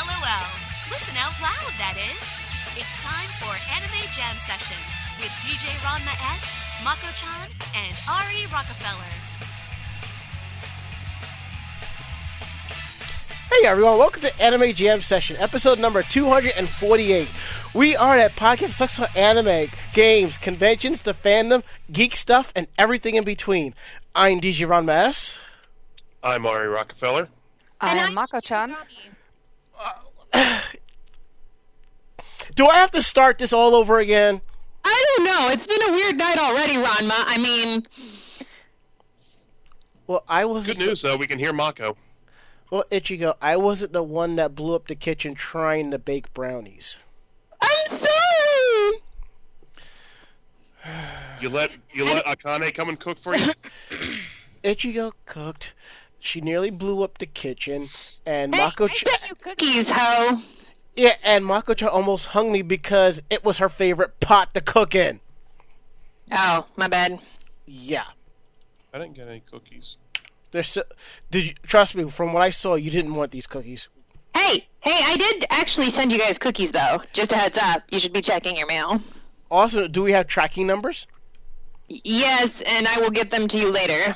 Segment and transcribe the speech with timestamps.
[0.00, 0.48] LOL.
[0.88, 2.24] Listen out loud, that is.
[2.72, 4.80] It's time for Anime Jam Session
[5.20, 9.12] with DJ Ranma S, Mako-chan, and Ari Rockefeller.
[13.50, 17.28] Hey everyone, welcome to Anime Jam Session, episode number 248.
[17.74, 23.16] We are at podcast that for anime, games, conventions, the fandom, geek stuff, and everything
[23.16, 23.74] in between.
[24.14, 25.38] I'm DJ Ranma
[26.22, 27.28] I'm Ari Rockefeller.
[27.82, 28.74] I'm Mako-chan.
[32.54, 34.40] Do I have to start this all over again?
[34.84, 35.48] I don't know.
[35.50, 37.24] It's been a weird night already, Ranma.
[37.26, 37.86] I mean,
[40.06, 40.78] Well, I wasn't.
[40.78, 41.96] Good news though, we can hear Mako.
[42.70, 46.98] Well, Ichigo, I wasn't the one that blew up the kitchen trying to bake brownies.
[47.60, 49.02] I'm sorry.
[51.40, 53.52] You let you let Akane come and cook for you.
[54.64, 55.74] Ichigo cooked.
[56.20, 57.88] She nearly blew up the kitchen,
[58.26, 58.84] and Hey, Mako.
[58.84, 60.42] I got you cookies, ho.
[60.94, 65.20] Yeah, and Mako-chan almost hung me because it was her favorite pot to cook in.
[66.30, 67.18] Oh, my bad.
[67.66, 68.04] Yeah.
[68.92, 69.96] I didn't get any cookies.
[70.50, 70.84] There's still,
[71.30, 72.10] did you trust me?
[72.10, 73.88] From what I saw, you didn't want these cookies.
[74.36, 77.02] Hey, hey, I did actually send you guys cookies, though.
[77.12, 77.82] Just a heads up.
[77.90, 79.00] You should be checking your mail.
[79.50, 81.06] Also, do we have tracking numbers?
[81.88, 84.14] Yes, and I will get them to you later.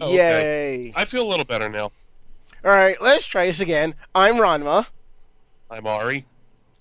[0.00, 0.92] Oh, Yay!
[0.94, 1.92] I feel a little better now.
[2.64, 3.94] All right, let's try this again.
[4.14, 4.86] I'm Ranma.
[5.70, 6.26] I'm Ari.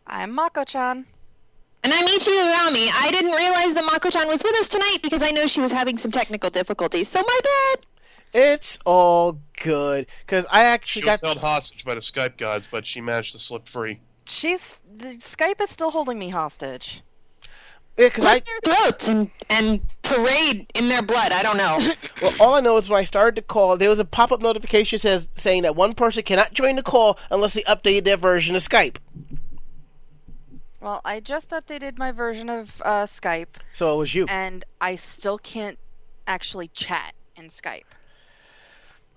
[0.08, 1.06] I'm Mako-chan.
[1.84, 2.90] And I'm Ichi Urami.
[2.94, 5.98] I didn't realize that Mako-chan was with us tonight because I know she was having
[5.98, 7.86] some technical difficulties, so my bad.
[8.34, 11.42] It's all good because I actually She actually was got.
[11.44, 14.00] held hostage by the Skype gods, but she managed to slip free.
[14.26, 17.02] She's the Skype is still holding me hostage.
[17.98, 18.40] Yeah, because I.
[18.42, 21.32] Their throats and, and parade in their blood.
[21.32, 21.80] I don't know.
[22.22, 24.98] Well, all I know is when I started the call, there was a pop-up notification
[25.00, 28.64] says saying that one person cannot join the call unless they update their version of
[28.64, 28.96] Skype.
[30.80, 34.26] Well, I just updated my version of uh, Skype, So it was you.
[34.30, 35.78] and I still can't
[36.26, 37.84] actually chat in Skype.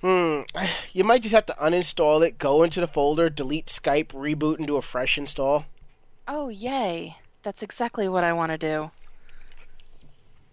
[0.01, 0.43] Hmm.
[0.93, 4.67] You might just have to uninstall it, go into the folder, delete Skype, reboot, and
[4.67, 5.67] do a fresh install.
[6.27, 7.17] Oh, yay!
[7.49, 8.91] That's exactly what I want to do.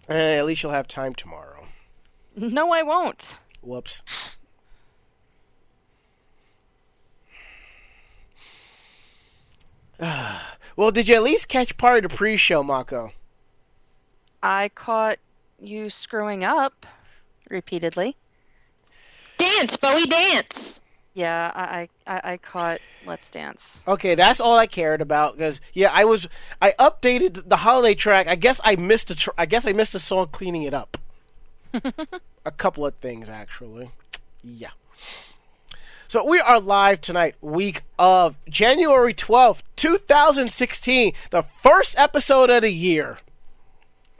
[0.08, 1.68] Eh, at least you'll have time tomorrow.
[2.38, 3.40] No, I won't.
[3.60, 4.02] Whoops.
[10.00, 13.12] well, did you at least catch part of the pre-show, Mako?
[14.42, 15.18] I caught
[15.60, 16.86] you screwing up
[17.50, 18.16] repeatedly.
[19.38, 20.80] dance, Bowie, dance.
[21.16, 23.82] Yeah, I I, I- I caught Let's Dance.
[23.88, 25.38] Okay, that's all I cared about.
[25.38, 26.28] Because yeah, I was
[26.62, 28.28] I updated the holiday track.
[28.28, 30.98] I guess I missed a tr- I guess I missed a song cleaning it up.
[32.46, 33.90] a couple of things actually.
[34.44, 34.70] Yeah.
[36.08, 42.50] So we are live tonight, week of January twelfth, two thousand sixteen, the first episode
[42.50, 43.20] of the year.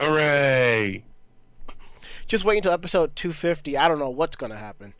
[0.00, 1.04] Hooray!
[2.26, 3.76] Just wait until episode 250.
[3.78, 4.94] I don't know what's going to happen.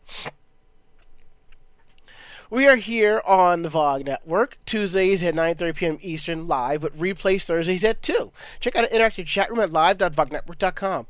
[2.49, 5.99] We are here on the VOG Network, Tuesdays at 9.30 p.m.
[6.01, 8.31] Eastern, live, but replays Thursdays at 2.
[8.61, 11.07] Check out our interactive chat room at live.vognetwork.com.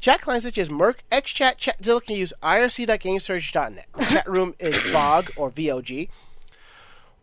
[0.00, 3.86] Chat clients such as mIRC, XChat, Chatzilla can use irc.gamesurge.net.
[3.94, 6.08] The chat room is VOG or VOG.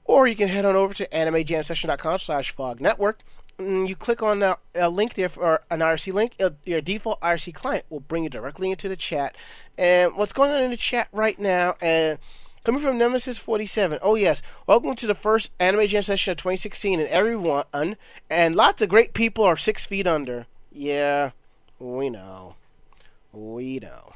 [0.05, 3.21] Or you can head on over to animejamsession.com slash VOG Network.
[3.57, 6.35] And you click on the a link there for an IRC link.
[6.63, 9.35] Your default IRC client will bring you directly into the chat.
[9.79, 11.75] And what's going on in the chat right now?
[11.81, 12.19] And
[12.67, 13.97] coming from Nemesis 47.
[14.01, 17.95] Oh yes, welcome to the first Anime Jam session of 2016, and everyone
[18.29, 20.47] and lots of great people are six feet under.
[20.69, 21.31] Yeah,
[21.79, 22.55] we know,
[23.31, 24.11] we know.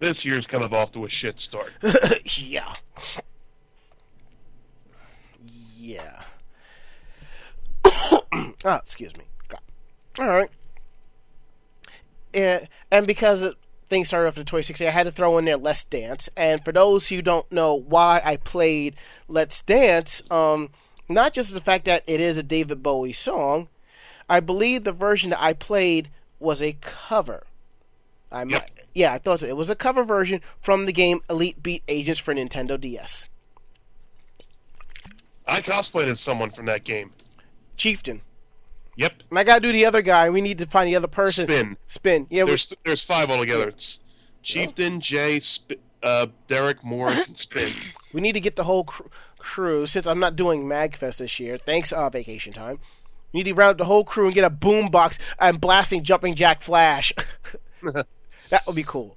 [0.00, 1.72] This year's kind of off to a shit start.
[2.36, 2.74] yeah.
[5.78, 6.24] Yeah.
[7.86, 8.20] oh,
[8.66, 9.24] excuse me.
[9.48, 9.60] God.
[10.18, 10.50] All right.
[12.34, 13.54] And, and because it,
[13.88, 16.28] things started off in 2016, I had to throw in there Let's Dance.
[16.36, 18.96] And for those who don't know why I played
[19.28, 20.70] Let's Dance, um,
[21.08, 23.68] not just the fact that it is a David Bowie song,
[24.28, 27.46] I believe the version that I played was a cover.
[28.30, 28.48] I Yep.
[28.48, 29.46] might, yeah, I thought so.
[29.46, 33.24] It was a cover version from the game Elite Beat Agents for Nintendo DS.
[35.46, 37.12] I cosplayed as someone from that game.
[37.76, 38.22] Chieftain.
[38.96, 39.22] Yep.
[39.30, 40.30] And I gotta do the other guy.
[40.30, 41.46] We need to find the other person.
[41.46, 41.76] Spin.
[41.86, 42.26] Spin.
[42.30, 43.68] Yeah, we, There's there's five altogether.
[43.68, 44.00] It's
[44.42, 47.74] Chieftain, Jay, Sp- uh, Derek, Morris, and Spin.
[48.12, 49.02] we need to get the whole cr-
[49.38, 49.86] crew.
[49.86, 52.78] Since I'm not doing Magfest this year, thanks uh, vacation time.
[53.32, 56.02] We need to round up the whole crew and get a boom box and blasting
[56.02, 57.12] Jumping Jack Flash.
[57.82, 59.16] that would be cool.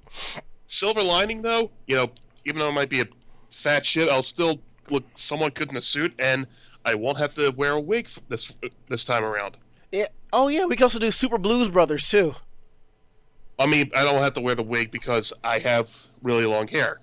[0.66, 2.10] Silver lining though, you know,
[2.44, 3.06] even though it might be a
[3.50, 4.60] fat shit, I'll still
[4.90, 6.46] look somewhat good in a suit, and
[6.84, 8.52] I won't have to wear a wig this
[8.88, 9.56] this time around.
[9.92, 10.06] Yeah.
[10.32, 12.34] Oh yeah, we can also do Super Blues Brothers too.
[13.58, 15.90] I mean, I don't have to wear the wig because I have
[16.22, 17.00] really long hair.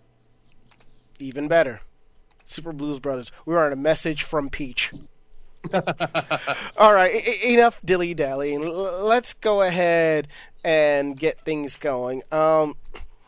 [1.19, 1.81] Even better.
[2.45, 3.31] Super Blues Brothers.
[3.45, 4.91] We're on a message from Peach.
[6.77, 8.63] All right, e- e- enough dilly dallying.
[8.63, 10.27] L- let's go ahead
[10.63, 12.23] and get things going.
[12.31, 12.75] Um,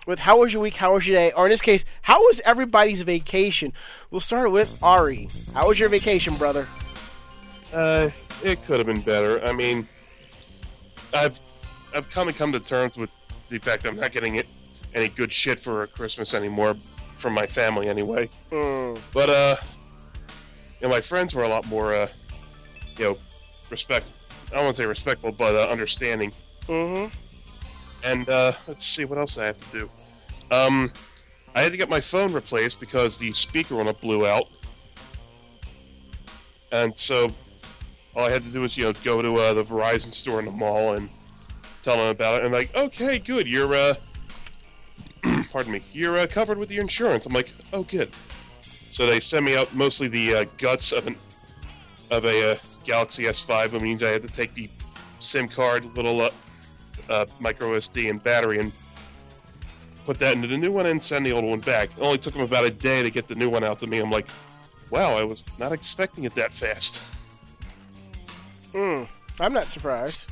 [0.07, 0.75] with how was your week?
[0.77, 1.31] How was your day?
[1.33, 3.73] Or in this case, how was everybody's vacation?
[4.09, 5.27] We'll start with Ari.
[5.53, 6.65] How was your vacation, brother?
[7.73, 8.09] Uh,
[8.43, 9.43] it could have been better.
[9.45, 9.87] I mean,
[11.13, 11.39] I've
[11.93, 13.09] I've kind of come to terms with
[13.49, 14.47] the fact I'm not getting it
[14.93, 16.75] any good shit for Christmas anymore
[17.17, 18.29] from my family anyway.
[18.51, 19.55] Mm, But uh,
[20.81, 22.07] you know, my friends were a lot more uh,
[22.97, 23.17] you know,
[23.69, 24.09] respect.
[24.51, 26.31] I don't want to say respectful, but uh, understanding.
[26.67, 27.05] hmm
[28.03, 29.89] And uh, let's see what else I have to do.
[30.51, 30.91] Um,
[31.53, 34.47] I had to get my phone replaced because the speaker on it blew out,
[36.71, 37.29] and so
[38.15, 40.45] all I had to do was you know go to uh, the Verizon store in
[40.45, 41.09] the mall and
[41.83, 42.45] tell them about it.
[42.45, 43.95] And like, okay, good, you're uh,
[45.51, 47.25] pardon me, you're uh, covered with your insurance.
[47.25, 48.11] I'm like, oh, good.
[48.61, 51.15] So they sent me out mostly the uh, guts of an
[52.11, 53.73] of a uh, Galaxy S5.
[53.73, 54.69] It means I had to take the
[55.19, 56.31] SIM card, little uh,
[57.07, 58.71] uh, micro SD and battery and
[60.05, 61.91] put that into the new one and send the old one back.
[61.91, 63.99] It only took them about a day to get the new one out to me.
[63.99, 64.27] I'm like,
[64.89, 66.99] wow, I was not expecting it that fast.
[68.73, 69.07] Mm,
[69.39, 70.29] I'm not surprised.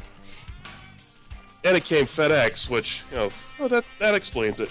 [1.64, 3.30] And it came FedEx, which, you know,
[3.60, 4.70] oh, that, that explains it.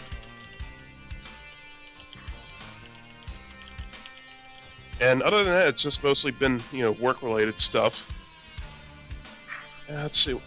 [5.01, 8.11] And other than that, it's just mostly been, you know, work-related stuff.
[9.91, 10.41] Uh, let's see.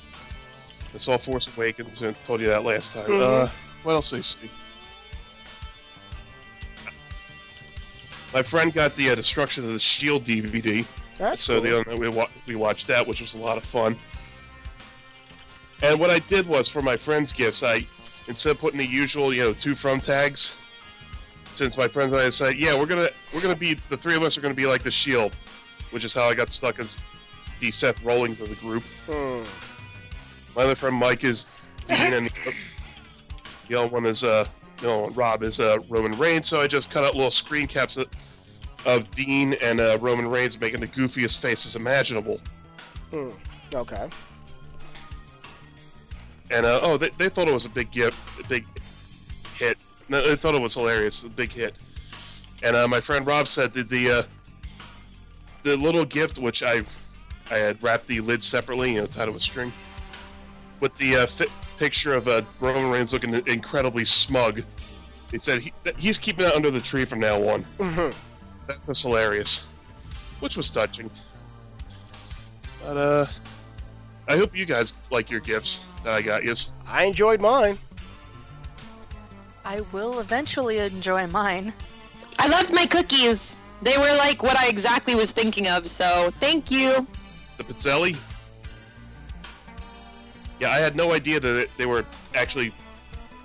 [0.94, 3.06] It's all Force Awakens, and I told you that last time.
[3.10, 3.22] Mhm.
[3.46, 3.50] Uh,
[3.84, 4.50] what else did I see?
[8.34, 10.86] My friend got the uh, Destruction of the Shield DVD.
[11.20, 11.62] That's So cool.
[11.64, 13.96] the other night we, wa- we watched that, which was a lot of fun.
[15.84, 17.86] And what I did was for my friends' gifts, I
[18.28, 20.54] instead of putting the usual, you know, two from tags,
[21.46, 24.24] since my friends and I decided, yeah, we're gonna we're gonna be the three of
[24.24, 25.36] us are gonna be like the Shield,
[25.92, 26.98] which is how I got stuck as
[27.60, 28.84] the Seth Rollins of the group.
[29.08, 29.48] Mm.
[30.56, 31.46] My other friend Mike is
[31.88, 32.54] Dean, and the,
[33.68, 34.46] the other one is uh,
[34.84, 36.48] other Rob is uh, Roman Reigns.
[36.48, 37.98] So I just cut out little screen caps
[38.86, 42.40] of, Dean and uh, Roman Reigns making the goofiest faces imaginable.
[43.12, 43.34] Mm.
[43.74, 44.10] Okay.
[46.52, 48.66] And uh, oh, they, they thought it was a big gift, a big
[49.56, 49.78] hit.
[50.08, 51.76] No, they thought it was hilarious, a big hit.
[52.64, 54.22] And uh, my friend Rob said that the uh,
[55.64, 56.82] the little gift, which I
[57.52, 59.72] I had wrapped the lid separately, you know, tied it with string,
[60.80, 61.28] with the uh,
[61.78, 64.64] picture of uh, Roman Reigns looking incredibly smug.
[65.32, 67.64] He said he, he's keeping that under the tree from now on.
[67.80, 68.10] hmm
[68.70, 69.62] That was hilarious,
[70.42, 71.10] which was touching.
[72.84, 73.26] But uh,
[74.28, 76.54] I hope you guys like your gifts that I got you.
[76.86, 77.80] I enjoyed mine.
[79.66, 81.74] I will eventually enjoy mine.
[82.38, 83.58] I loved my cookies.
[83.82, 87.08] They were like what I exactly was thinking of, so thank you.
[87.58, 88.16] The Pizzelli?
[90.60, 92.06] Yeah, I had no idea that it, they were
[92.36, 92.72] actually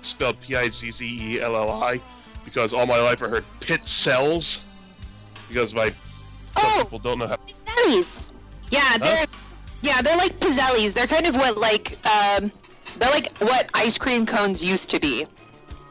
[0.01, 1.99] spelled P-I-Z-Z-E-L-L-I
[2.43, 4.59] because all my life I heard pit cells
[5.47, 5.95] because my some
[6.57, 6.79] Oh!
[6.83, 7.37] people don't know how.
[7.65, 8.31] Pizzellis.
[8.71, 9.25] Yeah, they're
[9.81, 10.93] yeah, they're like pizzellis.
[10.93, 12.51] They're kind of what like um,
[12.97, 15.27] they're like what ice cream cones used to be.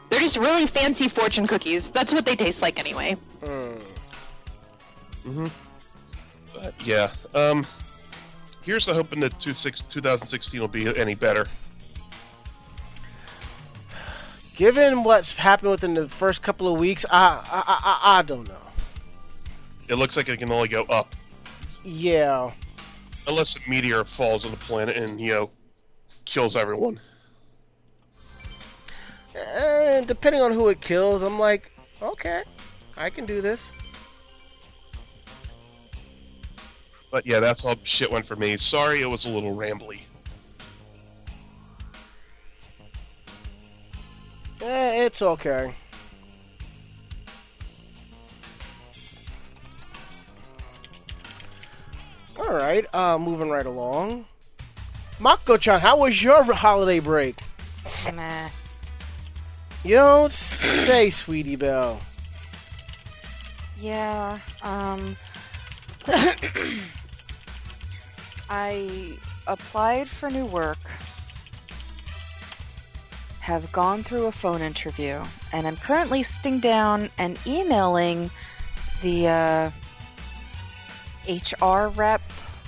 [0.09, 1.89] They're just really fancy fortune cookies.
[1.89, 3.15] That's what they taste like anyway.
[3.41, 3.81] Mm.
[5.25, 5.47] Mm-hmm.
[6.53, 7.65] But yeah, um,
[8.61, 11.47] here's the hoping that two 2016 will be any better.
[14.55, 18.64] Given what's happened within the first couple of weeks, I I, I, I don't know.
[19.87, 21.15] It looks like it can only go up
[21.83, 22.51] Yeah.
[23.27, 25.49] unless a meteor falls on the planet and you know
[26.25, 26.99] kills everyone.
[29.35, 32.43] And depending on who it kills, I'm like, okay,
[32.97, 33.71] I can do this.
[37.11, 38.57] But yeah, that's all shit went for me.
[38.57, 40.01] Sorry, it was a little rambly.
[44.61, 45.75] Eh, it's okay.
[52.37, 54.25] All right, uh, moving right along.
[55.19, 57.39] Mako-chan, how was your holiday break?
[58.13, 58.49] Meh.
[59.83, 61.99] You don't say, Sweetie Belle.
[63.79, 65.15] Yeah, um.
[68.49, 70.77] I applied for new work,
[73.39, 78.29] have gone through a phone interview, and I'm currently sitting down and emailing
[79.01, 79.71] the uh,
[81.27, 82.21] HR rep,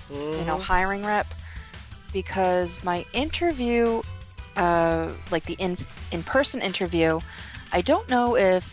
[0.10, 1.28] you know, hiring rep,
[2.14, 4.02] because my interview,
[4.56, 5.78] uh, like the in
[6.12, 7.20] in person interview,
[7.72, 8.66] I don't know if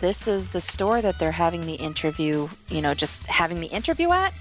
[0.00, 4.12] this is the store that they're having me interview, you know, just having me interview
[4.12, 4.32] at,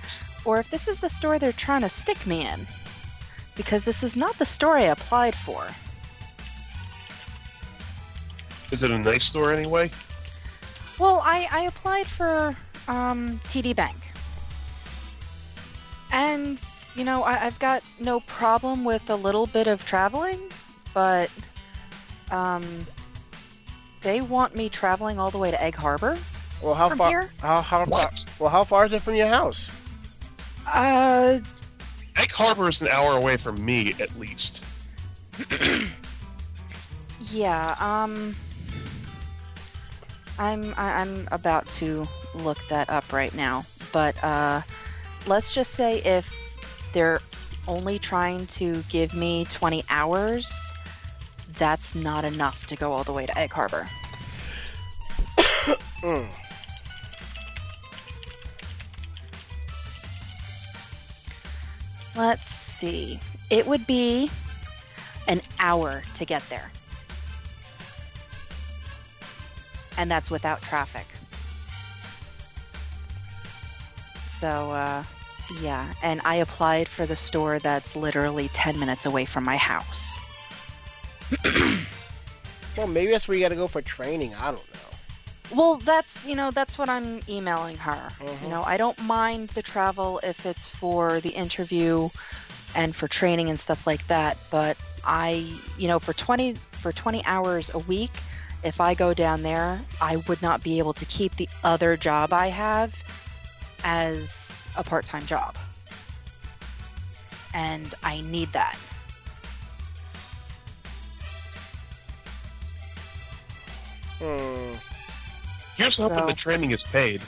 [0.46, 2.68] or if this is the store they're trying to stick me in.
[3.56, 5.66] Because this is not the store I applied for.
[8.72, 9.90] Is it a nice store anyway?
[11.00, 12.56] Well, I, I applied for
[12.88, 13.96] um, TD Bank.
[16.18, 16.60] And,
[16.96, 20.40] you know, I, I've got no problem with a little bit of traveling,
[20.92, 21.30] but
[22.32, 22.66] um,
[24.02, 26.18] they want me traveling all the way to Egg Harbor.
[26.60, 27.10] Well, how From far?
[27.10, 27.30] here?
[27.40, 28.06] How how far?
[28.06, 28.26] What?
[28.40, 29.70] Well, how far is it from your house?
[30.66, 31.38] Uh,
[32.16, 34.64] Egg Harbor is an hour away from me, at least.
[37.32, 38.36] yeah, um,
[40.40, 44.62] I'm I, I'm about to look that up right now, but uh,
[45.28, 46.34] let's just say if
[46.94, 47.22] they're
[47.68, 50.52] only trying to give me 20 hours,
[51.56, 53.88] that's not enough to go all the way to Egg Harbor.
[56.02, 56.28] Mm.
[62.16, 63.20] Let's see.
[63.52, 64.32] It would be
[65.28, 66.72] an hour to get there.
[69.98, 71.06] And that's without traffic.
[74.24, 75.04] So, uh,
[75.62, 75.94] yeah.
[76.04, 80.18] And I applied for the store that's literally 10 minutes away from my house.
[82.78, 84.36] Well, maybe that's where you got to go for training.
[84.36, 85.56] I don't know.
[85.56, 88.10] Well, that's, you know, that's what I'm emailing her.
[88.20, 88.44] Mhm.
[88.44, 92.10] You know, I don't mind the travel if it's for the interview
[92.76, 97.26] and for training and stuff like that, but I, you know, for 20 for 20
[97.26, 98.12] hours a week,
[98.64, 102.32] if I go down there, I would not be able to keep the other job
[102.34, 102.94] I have
[103.84, 104.47] as
[104.78, 105.56] a part-time job.
[107.54, 108.78] And I need that.
[114.20, 114.74] Hmm.
[115.76, 117.22] Here's hoping So- the training is paid.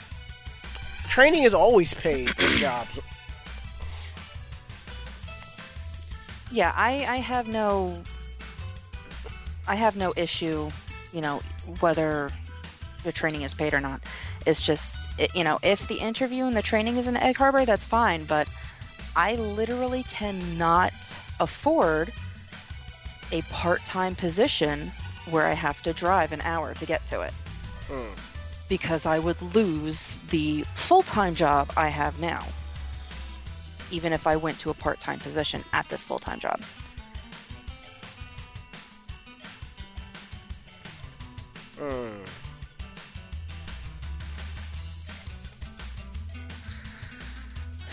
[1.08, 2.98] Training is always paid for jobs.
[6.52, 8.00] Yeah, I, I have no
[9.68, 10.68] I have no issue,
[11.12, 11.40] you know,
[11.78, 12.28] whether
[13.04, 14.00] the training is paid or not.
[14.46, 17.64] It's just it, you know, if the interview and the training is in Egg Harbor,
[17.64, 18.48] that's fine, but
[19.16, 20.92] I literally cannot
[21.40, 22.12] afford
[23.32, 24.90] a part-time position
[25.30, 27.32] where I have to drive an hour to get to it
[27.88, 28.12] Hmm.
[28.68, 32.44] because I would lose the full-time job I have now
[33.90, 36.60] even if I went to a part-time position at this full-time job.
[41.78, 42.10] Hmm.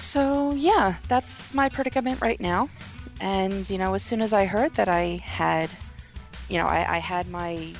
[0.07, 2.69] So, yeah, that's my predicament right now.
[3.19, 5.69] And, you know, as soon as I heard that I had,
[6.47, 7.73] you know, I, I had my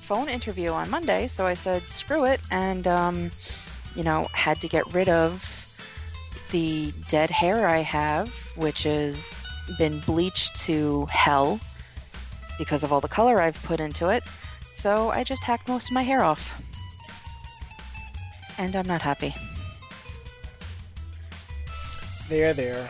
[0.00, 3.30] phone interview on Monday, so I said, screw it, and, um,
[3.94, 5.44] you know, had to get rid of
[6.50, 11.60] the dead hair I have, which has been bleached to hell
[12.56, 14.22] because of all the color I've put into it.
[14.72, 16.58] So I just hacked most of my hair off.
[18.56, 19.34] And I'm not happy.
[22.28, 22.88] There, there,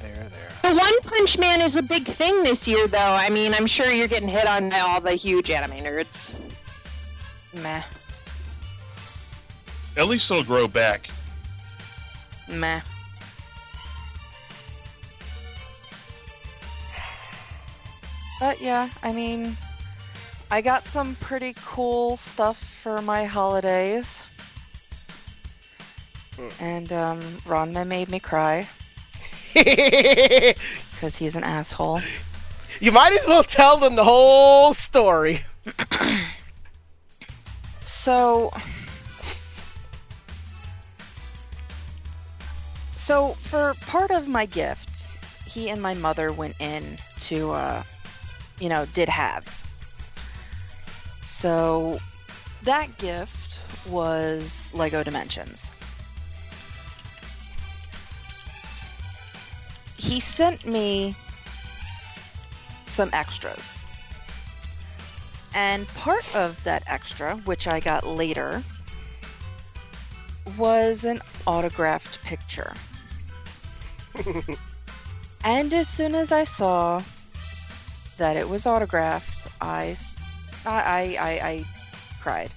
[0.00, 0.70] there, there.
[0.70, 2.98] The One Punch Man is a big thing this year, though.
[2.98, 6.32] I mean, I'm sure you're getting hit on by all the huge anime nerds.
[7.54, 7.82] Meh.
[9.96, 11.08] At least it'll grow back.
[12.48, 12.80] Meh.
[18.38, 19.56] But yeah, I mean,
[20.50, 24.24] I got some pretty cool stuff for my holidays.
[26.60, 28.68] And um, Ranma made me cry
[29.54, 32.00] because he's an asshole.
[32.80, 35.42] you might as well tell them the whole story.
[38.02, 38.50] So,
[42.96, 45.06] so for part of my gift,
[45.46, 47.82] he and my mother went in to, uh,
[48.58, 49.62] you know, did halves.
[51.22, 52.00] So
[52.64, 55.71] that gift was Lego Dimensions.
[60.02, 61.14] He sent me
[62.86, 63.78] some extras.
[65.54, 68.64] And part of that extra, which I got later,
[70.58, 72.74] was an autographed picture.
[75.44, 77.00] and as soon as I saw
[78.18, 79.96] that it was autographed, I,
[80.66, 81.64] I, I, I
[82.20, 82.50] cried.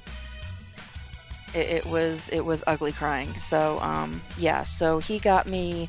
[1.54, 3.32] It, it was it was ugly crying.
[3.38, 5.88] So um, yeah, so he got me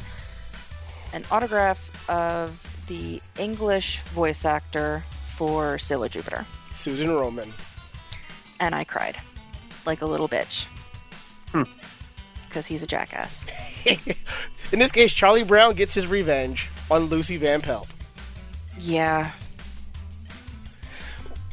[1.13, 2.59] an autograph of
[2.89, 5.05] the English voice actor
[5.37, 6.45] for Sailor Jupiter,
[6.75, 7.53] Susan Roman.
[8.61, 9.17] and I cried
[9.85, 10.65] like a little bitch
[11.53, 11.63] Hmm.
[12.49, 13.45] because he's a jackass.
[14.73, 17.89] In this case, Charlie Brown gets his revenge on Lucy Van Pelt.
[18.79, 19.33] Yeah,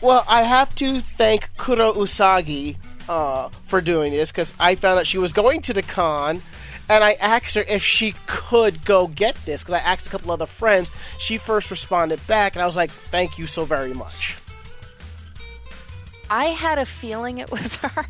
[0.02, 2.76] Well, I have to thank Kuro Usagi
[3.08, 6.42] uh, for doing this because I found out she was going to the con,
[6.90, 10.32] and I asked her if she could go get this because I asked a couple
[10.32, 10.92] other friends.
[11.20, 14.36] She first responded back, and I was like, "Thank you so very much."
[16.30, 18.06] I had a feeling it was her.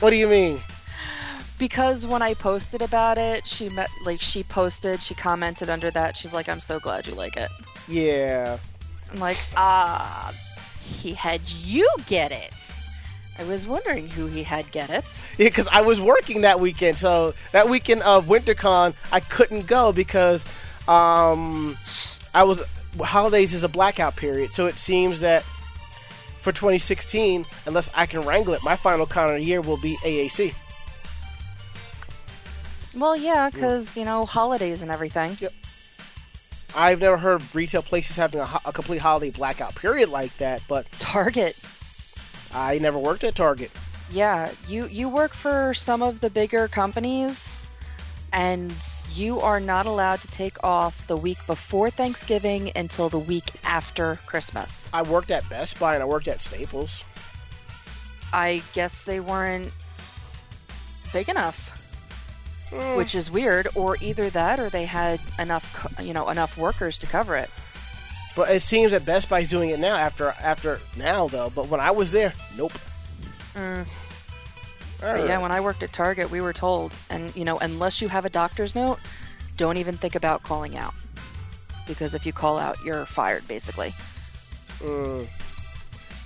[0.00, 0.60] What do you mean?
[1.58, 6.16] because when I posted about it, she met like she posted, she commented under that.
[6.16, 7.50] She's like, "I'm so glad you like it."
[7.88, 8.58] Yeah,
[9.10, 10.32] I'm like, ah,
[10.80, 12.52] he had you get it.
[13.38, 15.04] I was wondering who he had get it.
[15.38, 16.98] yeah, because I was working that weekend.
[16.98, 20.44] So that weekend of WinterCon, I couldn't go because
[20.88, 21.76] um,
[22.34, 22.62] I was
[23.00, 24.52] holidays is a blackout period.
[24.52, 25.44] So it seems that
[26.42, 29.96] for 2016, unless I can wrangle it, my final con of the year will be
[29.98, 30.54] AAC.
[32.96, 35.36] Well, yeah, because you know holidays and everything.
[35.40, 35.52] Yep.
[36.74, 40.36] I've never heard of retail places having a, ho- a complete holiday blackout period like
[40.38, 41.56] that, but Target.
[42.54, 43.70] I never worked at Target.
[44.10, 47.66] Yeah, you you work for some of the bigger companies,
[48.32, 48.72] and
[49.14, 54.18] you are not allowed to take off the week before Thanksgiving until the week after
[54.26, 54.88] Christmas.
[54.92, 57.04] I worked at Best Buy and I worked at Staples.
[58.32, 59.72] I guess they weren't
[61.12, 61.74] big enough.
[62.70, 66.98] Mm, which is weird or either that or they had enough you know enough workers
[66.98, 67.48] to cover it
[68.38, 71.50] but it seems that Best Buy's doing it now after after now though.
[71.50, 72.72] But when I was there, nope.
[73.54, 73.84] Mm.
[75.00, 78.08] But yeah when i worked at target we were told and you know unless you
[78.08, 78.98] have a doctor's note
[79.56, 80.92] don't even think about calling out
[81.86, 83.94] because if you call out you're fired basically
[84.80, 85.26] Mm.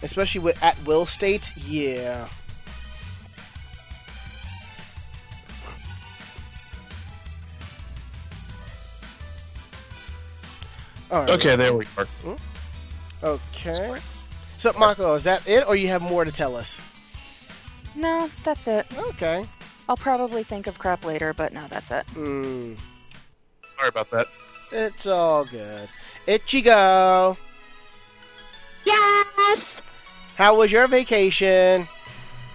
[0.03, 2.29] Especially with at will states, yeah.
[11.21, 11.31] Right.
[11.31, 12.07] Okay, there we are.
[13.23, 13.97] Okay.
[14.59, 16.79] So, Mako, is that it, or you have more to tell us?
[17.95, 19.45] no that's it Okay.
[19.87, 22.79] i'll probably think of crap later but no that's it Mm.
[23.77, 24.29] Sorry about that.
[24.73, 25.89] It's all good.
[26.27, 27.37] Ichigo,
[28.87, 29.83] Yes,
[30.37, 31.87] how was your vacation?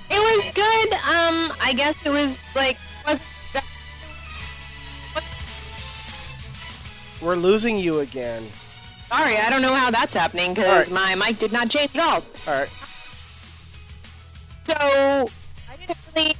[0.09, 0.93] it was good.
[0.93, 3.19] Um, I guess it was like was
[7.21, 8.43] We're losing you again.
[9.10, 9.38] sorry.
[9.38, 11.15] I don't know how that's happening because right.
[11.17, 12.23] my mic did not change at all.
[12.47, 12.69] All right.
[14.65, 16.36] So I didn't really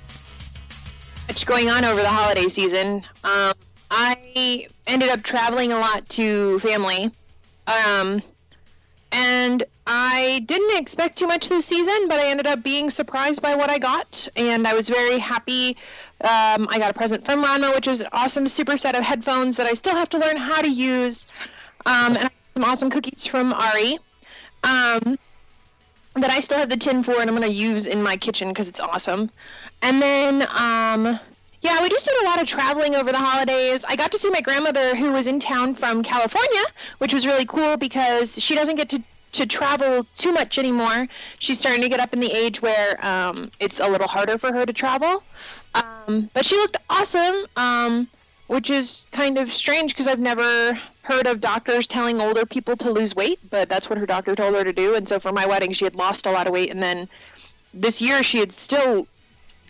[1.28, 3.04] much going on over the holiday season.
[3.24, 3.54] Um,
[3.90, 7.12] I ended up traveling a lot to family,
[7.68, 8.22] um,
[9.12, 13.56] and I didn't expect too much this season, but I ended up being surprised by
[13.56, 15.78] what I got, and I was very happy.
[16.22, 19.56] Um, I got a present from Ranma, which is an awesome super set of headphones
[19.58, 21.28] that I still have to learn how to use,
[21.86, 24.00] um, and I got some awesome cookies from Ari.
[24.64, 25.18] Um,
[26.22, 28.68] that I still have the tin for and I'm gonna use in my kitchen because
[28.68, 29.30] it's awesome.
[29.82, 31.20] And then, um,
[31.62, 33.86] yeah, we just did a lot of traveling over the holidays.
[33.88, 36.64] I got to see my grandmother who was in town from California,
[37.00, 39.04] which was really cool because she doesn't get to
[39.34, 41.08] to travel too much anymore.
[41.40, 44.54] She's starting to get up in the age where um, it's a little harder for
[44.54, 45.22] her to travel.
[45.84, 48.08] Um, but she looked awesome, um,
[48.48, 52.92] which is kind of strange because I've never heard of doctors telling older people to
[52.92, 54.96] lose weight, but that's what her doctor told her to do.
[54.96, 57.08] And so for my wedding, she had lost a lot of weight, and then
[57.74, 59.08] this year she had still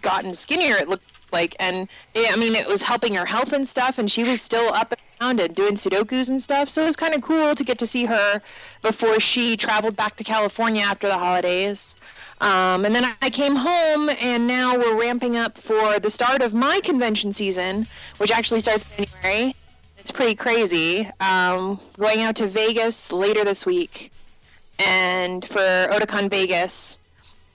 [0.02, 0.76] gotten skinnier.
[0.76, 4.12] It looked like, and it, I mean, it was helping her health and stuff, and
[4.12, 6.70] she was still up and around and doing Sudokus and stuff.
[6.70, 8.42] So it was kind of cool to get to see her
[8.82, 11.96] before she traveled back to California after the holidays.
[12.40, 16.54] Um, and then I came home, and now we're ramping up for the start of
[16.54, 19.56] my convention season, which actually starts in January.
[19.98, 21.10] It's pretty crazy.
[21.20, 24.12] Um, going out to Vegas later this week,
[24.80, 27.00] and for Otakon Vegas,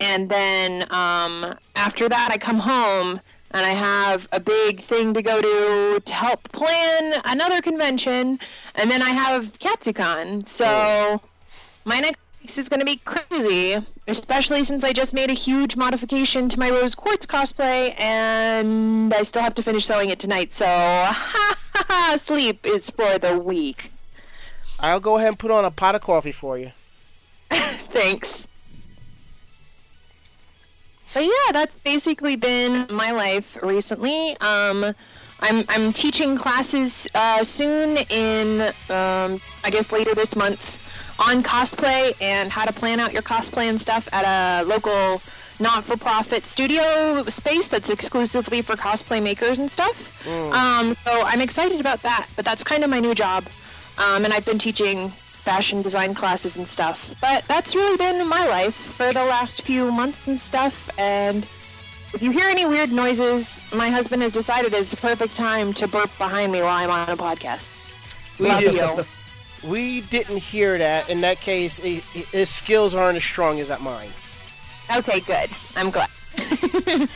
[0.01, 3.21] and then um, after that I come home
[3.55, 8.38] and I have a big thing to go to to help plan another convention,
[8.75, 10.47] and then I have Katsucon.
[10.49, 11.21] So
[11.85, 15.76] my next week is going to be crazy, especially since I just made a huge
[15.76, 20.52] modification to my Rose Quartz cosplay, and I still have to finish sewing it tonight.
[20.52, 23.92] So ha ha ha, sleep is for the weak.
[24.81, 26.72] I'll go ahead and put on a pot of coffee for you.
[27.50, 28.48] Thanks.
[31.14, 34.31] But yeah, that's basically been my life recently.
[34.40, 34.94] Um,
[35.40, 40.82] I'm I'm teaching classes uh, soon in um, I guess later this month
[41.18, 45.20] on cosplay and how to plan out your cosplay and stuff at a local
[45.61, 50.27] not-for-profit studio space that's exclusively for cosplay makers and stuff.
[50.53, 52.27] Um, so I'm excited about that.
[52.37, 53.44] But that's kind of my new job,
[53.98, 57.14] um, and I've been teaching fashion design classes and stuff.
[57.20, 60.90] But that's really been my life for the last few months and stuff.
[60.98, 61.44] And
[62.14, 65.87] if you hear any weird noises, my husband has decided it's the perfect time to
[65.88, 67.68] burp behind me while I'm on a podcast.
[68.40, 69.05] Love you.
[69.64, 71.09] we didn't hear that.
[71.09, 74.11] In that case, he- he- his skills aren't as strong as at mine.
[74.96, 75.51] Okay, good.
[75.77, 76.09] I'm glad.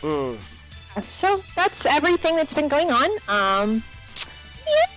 [0.00, 0.38] Mm.
[1.02, 3.10] So that's everything that's been going on.
[3.28, 3.82] Um,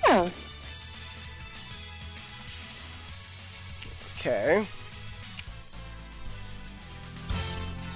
[0.07, 0.29] yeah.
[4.19, 4.63] Okay.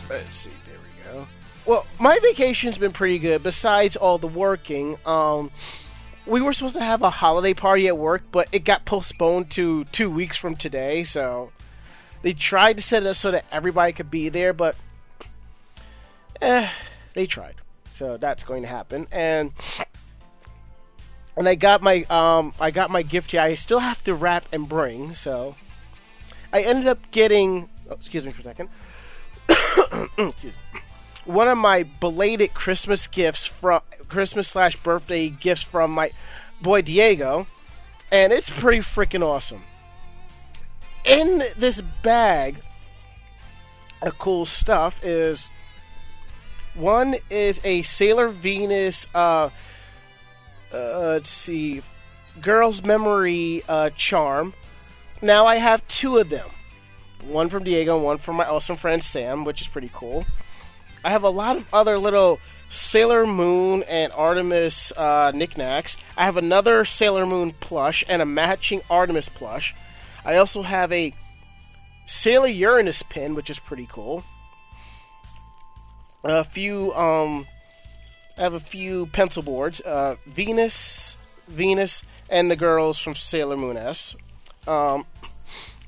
[0.10, 0.49] Let's see.
[0.67, 1.27] There we go.
[1.65, 3.43] Well, my vacation's been pretty good.
[3.43, 5.51] Besides all the working, um,
[6.25, 9.85] we were supposed to have a holiday party at work, but it got postponed to
[9.85, 11.03] two weeks from today.
[11.03, 11.51] So
[12.21, 14.75] they tried to set it up so that everybody could be there, but
[16.41, 16.69] eh,
[17.13, 17.55] they tried.
[17.93, 19.53] So that's going to happen, and
[21.38, 23.41] and I got my um I got my gift here.
[23.41, 25.55] I still have to wrap and bring, so
[26.51, 27.69] I ended up getting.
[27.89, 28.69] Oh, excuse me for a second.
[30.17, 30.81] Excuse me.
[31.25, 36.11] One of my belated Christmas gifts from Christmas slash birthday gifts from my
[36.61, 37.47] boy Diego,
[38.11, 39.63] and it's pretty freaking awesome.
[41.03, 42.57] In this bag
[44.03, 45.49] of cool stuff is
[46.75, 49.07] one is a Sailor Venus.
[49.15, 49.49] Uh,
[50.71, 51.81] uh, let's see,
[52.39, 54.53] girl's memory uh, charm.
[55.21, 56.49] Now I have two of them.
[57.23, 60.25] One from Diego and one from my awesome friend Sam, which is pretty cool.
[61.06, 62.39] I have a lot of other little
[62.72, 65.96] Sailor Moon and Artemis uh, knickknacks.
[66.18, 69.76] I have another Sailor Moon plush and a matching Artemis plush.
[70.26, 71.13] I also have a
[72.08, 74.24] Sailor Uranus pin, which is pretty cool.
[76.24, 77.46] A few, um,
[78.36, 79.82] I have a few pencil boards.
[79.82, 84.15] Uh, Venus, Venus, and the girls from Sailor Moon S.
[84.68, 85.06] Um,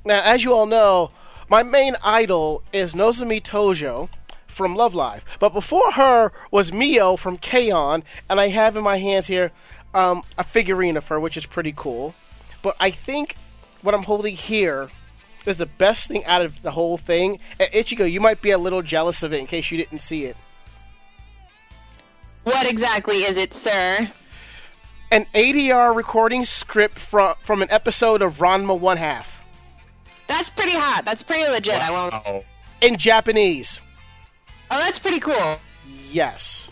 [0.06, 1.10] now, as you all know,
[1.50, 4.10] my main idol is Nozomi Tojo
[4.58, 5.24] from Love Live.
[5.40, 8.04] But before her was Mio from K-On!
[8.30, 9.52] and I have in my hands here
[9.94, 12.16] um, a figurine of her, which is pretty cool.
[12.62, 13.36] But I think
[13.82, 14.90] what I'm holding here
[15.46, 17.40] is the best thing out of the whole thing.
[17.60, 20.26] And Ichigo, you might be a little jealous of it in case you didn't see
[20.26, 20.36] it.
[22.44, 24.10] What exactly is it, sir?
[25.12, 29.42] An ADR recording script from from an episode of Ranma One Half
[30.28, 31.06] That's pretty hot.
[31.06, 31.82] That's pretty legit.
[31.82, 32.46] I won't.
[32.82, 33.80] In Japanese.
[34.70, 35.60] Oh, that's pretty cool.
[36.12, 36.70] Yes.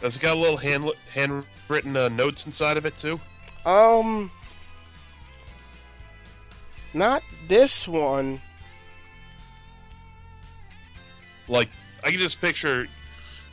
[0.00, 3.20] Does it got a little hand handwritten uh, notes inside of it too?
[3.64, 4.30] Um,
[6.94, 8.40] not this one.
[11.48, 11.68] Like
[12.04, 12.86] I can just picture,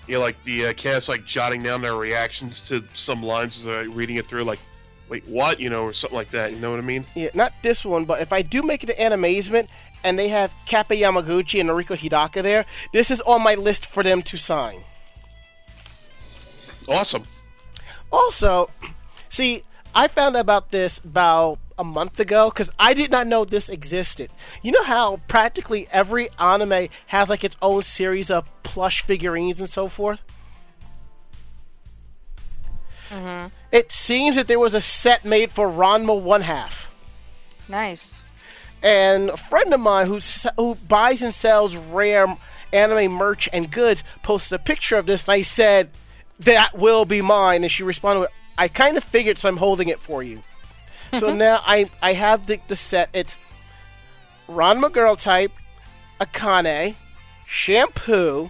[0.08, 3.64] you know, like the uh, cast like jotting down their reactions to some lines as
[3.66, 4.60] they're reading it through, like,
[5.10, 5.60] wait, what?
[5.60, 6.52] You know, or something like that.
[6.52, 7.06] You know what I mean?
[7.16, 9.68] Yeah, not this one, but if I do make it to Animazement
[10.04, 14.04] and they have Kappei Yamaguchi and Noriko Hidaka there, this is on my list for
[14.04, 14.84] them to sign.
[16.88, 17.26] Awesome.
[18.12, 18.70] Also,
[19.30, 19.64] see,
[19.96, 23.70] I found out about this about a month ago because I did not know this
[23.70, 24.30] existed.
[24.62, 29.70] You know how practically every anime has like its own series of plush figurines and
[29.70, 30.22] so forth?
[33.10, 33.52] Mhm.
[33.72, 36.88] It seems that there was a set made for Ranma One Half.
[37.68, 38.20] Nice.
[38.84, 40.20] And a friend of mine who
[40.58, 42.38] who buys and sells rare
[42.74, 45.90] anime merch and goods posted a picture of this, and I said,
[46.40, 49.88] "That will be mine." And she responded, with, "I kind of figured, so I'm holding
[49.88, 50.44] it for you."
[51.14, 51.38] so mm-hmm.
[51.38, 53.10] now I I have the, the set.
[53.14, 53.38] It's
[54.50, 55.54] Ranma girl type,
[56.20, 56.96] Akane,
[57.48, 58.50] shampoo,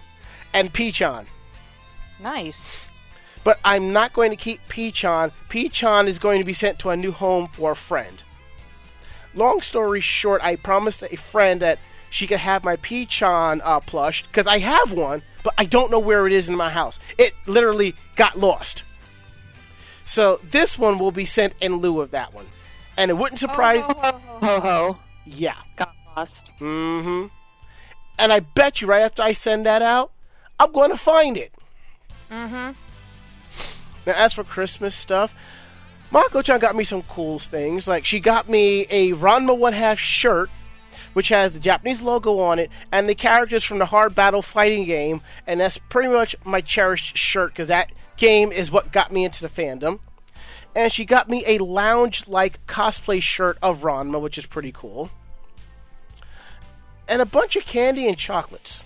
[0.52, 1.26] and P-chan.
[2.20, 2.88] Nice.
[3.44, 5.30] But I'm not going to keep P-chan.
[5.48, 8.23] P-chan is going to be sent to a new home for a friend.
[9.34, 11.78] Long story short, I promised a friend that
[12.10, 15.98] she could have my P-chan uh, plush because I have one, but I don't know
[15.98, 16.98] where it is in my house.
[17.18, 18.84] It literally got lost.
[20.04, 22.46] So this one will be sent in lieu of that one,
[22.96, 23.82] and it wouldn't surprise.
[23.82, 24.98] Ho ho ho ho ho.
[25.26, 25.56] Yeah.
[25.76, 26.52] Got lost.
[26.60, 27.26] Mm-hmm.
[28.18, 30.12] And I bet you, right after I send that out,
[30.60, 31.52] I'm going to find it.
[32.30, 32.72] Mm-hmm.
[34.06, 35.34] Now, as for Christmas stuff,
[36.14, 37.86] Mako-chan got me some cool things.
[37.86, 40.48] Like, she got me a Ranma One Half shirt
[41.14, 44.84] which has the Japanese logo on it and the characters from the Hard Battle fighting
[44.84, 49.24] game, and that's pretty much my cherished shirt because that game is what got me
[49.24, 50.00] into the fandom.
[50.74, 55.08] And she got me a lounge-like cosplay shirt of Ranma, which is pretty cool,
[57.08, 58.82] and a bunch of candy and chocolates.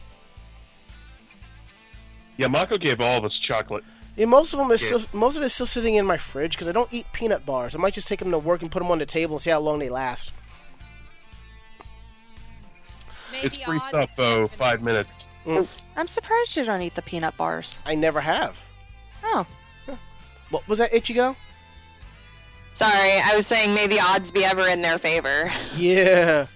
[2.36, 3.84] Yeah, Mako gave all of us chocolate.
[4.18, 4.98] Yeah, most of them is Yeah.
[4.98, 7.74] still most of it's still sitting in my fridge because I don't eat peanut bars.
[7.74, 9.50] I might just take them to work and put them on the table and see
[9.50, 10.32] how long they last.
[13.32, 14.48] Maybe It's free stuff, though.
[14.48, 15.24] Five minutes.
[15.46, 15.58] Mm.
[15.64, 17.78] Oh, I'm surprised you don't eat the peanut bars.
[17.86, 18.56] I never have.
[19.24, 19.46] Oh,
[20.50, 21.36] What was that, Ichigo?
[22.72, 25.50] Sorry, I was saying maybe odds be ever in their favor.
[25.76, 26.46] Yeah.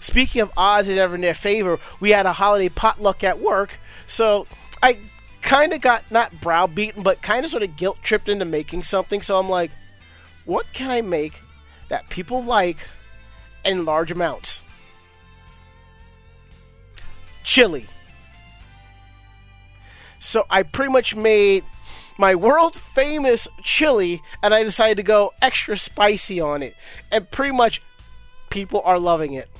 [0.00, 3.78] Speaking of odds and ever in their favor, we had a holiday potluck at work,
[4.08, 4.46] so
[4.82, 4.98] I
[5.42, 9.20] kind of got not browbeaten, but kind of sort of guilt tripped into making something.
[9.20, 9.70] So I'm like,
[10.44, 11.40] what can I make
[11.88, 12.78] that people like
[13.64, 14.62] in large amounts?
[17.44, 17.86] Chili.
[20.20, 21.64] So I pretty much made
[22.16, 26.74] my world famous chili, and I decided to go extra spicy on it,
[27.10, 27.82] and pretty much
[28.48, 29.50] people are loving it.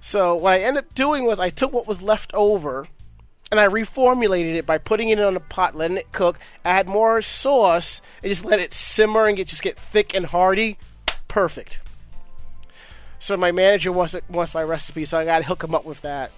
[0.00, 2.88] So what I ended up doing was I took what was left over
[3.50, 7.22] and I reformulated it by putting it on a pot, letting it cook, add more
[7.22, 10.78] sauce, and just let it simmer and get just get thick and hearty.
[11.28, 11.78] Perfect.
[13.18, 15.84] So my manager wants it, wants my recipe, so I got to hook him up
[15.84, 16.30] with that.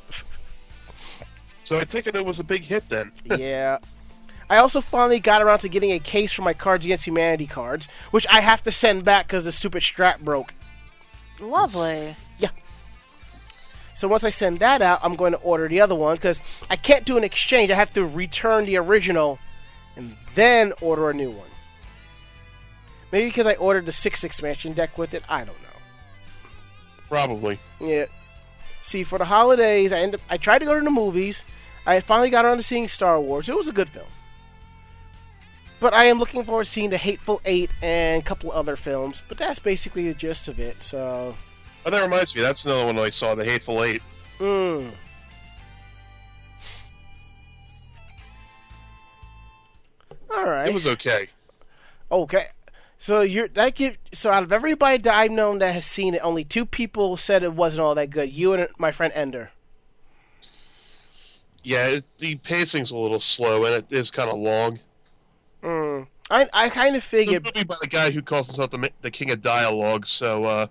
[1.64, 3.10] So I think it was a big hit then.
[3.24, 3.78] yeah.
[4.48, 7.88] I also finally got around to getting a case for my Cards Against Humanity cards,
[8.12, 10.54] which I have to send back because the stupid strap broke.
[11.40, 12.14] lovely.
[13.96, 16.76] So once I send that out, I'm going to order the other one because I
[16.76, 17.70] can't do an exchange.
[17.70, 19.38] I have to return the original
[19.96, 21.48] and then order a new one.
[23.10, 25.22] Maybe because I ordered the six expansion deck with it.
[25.30, 25.78] I don't know.
[27.08, 27.58] Probably.
[27.80, 28.04] Yeah.
[28.82, 31.42] See, for the holidays, I end up, I tried to go to the movies.
[31.86, 33.48] I finally got around to seeing Star Wars.
[33.48, 34.06] It was a good film.
[35.80, 39.22] But I am looking forward to seeing The Hateful Eight and a couple other films.
[39.26, 40.82] But that's basically the gist of it.
[40.82, 41.36] So,
[41.86, 42.42] Oh, that reminds me.
[42.42, 43.36] That's another one I saw.
[43.36, 44.02] The Hateful Eight.
[44.40, 44.90] mm.
[50.34, 50.68] All right.
[50.68, 51.28] It was okay.
[52.10, 52.46] Okay.
[52.98, 56.24] So you're that give so out of everybody that I've known that has seen it,
[56.24, 58.32] only two people said it wasn't all that good.
[58.32, 59.52] You and my friend Ender.
[61.62, 64.80] Yeah, it, the pacing's a little slow and it is kind of long.
[65.62, 66.08] Mm.
[66.30, 69.10] I I kind of It's a movie by the guy who calls himself the, the
[69.10, 70.66] king of dialogue, so uh,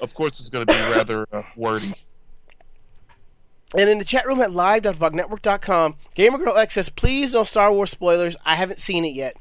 [0.00, 1.94] of course it's going to be rather uh, wordy.
[3.76, 7.90] And in the chat room at live.vognetwork.com, Gamer Girl X says, "Please no Star Wars
[7.90, 8.36] spoilers.
[8.44, 9.36] I haven't seen it yet."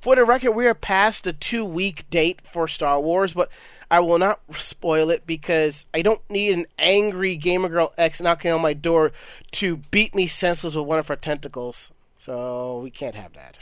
[0.00, 3.50] For the record, we are past the two-week date for Star Wars, but
[3.90, 8.52] I will not spoil it because I don't need an angry Gamer Girl X knocking
[8.52, 9.12] on my door
[9.52, 11.90] to beat me senseless with one of her tentacles.
[12.16, 13.58] So we can't have that.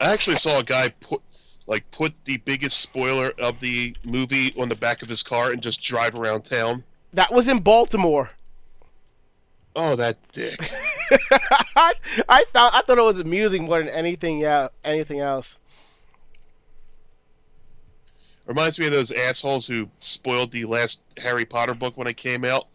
[0.00, 1.22] I actually saw a guy put
[1.66, 5.62] like put the biggest spoiler of the movie on the back of his car and
[5.62, 6.84] just drive around town.
[7.12, 8.30] That was in Baltimore.
[9.74, 10.58] Oh, that dick!
[11.76, 11.92] I,
[12.28, 14.38] I thought I thought it was amusing more than anything.
[14.38, 15.56] Yeah, anything else.
[18.46, 22.44] Reminds me of those assholes who spoiled the last Harry Potter book when it came
[22.44, 22.68] out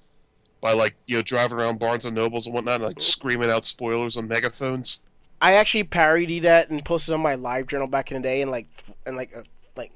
[0.60, 3.66] by like you know driving around Barnes and Nobles and whatnot, and, like screaming out
[3.66, 5.00] spoilers on megaphones.
[5.42, 8.52] I actually parodied that and posted on my live journal back in the day, and
[8.52, 8.68] like
[9.06, 9.42] and like uh,
[9.76, 9.92] like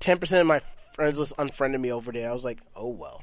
[0.00, 0.60] ten percent of my
[0.94, 2.30] friends list unfriended me over there.
[2.30, 3.22] I was like, oh well.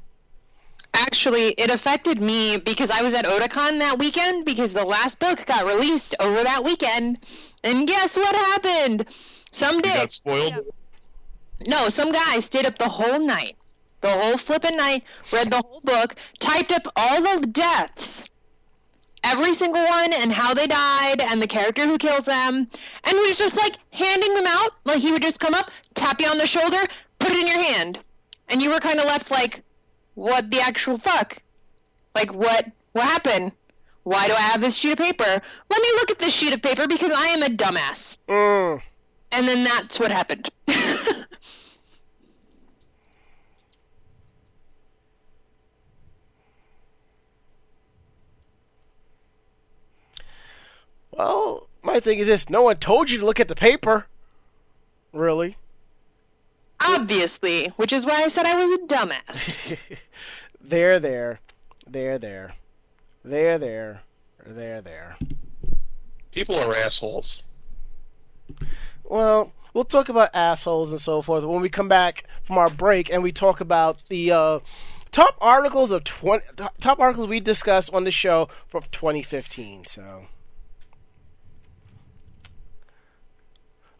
[0.94, 5.46] Actually, it affected me because I was at Otakon that weekend because the last book
[5.46, 7.18] got released over that weekend.
[7.64, 9.06] And guess what happened?
[9.54, 10.66] Some You dick, got spoiled.
[11.66, 13.56] no, some guy stayed up the whole night,
[14.02, 18.26] the whole flippin' night, read the whole book, typed up all the deaths,
[19.24, 22.68] every single one, and how they died, and the character who kills them,
[23.04, 24.72] and he was just like handing them out.
[24.86, 26.80] Like he would just come up, tap you on the shoulder,
[27.20, 28.00] put it in your hand,
[28.50, 29.64] and you were kind of left like,
[30.16, 31.38] what the actual fuck?
[32.16, 32.66] Like what?
[32.94, 33.54] What happened?
[34.04, 35.24] Why do I have this sheet of paper?
[35.24, 38.18] Let me look at this sheet of paper because I am a dumbass.
[38.28, 38.82] Mm.
[39.32, 40.50] And then that's what happened.
[51.12, 54.08] Well, my thing is this: no one told you to look at the paper.
[55.14, 55.58] Really?
[56.84, 59.78] Obviously, which is why I said I was a dumbass.
[60.62, 61.40] there, there,
[61.88, 62.54] there, there,
[63.24, 64.02] there, there,
[64.46, 65.18] there, there.
[66.32, 67.44] People are assholes.
[69.04, 73.12] Well, we'll talk about assholes and so forth when we come back from our break
[73.12, 74.60] and we talk about the uh,
[75.12, 76.46] top articles of 20
[76.80, 79.86] top articles we discussed on the show for 2015.
[79.86, 80.26] So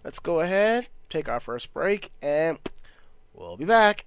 [0.04, 2.58] let's go ahead, take our first break, and
[3.34, 4.06] we'll be back.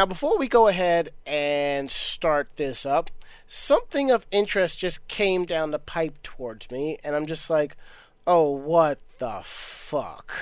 [0.00, 3.10] Now, before we go ahead and start this up,
[3.46, 7.76] something of interest just came down the pipe towards me, and I'm just like,
[8.26, 10.32] oh, what the fuck?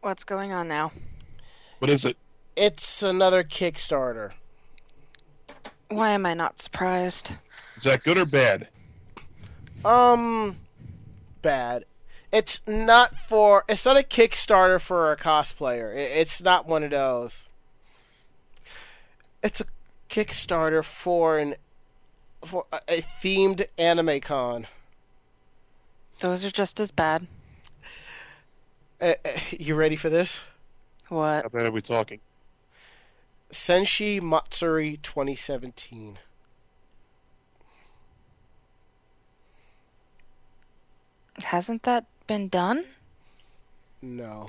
[0.00, 0.92] What's going on now?
[1.80, 2.16] What is it?
[2.54, 4.34] It's another Kickstarter.
[5.88, 7.32] Why am I not surprised?
[7.78, 8.68] Is that good or bad?
[9.84, 10.56] Um,
[11.42, 11.84] bad.
[12.32, 13.64] It's not for.
[13.68, 15.94] It's not a Kickstarter for a cosplayer.
[15.94, 17.44] It's not one of those.
[19.42, 19.64] It's a
[20.08, 21.56] Kickstarter for an
[22.42, 24.66] for a, a themed anime con.
[26.20, 27.26] Those are just as bad.
[29.00, 30.40] Uh, uh, you ready for this?
[31.08, 31.42] What?
[31.42, 32.20] How bad are we talking?
[33.50, 36.18] Senshi Matsuri 2017.
[41.44, 42.82] Hasn't that been done?
[44.00, 44.48] No.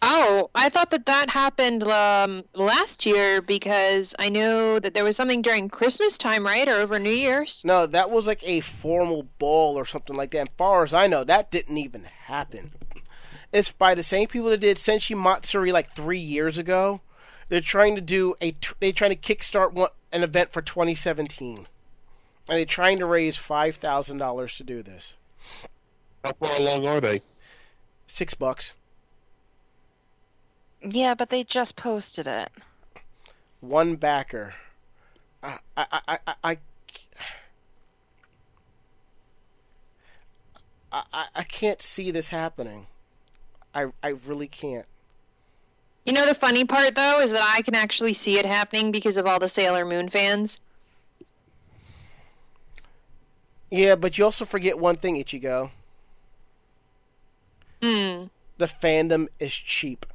[0.00, 5.16] Oh, I thought that that happened um, last year because I knew that there was
[5.16, 7.62] something during Christmas time, right, or over New Year's.
[7.64, 10.38] No, that was like a formal ball or something like that.
[10.38, 12.70] And far as I know, that didn't even happen.
[13.52, 17.00] It's by the same people that did Senshi Matsuri like three years ago.
[17.48, 18.54] They're trying to do a.
[18.78, 21.66] They're trying to kickstart one, an event for 2017, and
[22.46, 25.14] they're trying to raise five thousand dollars to do this.
[26.26, 27.22] How far along are they?
[28.08, 28.72] Six bucks.
[30.82, 32.50] Yeah, but they just posted it.
[33.60, 34.54] One backer.
[35.40, 36.34] I I I I.
[36.42, 36.58] I
[41.12, 42.88] I, I can't see this happening.
[43.72, 44.86] I I really can't.
[46.06, 49.16] You know the funny part though is that I can actually see it happening because
[49.16, 50.60] of all the Sailor Moon fans.
[53.70, 55.70] Yeah, but you also forget one thing, Ichigo.
[57.86, 58.24] Hmm.
[58.58, 60.06] The fandom is cheap.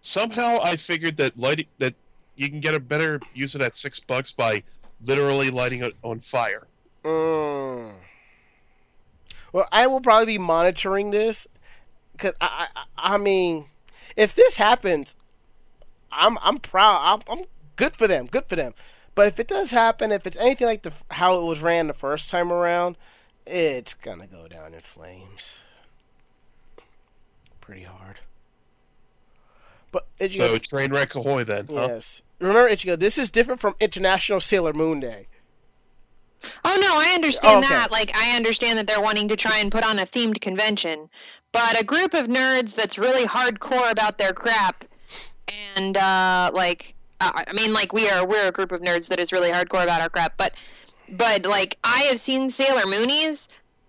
[0.00, 1.94] Somehow I figured that lighting that
[2.36, 4.62] you can get a better use of that six bucks by
[5.02, 6.66] literally lighting it on fire.
[7.04, 7.94] Mm.
[9.52, 11.46] Well, I will probably be monitoring this
[12.12, 13.66] because I, I, I mean,
[14.16, 15.16] if this happens,
[16.12, 17.00] I'm, I'm proud.
[17.02, 17.44] I'm, I'm
[17.76, 18.26] good for them.
[18.26, 18.74] Good for them.
[19.14, 21.92] But if it does happen, if it's anything like the how it was ran the
[21.92, 22.96] first time around,
[23.50, 25.54] it's gonna go down in flames.
[27.60, 28.20] Pretty hard.
[29.92, 31.88] But Ichigo, So train wreck ahoy then, huh?
[31.88, 32.22] yes.
[32.38, 35.26] Remember, Ichigo, this is different from International Sailor Moon Day.
[36.64, 37.68] Oh no, I understand Oh, okay.
[37.68, 37.92] that.
[37.92, 41.10] Like I understand that they're wanting to try and put on a themed convention,
[41.52, 44.84] but a group of nerds that's really hardcore about their crap,
[45.76, 49.20] and uh, like uh, I mean, like we are we're a group of nerds that
[49.20, 50.54] is really hardcore about our crap, but
[51.16, 53.48] but like I have seen Sailor Moonies.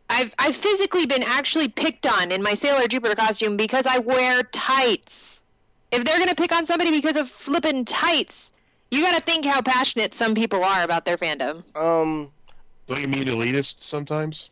[0.09, 4.43] I've I've physically been actually picked on in my Sailor Jupiter costume because I wear
[4.43, 5.41] tights.
[5.91, 8.51] If they're gonna pick on somebody because of flippin' tights,
[8.91, 11.63] you gotta think how passionate some people are about their fandom.
[11.75, 12.29] Um,
[12.87, 14.49] Don't you mean elitist sometimes?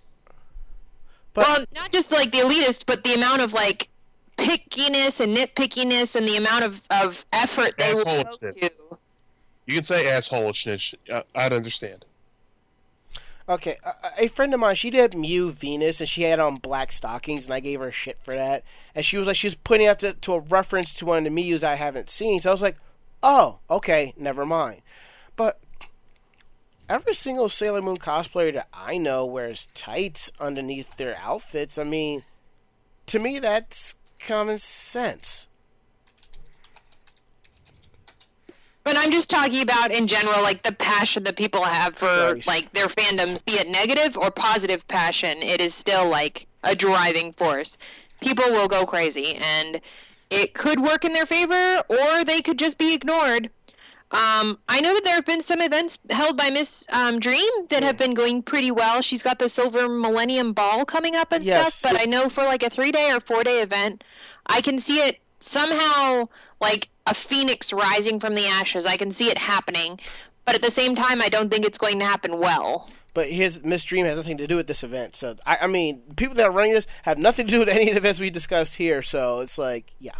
[1.34, 3.88] but well, not just like the elitist, but the amount of like
[4.38, 8.60] pickiness and nitpickiness and the amount of, of effort they will go Assholishness.
[8.62, 8.72] to.
[9.68, 10.96] You can say assholishness.
[11.12, 12.06] Uh, I'd understand.
[13.50, 16.92] Okay, a, a friend of mine, she did Mew Venus, and she had on black
[16.92, 18.64] stockings, and I gave her shit for that.
[18.94, 21.24] And she was like, she was putting out to, to a reference to one of
[21.24, 22.42] the Mews I haven't seen.
[22.42, 22.78] So I was like,
[23.24, 24.84] oh, okay, never mind.
[25.36, 25.60] But
[26.88, 31.80] every single Sailor Moon cosplayer that I know wears tights underneath their outfits.
[31.80, 32.24] I mean,
[33.08, 35.48] to me, that's common sense.
[38.90, 42.48] But I'm just talking about in general, like the passion that people have for Christ.
[42.48, 45.44] like their fandoms, be it negative or positive passion.
[45.44, 47.78] It is still like a driving force.
[48.20, 49.80] People will go crazy, and
[50.32, 53.52] it could work in their favor, or they could just be ignored.
[54.10, 57.84] Um, I know that there have been some events held by Miss um, Dream that
[57.84, 59.04] have been going pretty well.
[59.04, 61.76] She's got the Silver Millennium Ball coming up and Yes.
[61.76, 64.04] stuff, but I know for like a three day or four day event,
[64.48, 65.20] I can see it
[65.50, 66.30] somehow
[66.62, 68.86] like a phoenix rising from the ashes.
[68.86, 70.00] I can see it happening,
[70.46, 72.90] but at the same time, I don't think it's going to happen well.
[73.14, 75.16] But his Miss Dream has nothing to do with this event.
[75.16, 77.90] So I, I mean, people that are running this have nothing to do with any
[77.90, 79.02] of the events we discussed here.
[79.02, 80.14] So it's like, yeah.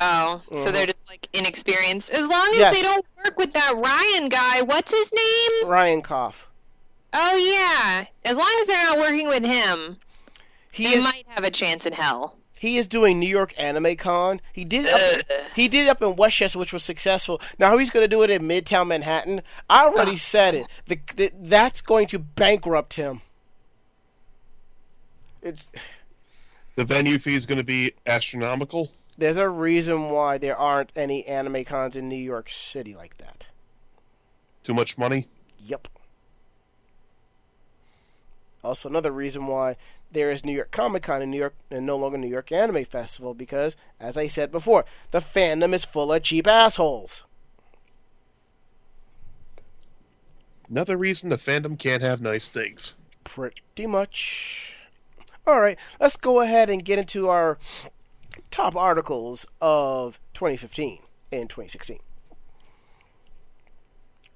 [0.00, 0.72] Oh, so mm-hmm.
[0.72, 2.10] they're just like inexperienced.
[2.10, 2.74] As long as Yes.
[2.74, 5.70] they don't work with that Ryan guy, what's his name?
[5.70, 6.48] Ryan Koff.
[7.14, 9.96] Oh yeah, as long as they're not working with him,
[10.70, 12.36] He they is, might have a chance in hell.
[12.58, 14.40] He is doing New York Anime Con.
[14.52, 17.40] He did it up, he did it up in Westchester, which was successful.
[17.58, 19.42] Now he's going to do it in Midtown Manhattan.
[19.68, 20.66] I already said it.
[20.86, 23.22] The, the, that's going to bankrupt him.
[25.42, 25.68] It's
[26.76, 28.90] The venue fee is going to be astronomical.
[29.18, 33.46] there's a reason why there aren't any anime cons in New York City like that.
[34.64, 35.28] Too much money.
[35.60, 35.88] Yep.
[38.64, 39.76] Also, another reason why
[40.12, 42.84] there is New York Comic Con in New York and no longer New York Anime
[42.84, 47.24] Festival because, as I said before, the fandom is full of cheap assholes.
[50.68, 52.96] Another reason the fandom can't have nice things.
[53.24, 54.74] Pretty much.
[55.46, 57.58] All right, let's go ahead and get into our
[58.50, 60.98] top articles of 2015
[61.32, 61.98] and 2016.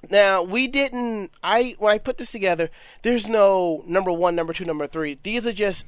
[0.08, 1.32] Now we didn't.
[1.42, 2.70] I when I put this together,
[3.02, 5.18] there's no number one, number two, number three.
[5.22, 5.84] These are just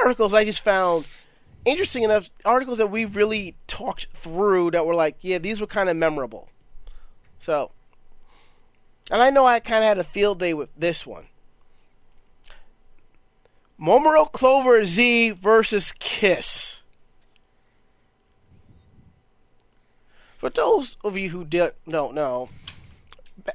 [0.00, 1.06] articles I just found
[1.64, 2.30] interesting enough.
[2.44, 6.48] Articles that we really talked through that were like, yeah, these were kind of memorable.
[7.38, 7.72] So,
[9.10, 11.26] and I know I kind of had a field day with this one.
[13.80, 16.82] Momoiro Clover Z versus Kiss.
[20.38, 22.48] For those of you who don't know,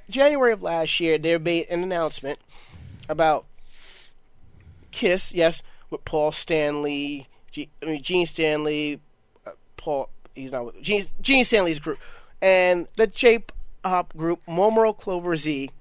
[0.10, 2.40] January of last year, they made an announcement
[3.10, 3.46] about
[4.92, 9.00] Kiss, yes, with Paul Stanley, G- I mean Gene Stanley,
[9.46, 10.10] uh, Paul.
[10.36, 12.00] He's not with Gene, Gene Stanley's group,
[12.42, 15.72] and the J-pop group Momoiro Clover Z.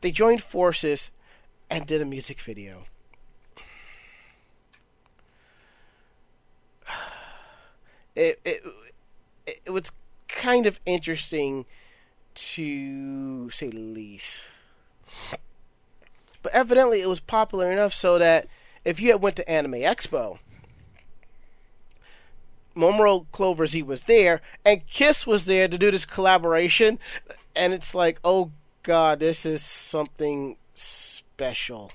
[0.00, 1.10] They joined forces
[1.70, 2.84] and did a music video.
[8.16, 8.62] It it,
[9.66, 9.92] it was
[10.26, 11.66] kind of interesting
[12.54, 14.42] to say the least.
[16.42, 18.46] But evidently, it was popular enough so that
[18.84, 20.38] if you had went to Anime Expo,
[22.76, 26.98] Momoiro Clover Z was there, and Kiss was there to do this collaboration,
[27.56, 28.52] and it's like, oh
[28.84, 31.92] god, this is something special.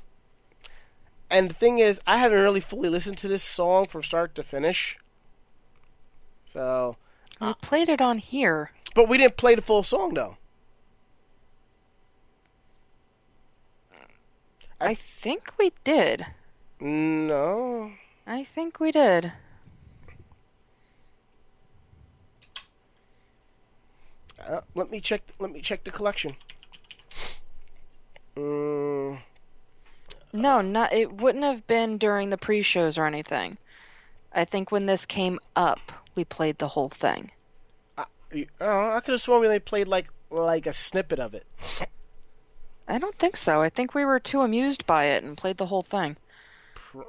[1.30, 4.44] And the thing is, I haven't really fully listened to this song from start to
[4.44, 4.98] finish.
[6.46, 6.98] So,
[7.42, 8.72] We played it on here.
[8.94, 10.38] But we didn't play the full song though.
[14.80, 16.26] I think we did.
[16.80, 17.94] No.
[18.28, 19.32] I think we did.
[24.46, 25.22] Uh, let me check.
[25.40, 26.36] Let me check the collection.
[28.36, 29.20] Mm,
[30.34, 33.58] No, not it wouldn't have been during the pre-shows or anything.
[34.34, 37.32] I think when this came up, we played the whole thing.
[38.34, 41.46] You- oh, I could have sworn we they played like like a snippet of it.
[42.88, 43.62] I don't think so.
[43.62, 46.18] I think we were too amused by it and played the whole thing.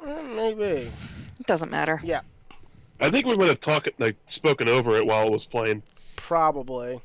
[0.07, 0.93] Eh, Maybe.
[1.41, 2.01] It doesn't matter.
[2.05, 2.21] Yeah,
[3.01, 5.83] I think we would have talked, like, spoken over it while it was playing.
[6.17, 7.01] probably.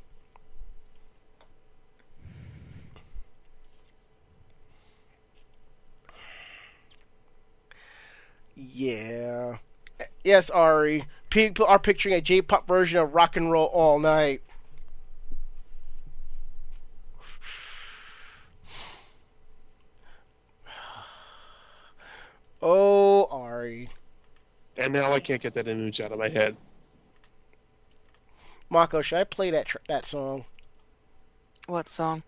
[8.56, 9.58] Yeah.
[10.24, 11.06] Yes, Ari.
[11.30, 14.42] People are picturing a J-pop version of Rock and Roll All Night.
[22.62, 23.88] Oh, Ari.
[24.76, 26.58] And now I can't get that image out of my head.
[28.70, 30.44] Mako, should I play that tr- that song?
[31.68, 32.24] What song?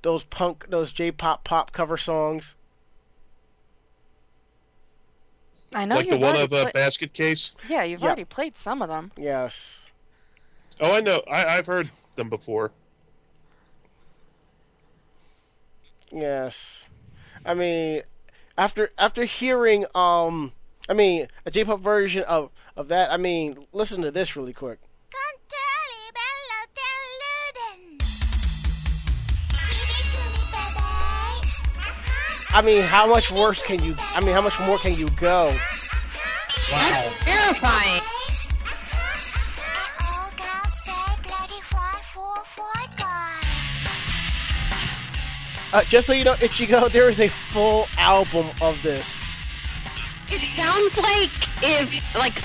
[0.00, 2.54] Those punk, those J-pop pop cover songs.
[5.74, 7.52] I know like the you've one already of uh, pla- Basket Case.
[7.68, 8.06] Yeah, you've Yeah.
[8.06, 9.12] already played some of them.
[9.16, 9.78] Yes.
[10.80, 11.22] Oh, I know.
[11.30, 12.72] I, I've heard them before.
[16.10, 16.84] Yes.
[17.44, 18.02] I mean,
[18.58, 20.52] after after hearing um,
[20.88, 23.10] I mean, a J-pop version of of that.
[23.12, 24.78] I mean, listen to this really quick.
[32.54, 33.96] I mean, how much worse can you?
[33.98, 35.46] I mean, how much more can you go?
[36.70, 37.12] Wow.
[37.20, 38.02] Terrifying.
[39.74, 40.92] And all girls say
[41.22, 43.40] bloody fight for fight guy.
[45.72, 49.18] Uh, just so you know, Ichigo, there is a full album of this.
[50.28, 51.30] It sounds like
[51.62, 52.42] if like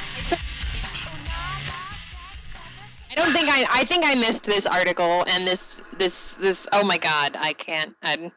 [3.11, 6.85] I don't think I I think I missed this article and this this this oh
[6.85, 8.31] my god I can't I,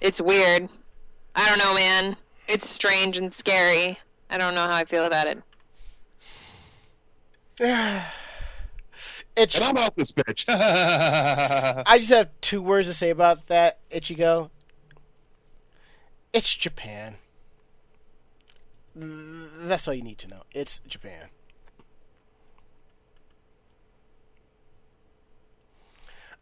[0.00, 0.68] it's weird
[1.36, 2.16] I don't know man
[2.48, 3.98] it's strange and scary
[4.30, 5.42] I don't know how I feel about it
[9.36, 10.44] It's, And I'm out this bitch.
[10.48, 14.48] I just have two words to say about that, Ichigo.
[16.32, 17.16] It's Japan.
[18.94, 20.42] That's all you need to know.
[20.52, 21.28] It's Japan.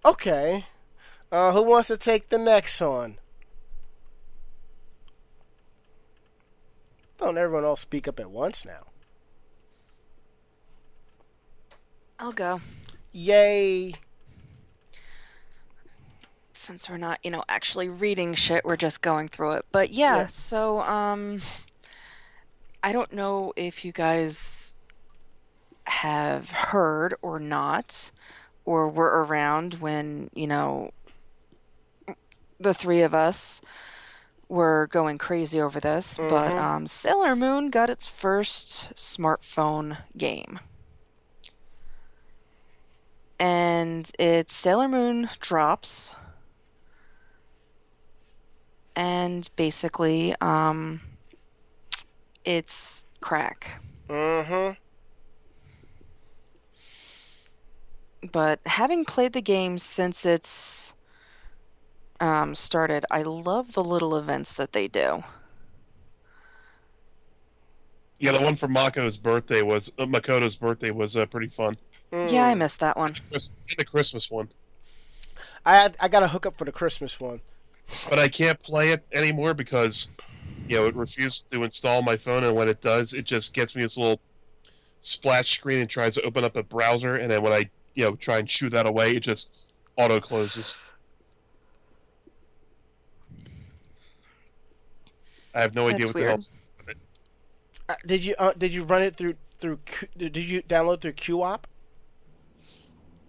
[0.04, 0.66] Okay.
[1.32, 3.18] Uh, who wants to take the next one?
[7.18, 8.86] Don't everyone all speak up at once now.
[12.18, 12.60] I'll go.
[13.12, 13.94] Yay.
[16.52, 19.66] Since we're not, you know, actually reading shit, we're just going through it.
[19.72, 20.26] But yeah, Yeah.
[20.28, 21.40] so um
[22.82, 24.74] I don't know if you guys
[25.86, 28.10] have heard or not
[28.64, 30.90] or were around when, you know,
[32.58, 33.60] the three of us
[34.54, 36.62] were going crazy over this, but Mhm.
[36.62, 40.60] um Sailor Moon got its first smartphone game.
[43.38, 46.14] And it's Sailor Moon Drops.
[48.96, 51.00] And basically, um,
[52.44, 53.82] it's crack.
[54.08, 54.78] Mm-hmm.
[58.30, 60.94] But having played the game since it's
[62.20, 65.24] um, started, I love the little events that they do.
[68.18, 71.76] Yeah, the one for Mako's birthday was uh, Makoto's birthday was uh, pretty fun.
[72.12, 73.16] Yeah, I missed that one.
[73.76, 74.48] The Christmas one,
[75.66, 77.40] I had, I got a hook up for the Christmas one.
[78.08, 80.08] but I can't play it anymore because
[80.68, 83.74] you know it refuses to install my phone, and when it does, it just gets
[83.74, 84.20] me this little
[85.00, 88.14] splash screen and tries to open up a browser, and then when I you know
[88.16, 89.50] try and shoo that away, it just
[89.96, 90.76] auto closes.
[95.54, 96.38] I have no idea That's what the hell.
[96.86, 96.98] weird.
[97.88, 101.12] Uh, did you uh, did you run it through through Q, did you download through
[101.12, 101.60] QooApp?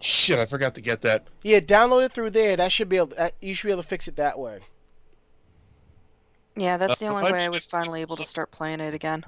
[0.02, 1.28] Shit, I forgot to get that.
[1.44, 2.56] Yeah, download it through there.
[2.56, 3.08] That should be able.
[3.16, 4.60] That, you should be able to fix it that way.
[6.56, 8.94] Yeah, that's the Uh, only I'm way I was finally able to start playing it
[8.94, 9.26] again.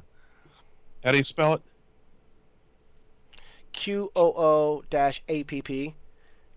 [1.03, 1.61] How do you spell it?
[3.73, 5.95] Q O O dash A P P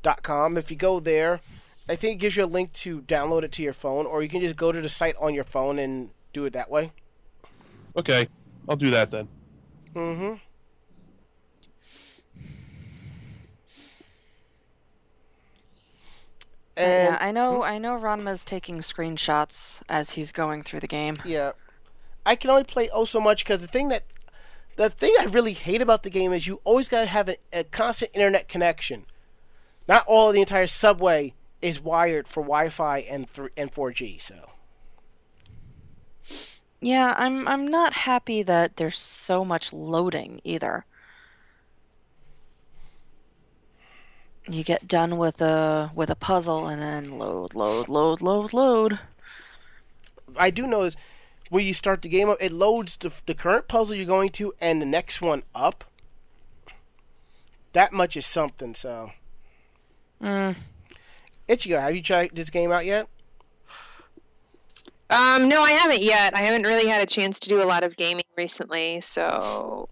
[0.03, 0.57] dot com.
[0.57, 1.41] If you go there,
[1.89, 4.29] I think it gives you a link to download it to your phone, or you
[4.29, 6.93] can just go to the site on your phone and do it that way.
[7.97, 8.29] Okay,
[8.69, 9.29] I'll do that then.
[9.95, 10.35] Mm-hmm.
[16.77, 21.15] And yeah, I know I know Ranma's taking screenshots as he's going through the game.
[21.25, 21.53] Yeah,
[22.25, 24.05] I can only play oh so much because the thing that
[24.77, 27.65] the thing I really hate about the game is you always gotta have a, a
[27.65, 29.05] constant internet connection.
[29.89, 34.23] Not all of the entire subway is wired for Wi-Fi and th- and 4G.
[34.23, 34.51] So
[36.81, 40.87] Yeah, I'm I'm not happy that there's so much loading either.
[44.51, 48.99] You get done with a with a puzzle and then load, load, load, load, load.
[50.37, 50.97] I do know is
[51.51, 54.55] when you start the game up, it loads the, the current puzzle you're going to
[54.61, 55.85] and the next one up.
[57.73, 58.75] That much is something.
[58.75, 59.13] So
[60.21, 60.55] Mm.
[61.49, 63.09] Ichigo, have you tried this game out yet?
[65.11, 66.37] Um, no, I haven't yet.
[66.37, 69.89] I haven't really had a chance to do a lot of gaming recently, so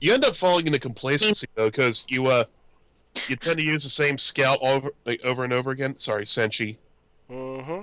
[0.00, 2.44] You end up falling into complacency though, because you uh,
[3.28, 5.96] you tend to use the same scout over like, over and over again.
[5.98, 6.76] Sorry, Senshi.
[7.30, 7.80] Mm-hmm.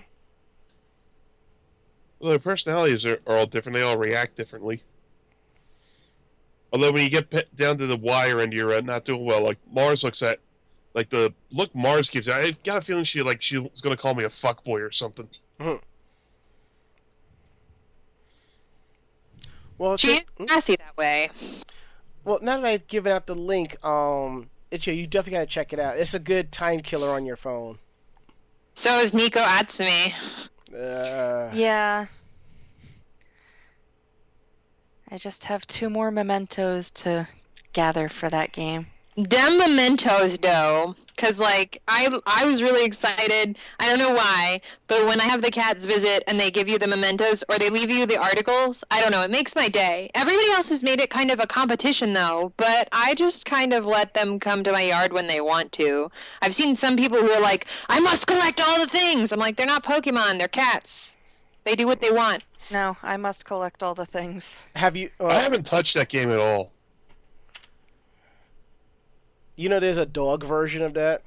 [2.19, 3.77] Well, their personalities are, are all different.
[3.77, 4.81] They all react differently.
[6.71, 9.41] Although when you get pe- down to the wire and you're uh, not doing well,
[9.41, 10.39] like Mars looks at,
[10.93, 13.97] like the look Mars gives you, I've got a feeling she like she was gonna
[13.97, 15.27] call me a fuckboy or something.
[19.83, 21.29] Well, she so- is classy that way.
[22.23, 25.79] Well, now that I've given out the link, um, Ichigo, you definitely gotta check it
[25.79, 25.97] out.
[25.97, 27.79] It's a good time killer on your phone.
[28.75, 30.13] So is Neko Atsume.
[30.73, 32.05] Uh, Yeah.
[35.11, 37.27] I just have two more mementos to
[37.73, 38.87] gather for that game.
[39.15, 43.55] Them mementos, though, because like I I was really excited.
[43.79, 46.79] I don't know why, but when I have the cats visit and they give you
[46.79, 49.21] the mementos or they leave you the articles, I don't know.
[49.21, 50.09] It makes my day.
[50.15, 53.85] Everybody else has made it kind of a competition though, but I just kind of
[53.85, 56.09] let them come to my yard when they want to.
[56.41, 59.31] I've seen some people who are like, I must collect all the things.
[59.31, 61.13] I'm like, they're not Pokemon, they're cats.
[61.65, 62.43] They do what they want.
[62.71, 64.63] No, I must collect all the things.
[64.75, 65.09] have you?
[65.19, 66.71] Uh, I haven't touched that game at all.
[69.55, 71.21] You know, there's a dog version of that.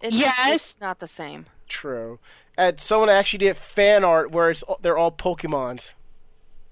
[0.00, 0.54] It's, Yes.
[0.54, 1.46] it's not the same.
[1.68, 2.18] True.
[2.56, 5.92] And someone actually did fan art where it's they're all Pokemons.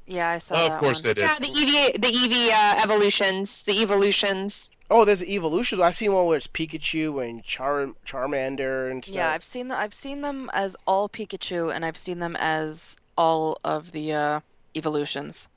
[0.06, 1.02] Yeah, I saw Oh, that of course one.
[1.02, 1.22] they did.
[1.22, 4.70] Yeah, the EV the EV uh, evolutions, the evolutions.
[4.88, 5.80] Oh, there's evolutions.
[5.80, 9.16] I've seen one where it's Pikachu and Char- Charmander and stuff.
[9.16, 12.96] Yeah, I've seen the, I've seen them as all Pikachu, and I've seen them as
[13.18, 14.40] all of the uh,
[14.76, 15.48] evolutions.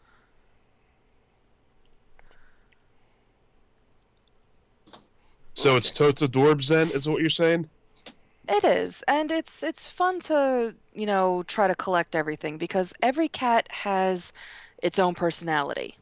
[5.59, 7.69] So it's Totadorbs then, is what you're saying?
[8.47, 13.27] It is, and it's it's fun to you know try to collect everything because every
[13.27, 14.31] cat has
[14.81, 15.97] its own personality.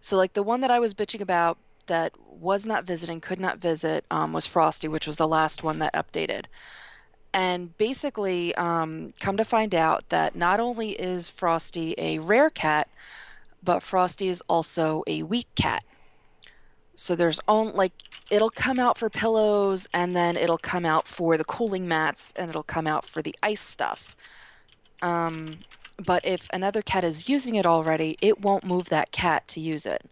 [0.00, 3.58] So like the one that I was bitching about that was not visiting, could not
[3.58, 6.46] visit, um, was Frosty, which was the last one that updated.
[7.32, 12.88] And basically, um, come to find out that not only is Frosty a rare cat,
[13.62, 15.84] but Frosty is also a weak cat.
[16.94, 17.92] So there's on like
[18.30, 22.48] it'll come out for pillows and then it'll come out for the cooling mats and
[22.48, 24.16] it'll come out for the ice stuff.
[25.00, 25.60] Um,
[26.04, 29.86] but if another cat is using it already, it won't move that cat to use
[29.86, 30.08] it.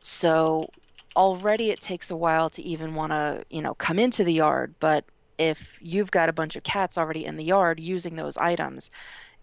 [0.00, 0.70] So
[1.14, 4.74] already it takes a while to even want to, you know, come into the yard,
[4.80, 5.04] but
[5.38, 8.90] if you've got a bunch of cats already in the yard using those items,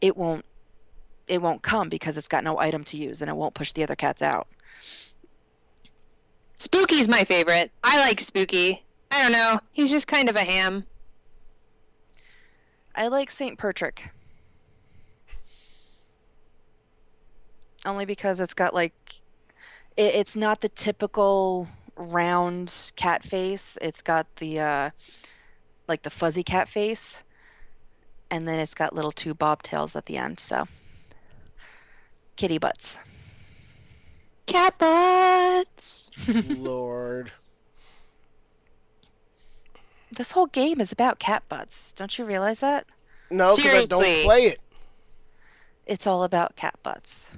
[0.02, 0.46] it won't
[1.28, 3.84] it won't come because it's got no item to use and it won't push the
[3.84, 4.48] other cats out.
[6.60, 7.72] Spooky's my favorite.
[7.86, 8.84] I like Spooky.
[9.12, 9.60] I don't know.
[9.72, 10.86] He's just kind of a ham.
[12.94, 13.58] I like St.
[13.58, 14.10] Patrick.
[17.86, 18.94] Only because it's got like,
[19.96, 23.78] it, it's not the typical round cat face.
[23.82, 24.90] It's got the, uh,
[25.88, 27.24] like the fuzzy cat face,
[28.30, 30.42] and then it's got little two bobtails at the end.
[30.42, 30.66] So,
[32.36, 33.00] kitty butts.
[34.50, 36.10] Cat butts.
[36.28, 37.32] Lord.
[40.12, 41.94] This whole game is about cat butts.
[41.94, 42.88] Don't you realize that?
[43.30, 44.60] No, because I don't play it.
[45.86, 47.30] It's all about cat butts.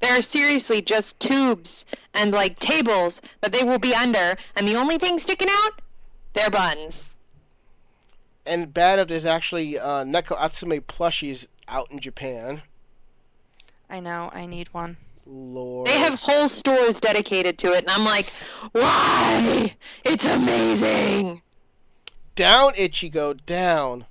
[0.00, 4.96] They're seriously just tubes and like tables that they will be under, and the only
[4.96, 5.82] thing sticking out,
[6.32, 7.04] their buns.
[8.46, 12.62] And bad if there's actually uh, Neko Atsume plushies out in Japan.
[13.90, 14.30] I know.
[14.32, 14.96] I need one.
[15.26, 15.86] Lord.
[15.86, 18.32] They have whole stores dedicated to it, and I'm like,
[18.72, 19.76] why?
[20.04, 21.42] It's amazing.
[22.34, 24.06] Down, Ichigo, down.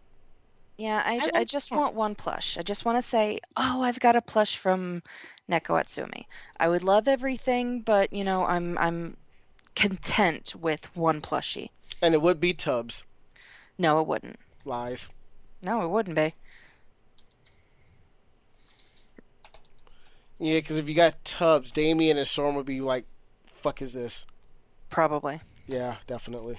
[0.78, 1.78] Yeah, I, I ju- I just that.
[1.78, 2.58] want one plush.
[2.58, 5.04] I just want to say, oh, I've got a plush from
[5.50, 6.26] Neko Atsume.
[6.60, 9.16] I would love everything, but you know, I'm I'm
[9.76, 11.70] content with one plushie.
[12.02, 13.04] And it would be Tubbs.
[13.78, 14.38] No, it wouldn't.
[14.66, 15.08] Lies.
[15.62, 16.34] No, it wouldn't be.
[20.40, 23.06] Yeah, because if you got Tubbs, Damien and Storm would be like,
[23.62, 24.26] fuck is this?
[24.90, 25.42] Probably.
[25.68, 26.58] Yeah, definitely.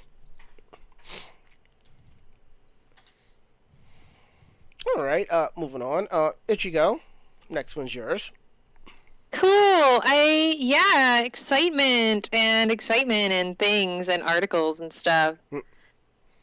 [4.97, 6.07] All right, uh, moving on.
[6.11, 7.01] Uh, Ichigo,
[7.51, 8.31] next one's yours.
[9.33, 9.51] Cool.
[9.51, 15.37] I yeah, excitement and excitement and things and articles and stuff.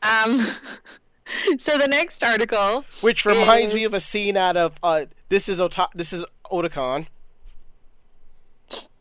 [0.04, 0.48] Um.
[1.60, 2.84] so the next article.
[3.02, 6.26] Which reminds is- me of a scene out of uh, this is Ota- this is
[6.52, 7.08] Otakon.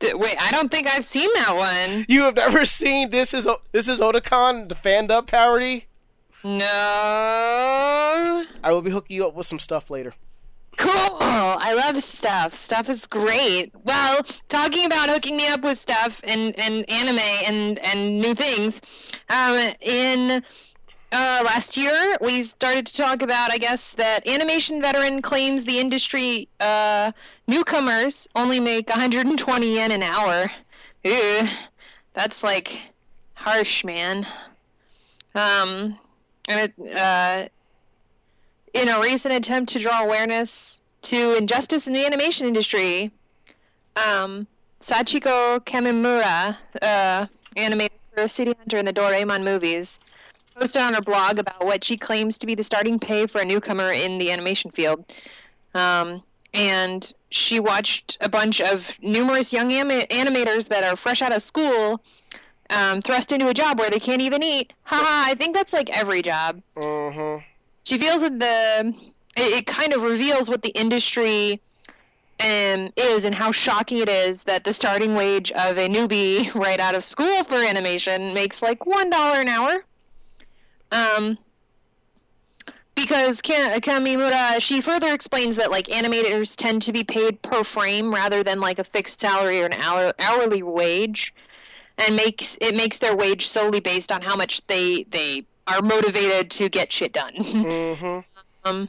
[0.03, 2.07] Wait, I don't think I've seen that one.
[2.09, 5.87] You have never seen this is this is Otakon, the fan dub parody.
[6.45, 6.59] No.
[8.65, 10.15] I will be hooking you up with some stuff later.
[10.77, 11.19] Cool.
[11.21, 12.61] I love stuff.
[12.61, 13.71] Stuff is great.
[13.85, 18.81] Well, talking about hooking me up with stuff and, and anime and, and new things,
[19.29, 20.43] um, in
[21.13, 25.79] uh, last year we started to talk about, I guess, that animation veteran claims the
[25.79, 27.13] industry uh,
[27.47, 30.51] newcomers only make 120 yen an hour.
[31.05, 31.49] Ew,
[32.15, 32.81] that's like
[33.35, 34.27] harsh, man.
[35.35, 35.99] Um,
[36.49, 37.49] and it, uh,
[38.75, 43.11] in a recent attempt to draw awareness to injustice in the animation industry,
[43.97, 44.47] um,
[44.81, 49.99] Sachiko Kamimura, uh, animator for City Hunter and the Doraemon movies,
[50.55, 53.45] posted on her blog about what she claims to be the starting pay for a
[53.45, 55.05] newcomer in the animation field.
[55.75, 56.23] Um,
[56.55, 61.43] and she watched a bunch of numerous young ami- animators that are fresh out of
[61.43, 62.03] school
[62.71, 64.73] um, thrust into a job where they can't even eat.
[64.85, 67.43] Haha, I think that's like every job Mm-hmm.
[67.85, 68.95] she feels that the
[69.37, 71.61] it, it kind of reveals what the industry
[72.41, 76.81] um, is and how shocking it is that the starting wage of a newbie right
[76.81, 79.85] out of school for animation makes like one dollar an hour.
[80.93, 81.39] Um,
[82.95, 88.13] because Ka- Kamimura, she further explains that like animators tend to be paid per frame
[88.13, 91.35] rather than like a fixed salary or an hour, hourly wage,
[91.99, 96.51] and makes it makes their wage solely based on how much they they are motivated
[96.51, 97.35] to get shit done.
[97.35, 98.19] Mm-hmm.
[98.69, 98.89] um,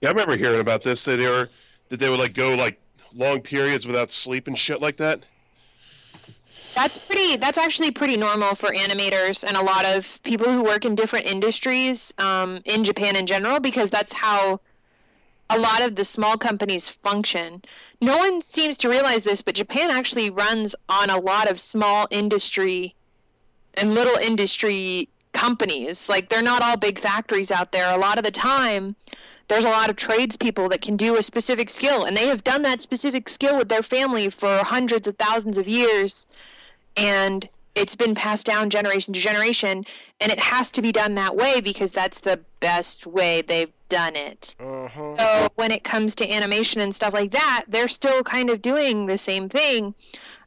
[0.00, 0.98] Yeah, I remember hearing about this.
[1.04, 1.48] That they were
[1.90, 2.80] that they would like go like
[3.14, 5.20] long periods without sleep and shit like that.
[6.74, 7.36] That's pretty.
[7.36, 11.26] That's actually pretty normal for animators and a lot of people who work in different
[11.26, 14.60] industries um, in Japan in general, because that's how
[15.50, 17.62] a lot of the small companies function.
[18.00, 22.08] No one seems to realize this, but Japan actually runs on a lot of small
[22.10, 22.94] industry
[23.74, 26.08] and little industry companies.
[26.08, 27.94] Like they're not all big factories out there.
[27.94, 28.96] A lot of the time,
[29.48, 32.62] there's a lot of tradespeople that can do a specific skill, and they have done
[32.62, 36.26] that specific skill with their family for hundreds of thousands of years
[36.96, 39.84] and it's been passed down generation to generation
[40.20, 44.16] and it has to be done that way because that's the best way they've done
[44.16, 44.54] it.
[44.58, 45.18] Mm-hmm.
[45.18, 49.06] so when it comes to animation and stuff like that they're still kind of doing
[49.06, 49.94] the same thing.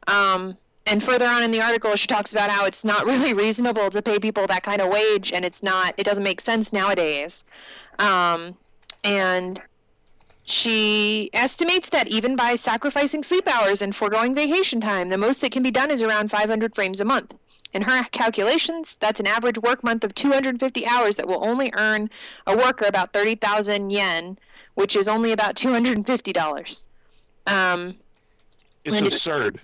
[0.08, 0.56] Um,
[0.88, 4.02] and further on in the article she talks about how it's not really reasonable to
[4.02, 7.44] pay people that kind of wage and it's not it doesn't make sense nowadays.
[7.98, 8.56] Um,
[9.04, 9.60] and
[10.46, 15.52] she estimates that even by sacrificing sleep hours and foregoing vacation time, the most that
[15.52, 17.34] can be done is around 500 frames a month.
[17.72, 22.08] In her calculations, that's an average work month of 250 hours that will only earn
[22.46, 24.38] a worker about 30,000 yen,
[24.74, 26.86] which is only about $250.
[27.46, 27.96] Um,
[28.84, 29.60] It's And it's- absurd.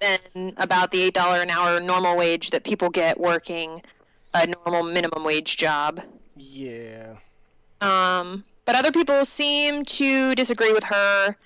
[0.00, 3.82] than about the $8 an hour normal wage that people get working
[4.32, 6.00] a normal minimum wage job.
[6.36, 7.16] Yeah.
[7.80, 11.36] Um, but other people seem to disagree with her.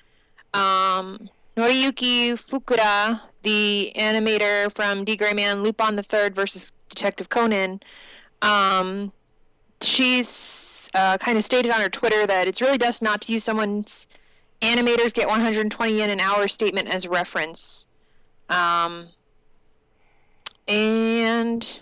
[0.55, 5.17] Um, Noriyuki Fukura, the animator from D.
[5.17, 7.81] Gray Man, Lupin the Third versus Detective Conan,
[8.43, 9.13] um,
[9.81, 13.45] she's uh, kind of stated on her Twitter that it's really best not to use
[13.45, 14.07] someone's
[14.63, 17.87] animators get 120 yen an hour statement as reference.
[18.49, 19.09] Um,
[20.67, 21.81] and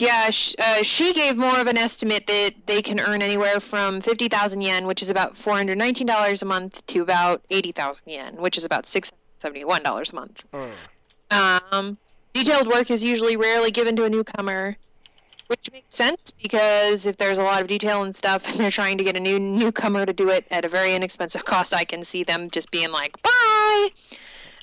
[0.00, 4.00] yeah, sh- uh, she gave more of an estimate that they can earn anywhere from
[4.00, 8.86] 50,000 yen, which is about $419 a month, to about 80,000 yen, which is about
[8.86, 10.44] $671 a month.
[10.52, 10.72] Mm.
[11.72, 11.98] Um,
[12.32, 14.76] detailed work is usually rarely given to a newcomer,
[15.48, 18.98] which makes sense because if there's a lot of detail and stuff, and they're trying
[18.98, 22.04] to get a new newcomer to do it at a very inexpensive cost, I can
[22.04, 23.88] see them just being like, "Bye."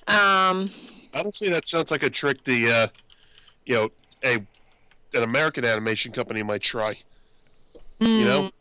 [0.07, 0.71] Um,
[1.13, 2.87] Honestly, that sounds like a trick the, uh,
[3.65, 3.89] you know,
[4.23, 4.45] a
[5.15, 6.97] an American animation company might try.
[7.99, 8.51] You know,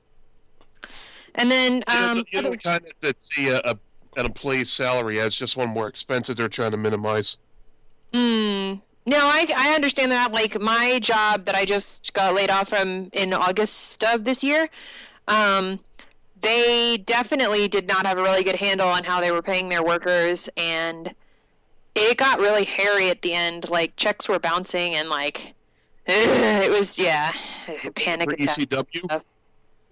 [1.35, 3.77] and then you know, um, the- you know the kind that see a, a
[4.17, 7.37] an employee's salary as just one more expense that they're trying to minimize.
[8.13, 8.81] Mm.
[9.07, 10.33] No, I, I understand that.
[10.33, 14.69] Like my job that I just got laid off from in August of this year,
[15.29, 15.81] um,
[16.41, 19.83] they definitely did not have a really good handle on how they were paying their
[19.83, 21.13] workers, and
[21.97, 23.69] it got really hairy at the end.
[23.69, 25.55] Like checks were bouncing, and like
[26.07, 27.33] it was yeah,
[27.97, 28.59] panic For attack.
[28.59, 29.23] ECW,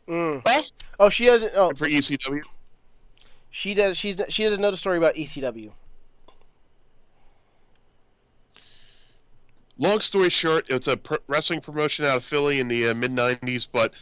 [0.08, 0.44] Mm.
[0.44, 0.70] What?
[0.98, 1.52] Oh, she doesn't.
[1.54, 2.42] Oh, for ECW,
[3.50, 3.96] she does.
[3.96, 5.72] She's she doesn't know the story about ECW.
[9.78, 13.12] long story short, it's a pr- wrestling promotion out of Philly in the uh, mid
[13.12, 13.92] '90s, but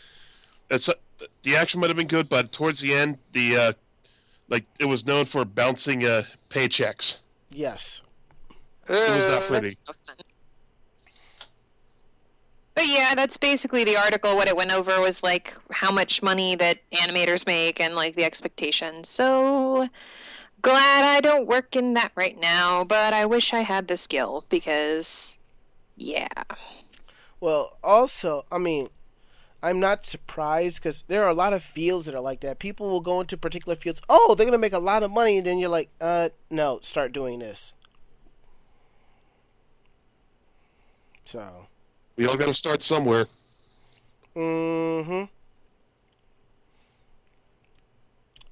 [0.70, 0.94] it's uh,
[1.42, 3.72] the action might have been good, but towards the end, the uh,
[4.48, 7.16] like it was known for bouncing uh, paychecks.
[7.50, 8.00] Yes.
[8.88, 9.76] It was not Ugh, pretty.
[12.81, 14.35] But yeah, that's basically the article.
[14.37, 18.24] What it went over was like how much money that animators make and like the
[18.24, 19.07] expectations.
[19.07, 19.87] So
[20.62, 24.47] glad I don't work in that right now, but I wish I had the skill
[24.49, 25.37] because,
[25.99, 26.45] yeah.
[27.39, 28.89] Well, also, I mean,
[29.62, 32.59] I'm not surprised because there are a lot of fields that are like that.
[32.61, 34.01] People will go into particular fields.
[34.09, 37.12] Oh, they're gonna make a lot of money, and then you're like, uh, no, start
[37.12, 37.74] doing this.
[41.26, 41.66] So,
[42.21, 43.25] We all got to start somewhere.
[44.37, 45.23] mm-hmm.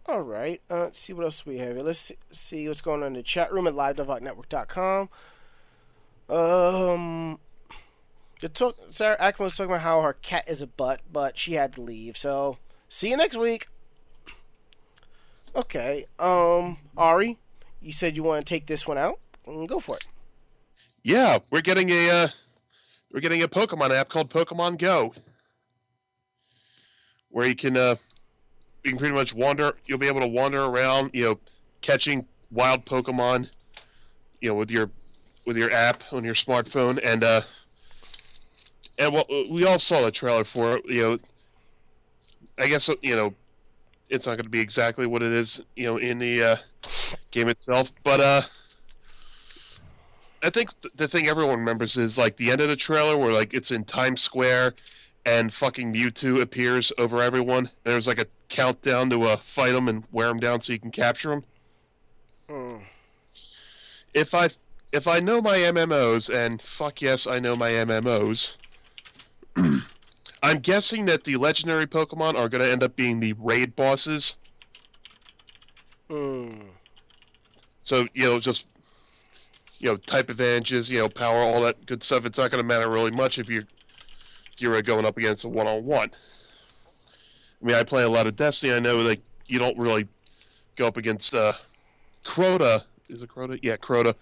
[0.06, 0.62] All right.
[0.70, 1.84] Uh, let's see what else we have here.
[1.84, 5.10] Let's see, what's going on in the chat room at live.network.com.
[6.30, 7.38] Um,
[8.40, 11.52] the talk, Sarah Ackerman was talking about how her cat is a butt, but she
[11.52, 12.16] had to leave.
[12.16, 12.56] So,
[12.88, 13.68] see you next week.
[15.54, 16.06] Okay.
[16.18, 17.36] Um, Ari,
[17.82, 19.20] you said you want to take this one out.
[19.46, 20.06] Mm, Go for it.
[21.02, 22.28] Yeah, we're getting a uh,
[23.12, 25.14] we're getting a Pokemon app called Pokemon Go,
[27.30, 27.96] where you can uh,
[28.84, 29.74] you can pretty much wander.
[29.86, 31.40] You'll be able to wander around, you know,
[31.80, 33.48] catching wild Pokemon,
[34.40, 34.90] you know, with your
[35.46, 37.40] with your app on your smartphone, and uh,
[38.98, 40.84] and what we all saw the trailer for it.
[40.86, 41.18] You know,
[42.58, 43.34] I guess you know,
[44.10, 46.56] it's not going to be exactly what it is, you know, in the uh,
[47.30, 48.42] game itself, but uh.
[50.42, 53.54] I think the thing everyone remembers is like the end of the trailer where like
[53.54, 54.74] it's in Times Square
[55.26, 57.70] and fucking Mewtwo appears over everyone.
[57.84, 60.90] There's like a countdown to uh, fight him and wear him down so you can
[60.90, 61.44] capture him.
[62.48, 62.80] Mm.
[64.14, 64.48] If I
[64.92, 68.52] if I know my MMOs and fuck yes I know my MMOs,
[70.42, 74.36] I'm guessing that the legendary Pokemon are going to end up being the raid bosses.
[76.08, 76.62] Mm.
[77.82, 78.64] So you know just
[79.78, 82.24] you know type advantages, you know power, all that good stuff.
[82.24, 83.64] It's not going to matter really much if you're
[84.58, 86.10] you're uh, going up against a one on one.
[87.60, 88.72] I mean, I play a lot of Destiny.
[88.72, 90.06] I know like you don't really
[90.76, 91.52] go up against uh,
[92.24, 92.84] Crota.
[93.08, 93.58] Is it Crota?
[93.62, 94.14] Yeah, Crota.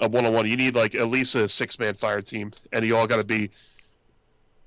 [0.00, 0.46] A one on one.
[0.46, 3.24] You need like at least a six man fire team, and you all got to
[3.24, 3.50] be.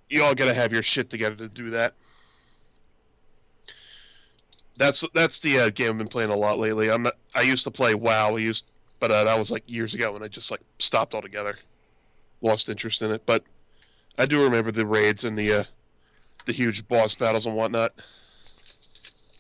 [0.09, 1.93] You all got to have your shit together to do that.
[4.77, 6.91] That's that's the uh, game I've been playing a lot lately.
[6.91, 8.35] I'm not, I used to play WoW.
[8.35, 8.65] I used,
[8.99, 11.57] but uh, that was like years ago, and I just like stopped altogether.
[12.41, 13.43] Lost interest in it, but
[14.17, 15.63] I do remember the raids and the uh,
[16.45, 17.93] the huge boss battles and whatnot.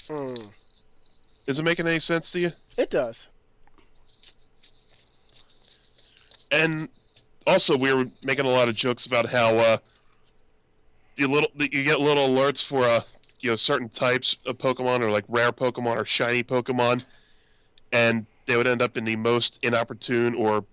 [0.07, 0.47] Mm.
[1.47, 2.51] Is it making any sense to you?
[2.77, 3.27] It does.
[6.51, 6.89] And
[7.45, 9.77] also, we were making a lot of jokes about how uh,
[11.15, 13.01] the little you get little alerts for uh,
[13.41, 17.05] you know certain types of Pokemon or like rare Pokemon or shiny Pokemon,
[17.91, 20.65] and they would end up in the most inopportune or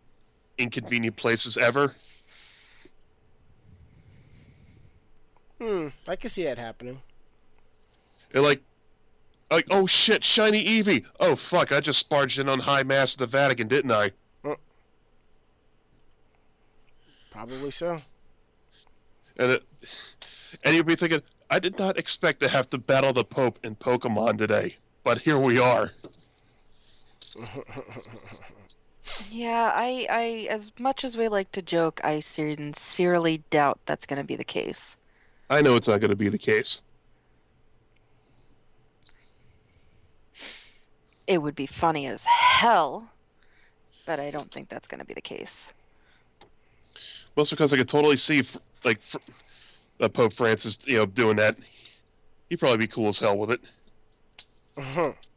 [0.59, 1.95] inconvenient places ever.
[5.61, 5.89] Hmm.
[6.09, 7.01] I can see that happening.
[8.35, 8.63] And like,
[9.51, 11.05] like, oh shit, shiny Eevee.
[11.21, 14.11] Oh fuck, I just sparged in on high mass at the Vatican, didn't I?
[17.33, 18.01] Probably so.
[19.39, 19.65] And it,
[20.65, 23.75] and you'd be thinking, I did not expect to have to battle the Pope in
[23.75, 25.93] Pokemon today, but here we are.
[29.31, 34.19] Yeah, I, I, as much as we like to joke, I sincerely doubt that's going
[34.19, 34.97] to be the case.
[35.51, 36.81] I know it's not going to be the case.
[41.27, 43.11] It would be funny as hell,
[44.07, 45.73] but I don't think that's going to be the case.
[47.37, 48.43] Mostly because I could totally see,
[48.85, 49.01] like,
[50.01, 51.57] uh, Pope Francis, you know, doing that.
[52.51, 53.61] He'd probably be cool as hell with it.
[54.77, 55.17] Mhm.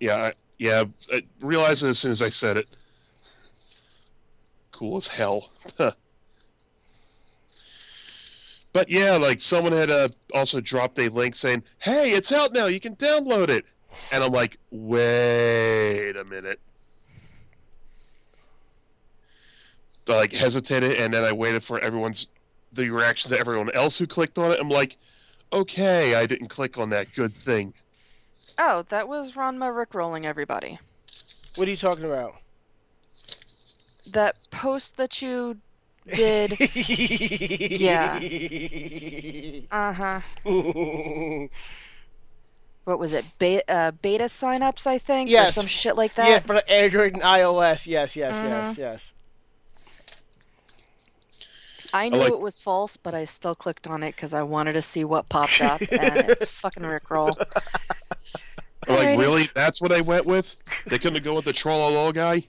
[0.00, 0.84] Yeah, I, yeah.
[1.12, 2.68] I realized it as soon as I said it.
[4.72, 5.50] Cool as hell.
[5.78, 5.96] but
[8.88, 12.66] yeah, like someone had uh, also dropped a link saying, "Hey, it's out now.
[12.66, 13.64] You can download it."
[14.12, 16.60] And I'm like, "Wait a minute."
[20.08, 22.28] I like hesitated, and then I waited for everyone's
[22.72, 24.60] the reaction to everyone else who clicked on it.
[24.60, 24.98] I'm like,
[25.52, 27.12] "Okay, I didn't click on that.
[27.14, 27.72] Good thing."
[28.58, 30.78] Oh, that was Ranma rickrolling everybody.
[31.56, 32.36] What are you talking about?
[34.10, 35.58] That post that you
[36.12, 36.58] did.
[37.80, 38.18] yeah.
[39.70, 40.20] Uh huh.
[42.84, 43.24] What was it?
[43.38, 45.54] Beta, uh, beta signups, I think, or Yes.
[45.56, 46.28] some shit like that.
[46.28, 47.86] Yeah, for Android and iOS.
[47.86, 48.78] Yes, yes, yes, Mhm.
[48.78, 49.12] yes.
[51.92, 54.74] I knew like- it was false, but I still clicked on it because I wanted
[54.74, 57.32] to see what popped up, and it's fucking rickroll.
[58.88, 59.18] I'm like, Alrighty.
[59.18, 59.48] really?
[59.54, 60.54] That's what I went with?
[60.86, 62.44] They couldn't go with the Trollolo guy?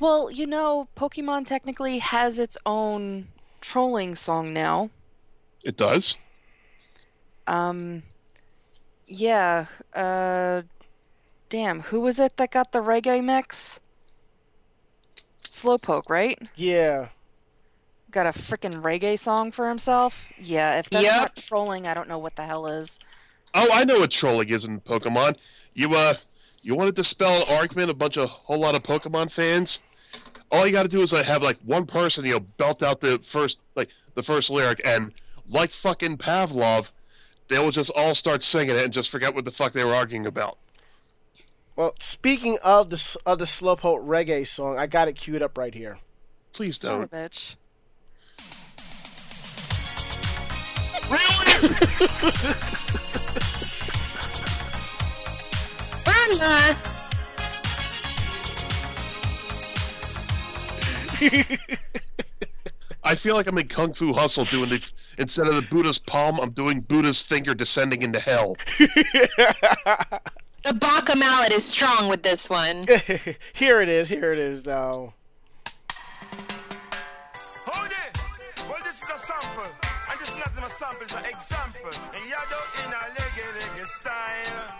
[0.00, 3.28] Well, you know, Pokemon technically has its own
[3.60, 4.90] trolling song now.
[5.64, 6.16] It does.
[7.48, 8.04] Um,
[9.06, 9.66] yeah.
[9.92, 10.62] Uh,
[11.48, 13.80] damn, who was it that got the reggae mix?
[15.42, 16.38] Slowpoke, right?
[16.54, 17.08] Yeah.
[18.12, 20.26] Got a freaking reggae song for himself.
[20.38, 21.14] Yeah, if that's Yep.
[21.16, 22.98] not trolling, I don't know what the hell is.
[23.54, 25.36] Oh, I know what trolling is in Pokemon.
[25.74, 26.14] You uh,
[26.60, 29.80] you want to dispel an argument, a bunch of whole lot of Pokemon fans.
[30.50, 33.00] All you got to do is uh, have like one person, you know, belt out
[33.00, 35.12] the first like the first lyric, and
[35.48, 36.88] like fucking Pavlov,
[37.48, 39.94] they will just all start singing it and just forget what the fuck they were
[39.94, 40.58] arguing about.
[41.76, 45.56] Well, speaking of the s- of the Slowpoke reggae song, I got it queued up
[45.56, 45.98] right here.
[46.52, 47.04] Please don't.
[47.04, 47.54] a bitch.
[56.28, 56.76] Burma!
[63.02, 66.38] I feel like I'm in Kung Fu Hustle doing the instead of the Buddha's palm,
[66.38, 68.56] I'm doing Buddha's finger descending into hell.
[70.64, 72.84] The Baka mallet is strong with this one.
[73.54, 74.08] here it is.
[74.08, 75.14] Here it is, though.
[77.64, 78.18] Hold it!
[78.68, 79.64] Well, this is a sample.
[80.10, 81.90] And this is not a sample, it's an example.
[82.12, 84.77] And Yado in a reggae, reggae style.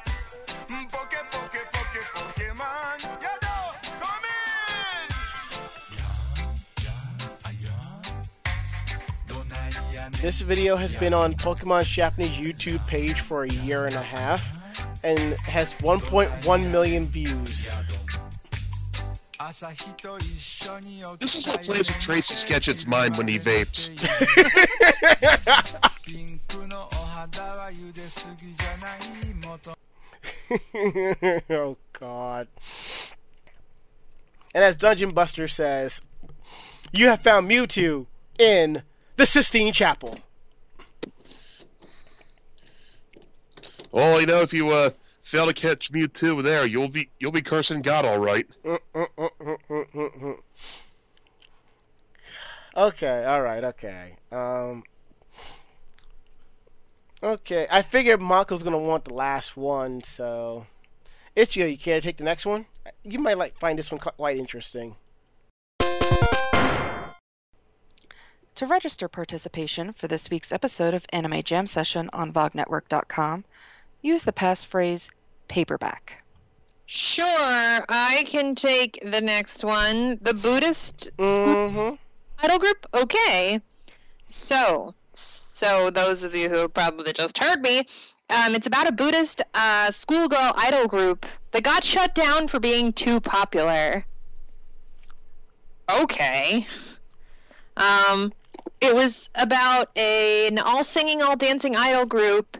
[10.20, 14.58] This video has been on Pokemon Japanese YouTube page for a year and a half,
[15.04, 17.70] and has 1.1 million views.
[21.20, 23.88] This is what plays a Tracy sketch its mind when he vapes.
[31.50, 32.48] oh God!
[34.54, 36.00] And as Dungeon Buster says,
[36.92, 38.06] you have found Mewtwo
[38.38, 38.82] in
[39.16, 40.18] the Sistine Chapel.
[43.90, 44.90] Well, you know, if you uh,
[45.22, 48.46] fail to catch Mewtwo there, you'll be you'll be cursing God, all right.
[52.76, 54.14] Okay, all right, okay.
[54.30, 54.84] Um,
[57.22, 60.66] okay, I figured Mako's gonna want the last one, so
[61.36, 62.66] Ichigo, you care to take the next one?
[63.04, 64.96] You might like find this one quite interesting.
[68.54, 73.44] To register participation for this week's episode of Anime Jam Session on VogNetwork.com,
[74.02, 75.10] use the passphrase
[75.46, 76.24] paperback.
[76.86, 77.24] Sure,
[77.88, 80.18] I can take the next one.
[80.22, 81.94] The Buddhist Mm-hmm.
[82.42, 82.86] idol group?
[82.94, 83.60] Okay.
[84.30, 84.94] So,
[85.58, 87.78] so those of you who probably just heard me,
[88.30, 92.92] um, it's about a Buddhist uh, schoolgirl idol group that got shut down for being
[92.92, 94.04] too popular.
[96.00, 96.66] Okay.
[97.76, 98.32] Um,
[98.80, 102.58] it was about a, an all singing, all dancing idol group,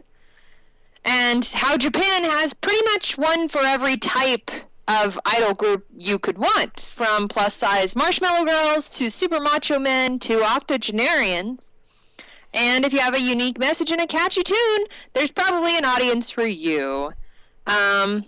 [1.05, 4.51] and how Japan has pretty much one for every type
[4.87, 10.19] of idol group you could want, from plus size marshmallow girls to super macho men
[10.19, 11.68] to octogenarians.
[12.53, 16.31] And if you have a unique message and a catchy tune, there's probably an audience
[16.31, 17.13] for you.
[17.67, 18.25] Um,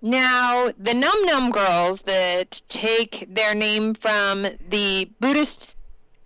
[0.00, 5.76] now, the Num Num Girls that take their name from the Buddhist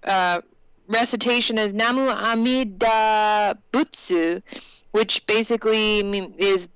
[0.04, 0.42] uh,
[0.88, 4.42] recitation of Namu Amida Butsu,
[4.92, 6.00] which basically
[6.38, 6.68] is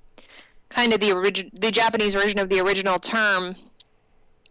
[0.69, 3.55] kind of the origin- the Japanese version of the original term.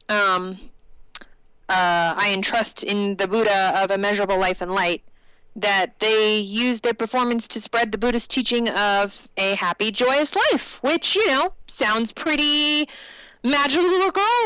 [0.09, 0.59] Um,
[1.69, 5.03] uh, I entrust in the Buddha of immeasurable life and light.
[5.59, 10.77] That they use their performance to spread the Buddhist teaching of a happy, joyous life,
[10.83, 12.89] which you know sounds pretty
[13.43, 13.91] magical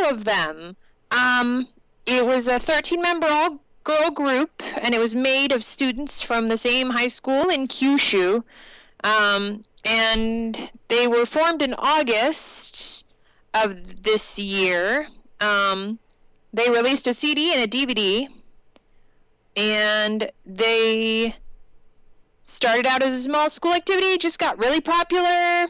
[0.09, 0.77] of them.
[1.11, 1.67] Um,
[2.07, 6.91] it was a 13-member all-girl group, and it was made of students from the same
[6.91, 8.45] high school in Kyushu.
[9.03, 13.05] Um, and they were formed in August
[13.55, 15.09] of this year.
[15.41, 15.99] Um,
[16.53, 18.29] they released a CD and a DVD,
[19.61, 21.37] and they
[22.43, 25.67] started out as a small school activity, just got really popular.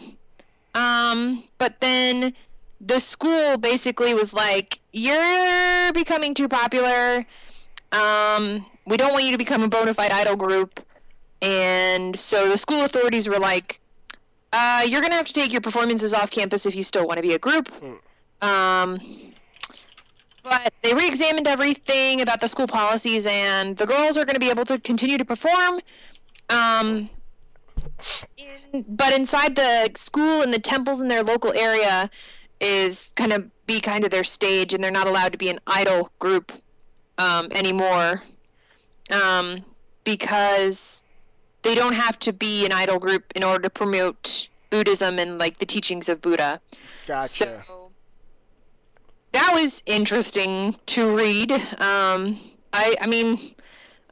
[0.75, 2.33] Um, but then
[2.81, 7.27] the school basically was like, "You're becoming too popular.
[7.91, 10.81] Um, we don't want you to become a bona fide idol group."
[11.43, 13.81] And so the school authorities were like,
[14.53, 17.23] uh, "You're gonna have to take your performances off campus if you still want to
[17.23, 17.69] be a group."
[18.41, 19.01] Um,
[20.43, 24.51] but they re-examined everything about the school policies, and the girls are going to be
[24.51, 25.81] able to continue to perform.
[26.49, 27.11] Um,
[28.37, 32.11] in, but inside the school and the temples in their local area
[32.61, 35.61] is kind of be kind of their stage, and they're not allowed to be an
[35.67, 36.53] idol group
[37.19, 38.23] um, anymore
[39.13, 39.65] um,
[40.05, 41.05] because
[41.63, 45.59] they don't have to be an idol group in order to promote Buddhism and like
[45.59, 46.61] the teachings of Buddha.
[47.07, 47.63] Gotcha.
[47.67, 47.90] So
[49.33, 51.53] that was interesting to read.
[51.53, 52.41] Um,
[52.73, 53.55] I, I mean,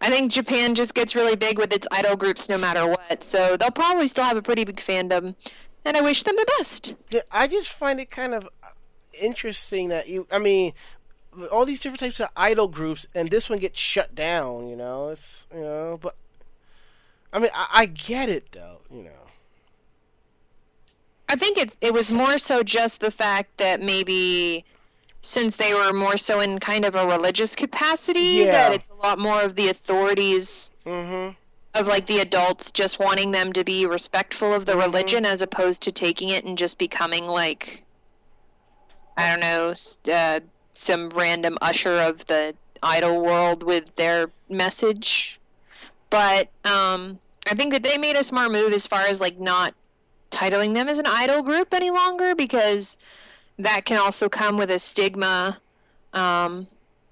[0.00, 3.24] I think Japan just gets really big with its idol groups no matter what.
[3.24, 5.34] So they'll probably still have a pretty big fandom,
[5.84, 6.94] and I wish them the best.
[7.10, 8.48] Yeah, I just find it kind of
[9.20, 10.26] interesting that you.
[10.30, 10.72] I mean,
[11.50, 14.68] all these different types of idol groups, and this one gets shut down.
[14.68, 16.14] You know, it's you know, but
[17.32, 18.80] I mean, I, I get it though.
[18.90, 19.26] You know,
[21.28, 24.64] I think it it was more so just the fact that maybe
[25.22, 28.52] since they were more so in kind of a religious capacity, Yeah.
[28.52, 31.34] that it's a lot more of the authorities mm-hmm.
[31.74, 34.82] of like the adults just wanting them to be respectful of the Mhm.
[34.82, 37.84] religion as opposed to taking it and just becoming like
[39.16, 39.74] I don't know,
[40.14, 40.40] uh,
[40.74, 42.54] some random usher of the
[42.84, 45.40] idol world with their message.
[46.08, 47.18] But um,
[47.50, 49.74] I think that they made a smart move as far as like not
[50.30, 52.96] titling them as an idol group any longer because
[53.58, 55.58] that can also come with a stigma
[56.12, 56.66] um,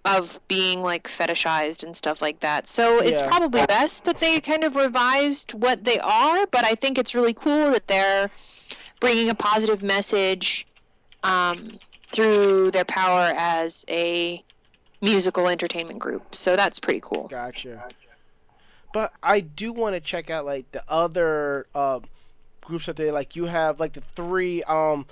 [0.04, 2.68] of being like fetishized and stuff like that.
[2.68, 3.28] So it's Yeah.
[3.28, 7.34] probably best that they kind of revised what they are, but I think it's really
[7.34, 8.30] cool that they're
[9.00, 10.66] bringing a positive message
[11.24, 11.78] um,
[12.12, 14.42] through their power as a
[15.02, 16.34] musical entertainment group.
[16.34, 17.26] So that's pretty cool.
[17.28, 17.88] Gotcha.
[18.92, 22.00] But I do want to check out like the other uh,
[22.60, 23.36] groups that they like.
[23.36, 25.06] You have like the three um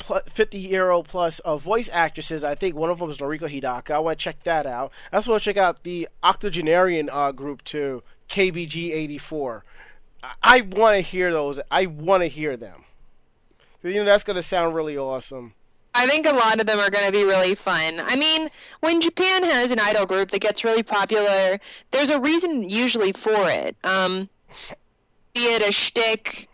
[0.00, 2.44] 50 year old plus uh, voice actresses.
[2.44, 3.92] I think one of them is Noriko Hidaka.
[3.92, 4.92] I want to check that out.
[5.12, 9.64] I also want to check out the octogenarian uh, group too, KBG 84.
[10.22, 11.60] I, I want to hear those.
[11.70, 12.84] I want to hear them.
[13.82, 15.52] You know that's gonna sound really awesome.
[15.94, 18.00] I think a lot of them are going to be really fun.
[18.04, 21.60] I mean, when Japan has an idol group that gets really popular,
[21.92, 23.76] there's a reason usually for it.
[23.84, 24.28] Um,
[25.34, 26.48] be it a shtick,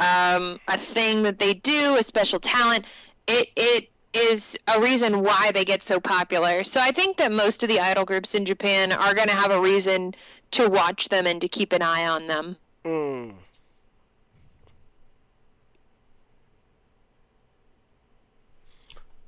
[0.00, 2.84] um, a thing that they do, a special talent.
[3.26, 6.64] It it is a reason why they get so popular.
[6.64, 9.50] So I think that most of the idol groups in Japan are going to have
[9.50, 10.14] a reason
[10.52, 12.56] to watch them and to keep an eye on them.
[12.84, 13.34] Mm.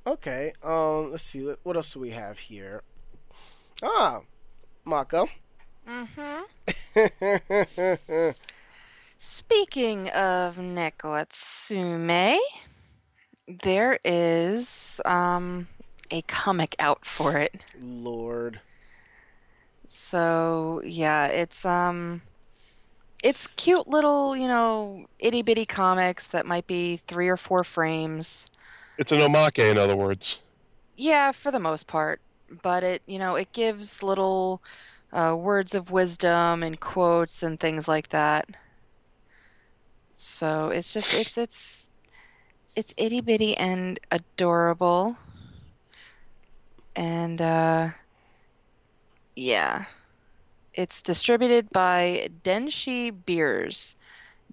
[0.07, 0.53] Okay.
[0.63, 1.11] Um.
[1.11, 1.53] Let's see.
[1.63, 2.81] What else do we have here?
[3.83, 4.21] Ah,
[4.85, 5.27] Mako.
[5.87, 6.41] Mm-hmm.
[9.23, 12.39] Speaking of Neko Atsume,
[13.63, 15.67] there is um
[16.09, 17.63] a comic out for it.
[17.79, 18.61] Lord.
[19.85, 22.23] So yeah, it's um
[23.23, 28.47] it's cute little, you know, itty bitty comics that might be three or four frames.
[28.97, 30.39] It's an omake, in other words.
[30.97, 32.21] Yeah, for the most part.
[32.63, 34.63] But it, you know, it gives little
[35.13, 38.49] uh, words of wisdom and quotes and things like that.
[40.23, 41.89] So it's just it's it's
[42.75, 45.17] it's itty bitty and adorable.
[46.95, 47.89] And uh
[49.35, 49.85] yeah.
[50.75, 53.95] It's distributed by Denshi Birz.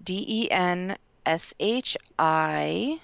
[0.03, 3.01] D E N S H I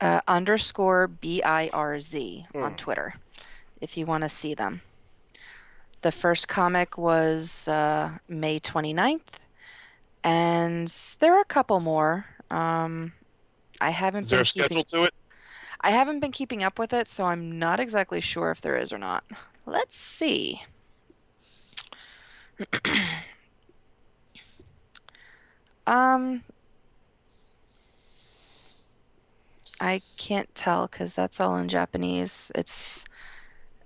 [0.00, 3.16] uh, underscore B I R Z on Twitter
[3.80, 4.80] if you want to see them.
[6.00, 9.20] The first comic was uh, May 29th,
[10.26, 10.88] and
[11.20, 12.26] there are a couple more.
[12.50, 13.12] Um,
[13.80, 15.14] I haven't Is there been a keeping, schedule to it?
[15.80, 18.92] I haven't been keeping up with it, so I'm not exactly sure if there is
[18.92, 19.22] or not.
[19.66, 20.64] Let's see.
[25.86, 26.42] um,
[29.80, 32.50] I can't tell because that's all in Japanese.
[32.56, 33.04] It's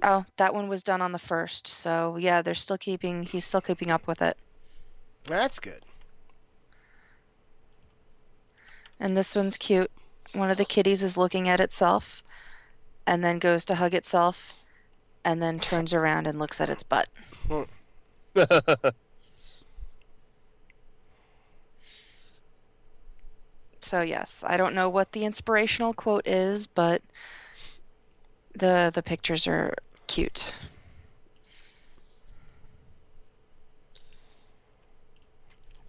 [0.02, 3.24] oh, that one was done on the first, so yeah, they're still keeping.
[3.24, 4.38] He's still keeping up with it.
[5.24, 5.84] That's good.
[9.00, 9.90] And this one's cute.
[10.32, 12.22] One of the kitties is looking at itself,
[13.06, 14.54] and then goes to hug itself,
[15.24, 17.08] and then turns around and looks at its butt.
[23.82, 27.02] So yes, I don't know what the inspirational quote is, but
[28.54, 29.74] the the pictures are
[30.06, 30.52] cute.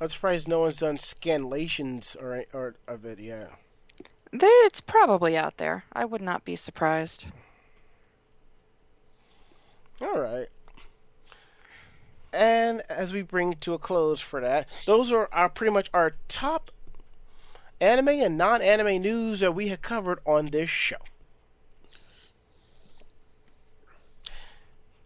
[0.01, 3.19] I'm surprised no one's done scanlations or or of it.
[3.19, 3.45] Yeah.
[4.31, 5.83] There, it's probably out there.
[5.93, 7.25] I would not be surprised.
[10.01, 10.47] All right.
[12.33, 16.13] And as we bring to a close for that, those are our pretty much our
[16.27, 16.71] top
[17.79, 20.95] anime and non-anime news that we have covered on this show.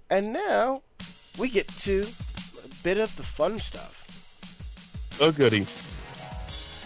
[0.10, 0.84] And now
[1.38, 2.06] we get to
[2.64, 4.05] a bit of the fun stuff.
[5.22, 5.66] Oh, goody.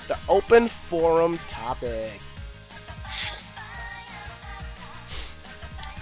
[0.07, 2.11] The open forum topic.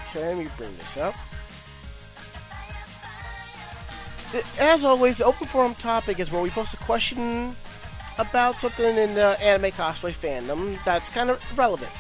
[0.10, 1.16] Okay, let me bring this up.
[4.60, 7.56] As always, the open forum topic is where we post a question
[8.18, 11.92] about something in the anime cosplay fandom that's kind of relevant.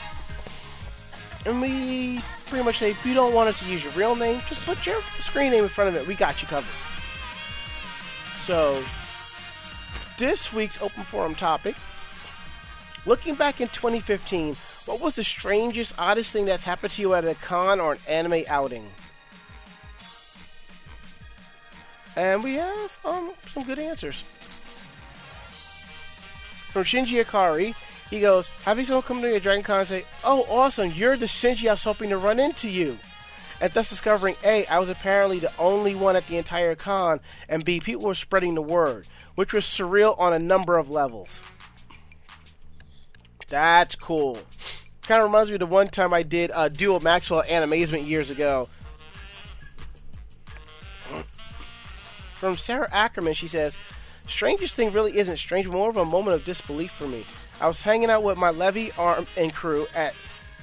[1.45, 4.41] And we pretty much say if you don't want us to use your real name,
[4.49, 6.07] just put your screen name in front of it.
[6.07, 6.67] We got you covered.
[8.45, 8.83] So,
[10.17, 11.75] this week's open forum topic
[13.07, 14.53] looking back in 2015,
[14.85, 17.99] what was the strangest, oddest thing that's happened to you at a con or an
[18.07, 18.87] anime outing?
[22.17, 24.21] And we have um, some good answers.
[26.71, 27.75] From Shinji Akari,
[28.09, 31.25] he goes, having someone come to a Dragon Con and say, Oh, awesome, you're the
[31.25, 32.97] Shinji I was hoping to run into you.
[33.59, 37.19] And thus discovering A, I was apparently the only one at the entire con,
[37.49, 41.41] and B, people were spreading the word, which was surreal on a number of levels.
[43.47, 44.37] That's cool.
[45.03, 48.03] Kind of reminds me of the one time I did uh, Duo Maxwell and Amazement
[48.03, 48.67] years ago.
[52.35, 53.75] From Sarah Ackerman, she says,
[54.27, 57.25] Strangest thing really isn't strange, more of a moment of disbelief for me.
[57.59, 60.13] I was hanging out with my Levy arm and crew at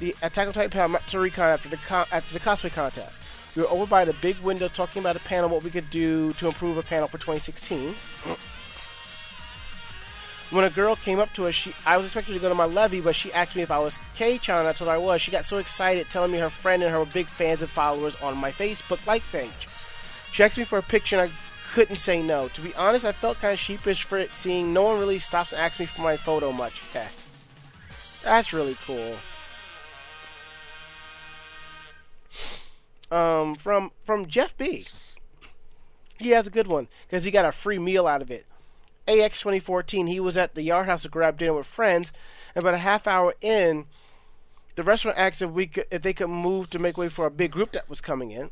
[0.01, 1.79] the Attack on Titan panel at after the
[2.13, 3.21] after the cosplay contest.
[3.57, 6.33] We were over by the big window talking about a panel, what we could do
[6.35, 7.95] to improve a panel for 2016.
[10.51, 12.67] When a girl came up to us, she I was expecting to go to my
[12.67, 14.67] Levi, but she asked me if I was K-chan.
[14.67, 15.21] I told her I was.
[15.21, 18.21] She got so excited, telling me her friend and her were big fans and followers
[18.23, 19.69] on my Facebook like page.
[20.33, 21.35] She asked me for a picture, and I
[21.73, 22.49] couldn't say no.
[22.49, 25.53] To be honest, I felt kind of sheepish for it, seeing no one really stops
[25.53, 26.81] and asks me for my photo much.
[26.93, 27.09] Heh.
[28.23, 29.17] That's really cool.
[33.11, 34.87] Um, from from Jeff B.
[36.19, 38.47] He has a good one because he got a free meal out of it.
[39.07, 42.13] AX 2014, he was at the Yard House to grab dinner with friends,
[42.55, 43.85] and about a half hour in,
[44.77, 47.31] the restaurant asked if we could, if they could move to make way for a
[47.31, 48.51] big group that was coming in.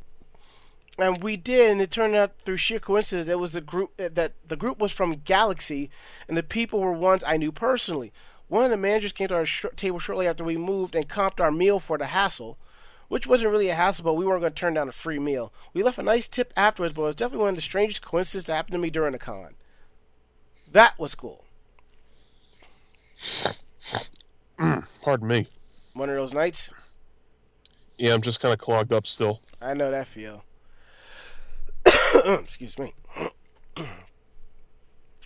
[0.99, 4.33] And we did, and it turned out through sheer coincidence it was a group that
[4.47, 5.89] the group was from Galaxy,
[6.29, 8.13] and the people were ones I knew personally.
[8.49, 11.41] One of the managers came to our sh- table shortly after we moved and comped
[11.41, 12.59] our meal for the hassle,
[13.13, 15.53] which wasn't really a hassle, but we weren't going to turn down a free meal.
[15.75, 18.45] We left a nice tip afterwards, but it was definitely one of the strangest coincidences
[18.45, 19.55] that happened to me during the con.
[20.73, 21.45] That was cool.
[24.59, 25.47] Mm, pardon me.
[25.93, 26.71] One of those nights.
[27.99, 29.43] Yeah, I'm just kind of clogged up still.
[29.61, 30.45] I know that feel.
[32.25, 32.95] Excuse me.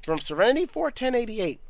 [0.04, 1.60] From Serenity 41088.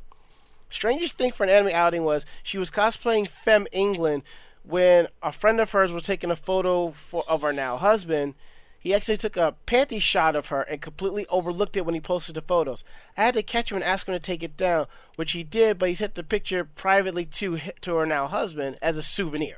[0.71, 4.23] Strangest thing for an anime outing was she was cosplaying Femme England
[4.67, 8.35] when a friend of hers was taking a photo for, of her now husband.
[8.79, 12.35] He actually took a panty shot of her and completely overlooked it when he posted
[12.35, 12.83] the photos.
[13.17, 14.85] I had to catch him and ask him to take it down,
[15.15, 18.95] which he did, but he sent the picture privately to to her now husband as
[18.95, 19.57] a souvenir.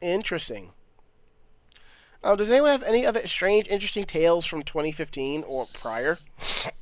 [0.00, 0.72] Interesting.
[2.22, 6.18] Oh, does anyone have any other strange, interesting tales from 2015 or prior?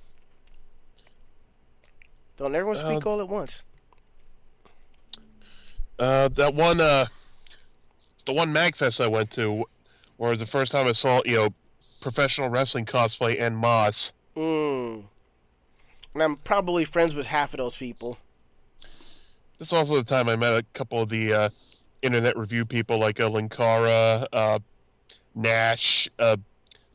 [2.38, 3.62] Don't everyone speak Uh, all at once.
[5.98, 7.06] Uh, that one, uh,
[8.26, 9.64] the one Magfest I went to,
[10.16, 11.48] where it was the first time I saw, you know,
[12.00, 14.12] professional wrestling cosplay and Moss.
[14.36, 15.02] Mm.
[16.14, 18.18] And I'm probably friends with half of those people.
[19.58, 21.48] This That's also the time I met a couple of the uh,
[22.02, 24.60] internet review people like uh, Linkara, uh,
[25.34, 26.36] Nash, uh,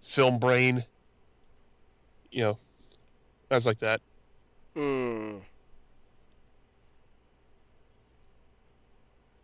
[0.03, 0.85] Film Brain.
[2.31, 2.57] You know,
[3.49, 3.99] guys like that.
[4.75, 5.41] Mm.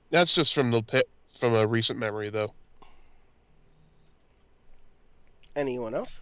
[0.10, 1.08] That's just from the pit,
[1.40, 2.54] from a recent memory, though.
[5.56, 6.22] Anyone else?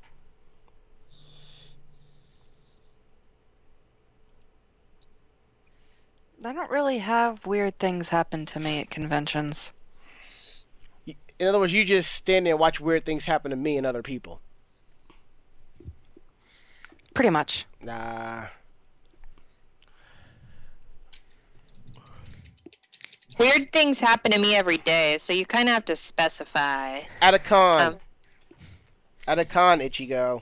[6.44, 9.72] I don't really have weird things happen to me at conventions.
[11.06, 13.86] In other words, you just stand there and watch weird things happen to me and
[13.86, 14.40] other people.
[17.14, 17.66] Pretty much.
[17.82, 18.46] Nah.
[23.38, 27.02] Weird things happen to me every day, so you kind of have to specify.
[27.22, 27.82] At a con.
[27.82, 27.96] Um.
[29.28, 30.42] At a con, Ichigo.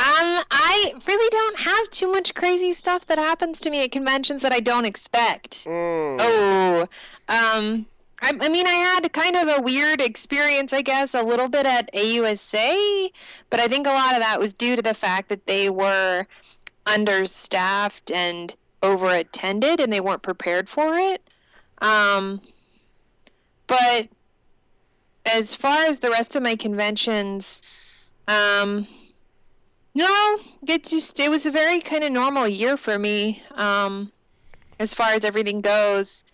[0.00, 4.40] Um, I really don't have too much crazy stuff that happens to me at conventions
[4.40, 5.64] that I don't expect.
[5.66, 6.16] Mm.
[6.18, 6.80] Oh,
[7.28, 7.84] um,
[8.22, 11.66] I, I mean, I had kind of a weird experience, I guess, a little bit
[11.66, 13.10] at AUSA,
[13.50, 16.26] but I think a lot of that was due to the fact that they were
[16.86, 21.22] understaffed and overattended, and they weren't prepared for it.
[21.80, 22.40] Um,
[23.66, 24.08] but
[25.26, 27.62] as far as the rest of my conventions,
[28.28, 28.86] um,
[29.94, 33.42] no, it just it was a very kind of normal year for me.
[33.54, 34.12] Um,
[34.78, 36.24] as far as everything goes,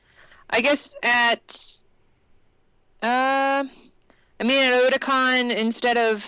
[0.51, 1.57] I guess at
[3.03, 3.65] uh,
[4.41, 6.23] I mean at Otakon, instead of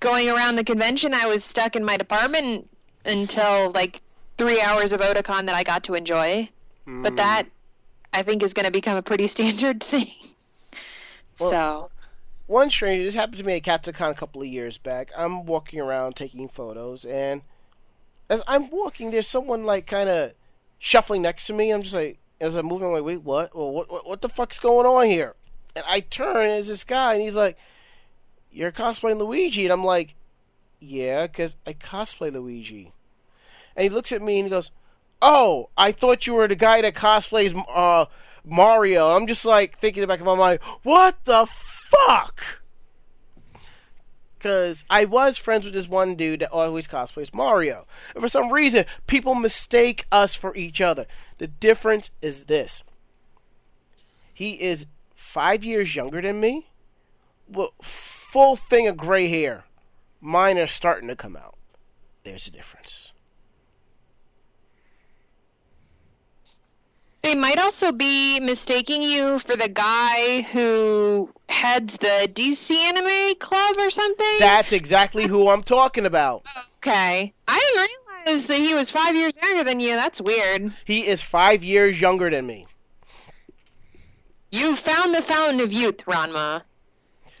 [0.00, 2.68] going around the convention, I was stuck in my department
[3.04, 4.02] until like
[4.38, 6.48] three hours of Otakon that I got to enjoy.
[7.02, 7.46] But that
[8.12, 10.12] I think is going to become a pretty standard thing.
[11.38, 11.90] Well- so
[12.46, 15.10] One stranger, this happened to me at Katsucon a couple of years back.
[15.16, 17.42] I'm walking around taking photos, and
[18.28, 20.32] as I'm walking, there's someone like kind of
[20.78, 21.70] shuffling next to me.
[21.70, 23.54] I'm just like, as I'm moving, I'm like, wait, what?
[23.54, 24.06] Well, what, what?
[24.06, 25.34] What the fuck's going on here?
[25.76, 27.56] And I turn, and it's this guy, and he's like,
[28.50, 30.14] "You're cosplaying Luigi," and I'm like,
[30.80, 32.92] yeah, because I cosplay Luigi."
[33.76, 34.72] And he looks at me and he goes,
[35.22, 38.06] "Oh, I thought you were the guy that cosplays uh,
[38.44, 42.60] Mario." I'm just like thinking in back in my mind, "What the fuck?"
[44.38, 47.86] Because I was friends with this one dude that always cosplays Mario.
[48.14, 51.06] And for some reason, people mistake us for each other.
[51.36, 52.82] The difference is this
[54.40, 56.70] he is five years younger than me,
[57.46, 59.64] with full thing of gray hair.
[60.18, 61.58] Mine are starting to come out.
[62.24, 63.09] There's a difference.
[67.22, 73.76] They might also be mistaking you for the guy who heads the DC Anime Club
[73.78, 74.36] or something.
[74.38, 76.46] That's exactly who I'm talking about.
[76.78, 77.32] okay.
[77.46, 79.96] I didn't realize that he was five years younger than you.
[79.96, 80.72] That's weird.
[80.86, 82.66] He is five years younger than me.
[84.50, 86.62] You found the fountain of youth, Ranma.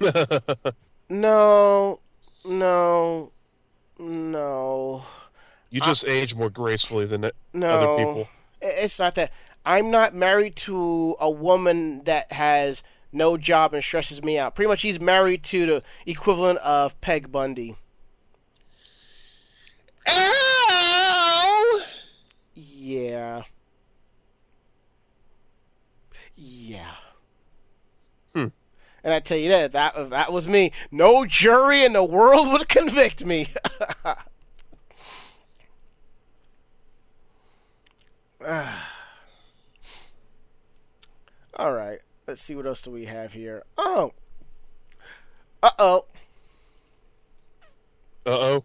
[1.12, 1.98] No,
[2.44, 3.32] no,
[3.98, 5.04] no.
[5.70, 8.28] You just age more gracefully than No, other people.
[8.62, 9.32] It's not that.
[9.64, 12.82] I'm not married to a woman that has
[13.12, 14.54] no job and stresses me out.
[14.54, 17.76] Pretty much, he's married to the equivalent of Peg Bundy.
[20.08, 21.82] Ow!
[22.54, 23.42] Yeah.
[26.36, 26.94] Yeah.
[28.34, 28.46] Hmm.
[29.04, 30.72] And I tell you that that that was me.
[30.90, 33.48] No jury in the world would convict me.
[41.60, 41.98] All right.
[42.26, 43.64] Let's see what else do we have here.
[43.76, 44.14] Oh.
[45.62, 46.04] Uh oh.
[48.24, 48.64] Uh oh.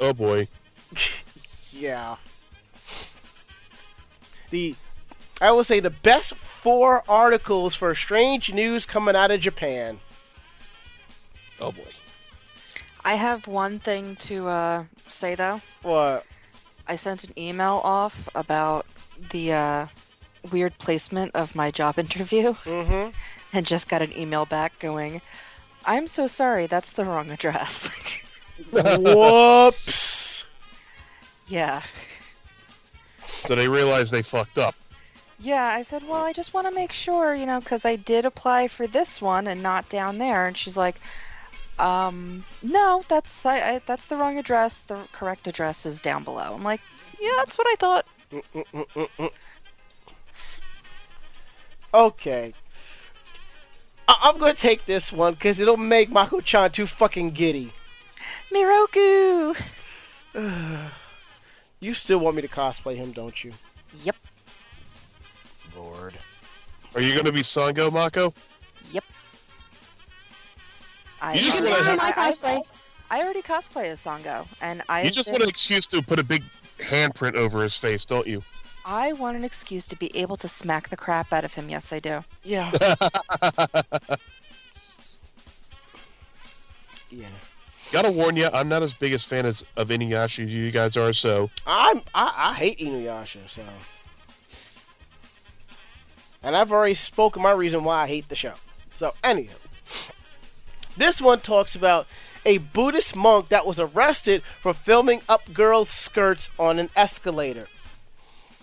[0.00, 0.48] Oh boy.
[1.70, 2.16] Yeah.
[4.50, 4.74] The
[5.40, 10.00] I will say the best four articles for strange news coming out of Japan.
[11.60, 11.92] Oh boy.
[13.04, 15.60] I have one thing to uh, say though.
[15.82, 16.26] What?
[16.88, 18.86] I sent an email off about
[19.30, 19.86] the uh,
[20.50, 23.10] weird placement of my job interview Mm-hmm.
[23.52, 25.20] and just got an email back going,
[25.84, 27.90] I'm so sorry, that's the wrong address.
[28.72, 30.44] Whoops.
[31.46, 31.82] yeah.
[33.26, 34.74] So they realized they fucked up.
[35.40, 38.24] Yeah, I said, well, I just want to make sure, you know, because I did
[38.24, 40.46] apply for this one and not down there.
[40.48, 40.96] And she's like,
[41.78, 44.82] um, no, that's I, I, that's the wrong address.
[44.82, 46.54] The correct address is down below.
[46.54, 46.80] I'm like,
[47.20, 48.06] yeah, that's what I thought.
[51.94, 52.54] Okay.
[54.06, 57.72] I- I'm gonna take this one because it'll make Mako-chan too fucking giddy.
[58.52, 59.56] Miroku.
[61.80, 63.52] You still want me to cosplay him, don't you?
[64.02, 64.16] Yep.
[65.76, 66.14] Lord.
[66.94, 68.34] Are you going to be Sango, Mako?
[71.20, 71.30] Yep.
[71.30, 72.62] I, You just already- wanna my I- I- cosplay.
[73.10, 76.22] I already cosplay as Sango, and I You just want an excuse to put a
[76.24, 76.44] big
[76.78, 78.42] handprint over his face, don't you?
[78.84, 81.68] I want an excuse to be able to smack the crap out of him.
[81.70, 82.22] Yes, I do.
[82.42, 82.70] Yeah.
[87.10, 87.26] yeah.
[87.90, 90.96] Gotta warn you, I'm not as big a fan as, of Inuyasha as you guys
[90.98, 93.62] are, so I'm I, I hate Inuyasha, so.
[96.42, 98.52] And I've already spoken my reason why I hate the show.
[98.96, 99.50] So anywho,
[100.98, 102.06] this one talks about
[102.44, 107.68] a Buddhist monk that was arrested for filming up girls' skirts on an escalator.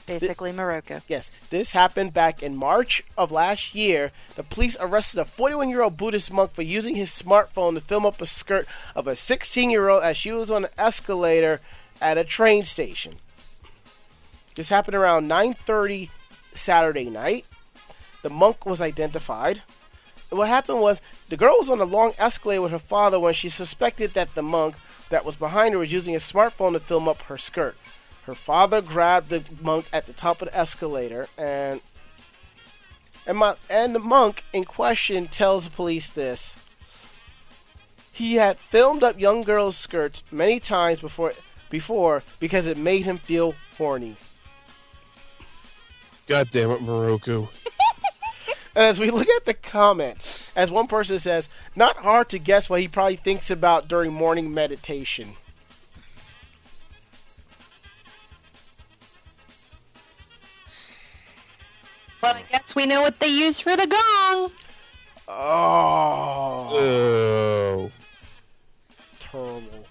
[0.06, 1.02] Basically, Miroku.
[1.07, 4.12] Yes, this happened back in March of last year.
[4.36, 8.06] The police arrested a 41 year old Buddhist monk for using his smartphone to film
[8.06, 11.60] up a skirt of a 16 year old as she was on an escalator
[11.99, 13.16] at a train station.
[14.56, 16.10] This happened around 9:30
[16.53, 17.45] Saturday night.
[18.22, 19.64] The monk was identified.
[20.36, 20.99] What happened was
[21.30, 24.44] the girl was on a long escalator with her father when she suspected that the
[24.44, 24.76] monk
[25.10, 27.78] that was behind her was using a smartphone to film up her skirt.
[28.24, 31.80] Her father grabbed the monk at the top of the escalator, and
[33.28, 36.57] and, my, and the monk in question tells the police this.
[38.12, 41.34] He had filmed up young girls' skirts many times before
[41.70, 44.18] before because it made him feel horny.
[46.28, 47.48] god damn it, Miroku.
[48.76, 52.69] And as we look at the comments, as one person says, not hard to guess
[52.69, 55.35] what he probably thinks about during morning meditation.
[62.22, 64.52] Well, I guess we know what they use for the gong.
[65.27, 67.91] Oh, Oh.
[69.19, 69.85] terrible.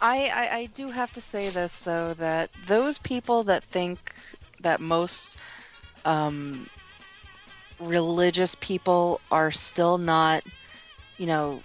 [0.00, 4.14] I, I, I do have to say this though that those people that think
[4.60, 5.36] that most
[6.04, 6.68] um,
[7.80, 10.42] religious people are still not,
[11.16, 11.62] you know,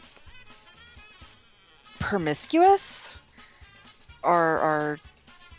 [1.99, 3.15] promiscuous,
[4.23, 4.99] are are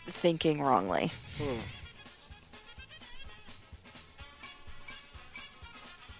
[0.07, 1.11] thinking wrongly.
[1.37, 1.57] Hmm.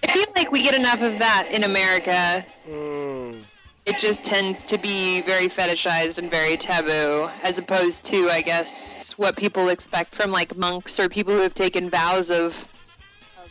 [0.03, 2.45] I feel like we get enough of that in America.
[2.69, 3.41] Mm.
[3.85, 9.15] It just tends to be very fetishized and very taboo, as opposed to, I guess,
[9.17, 12.53] what people expect from like monks or people who have taken vows of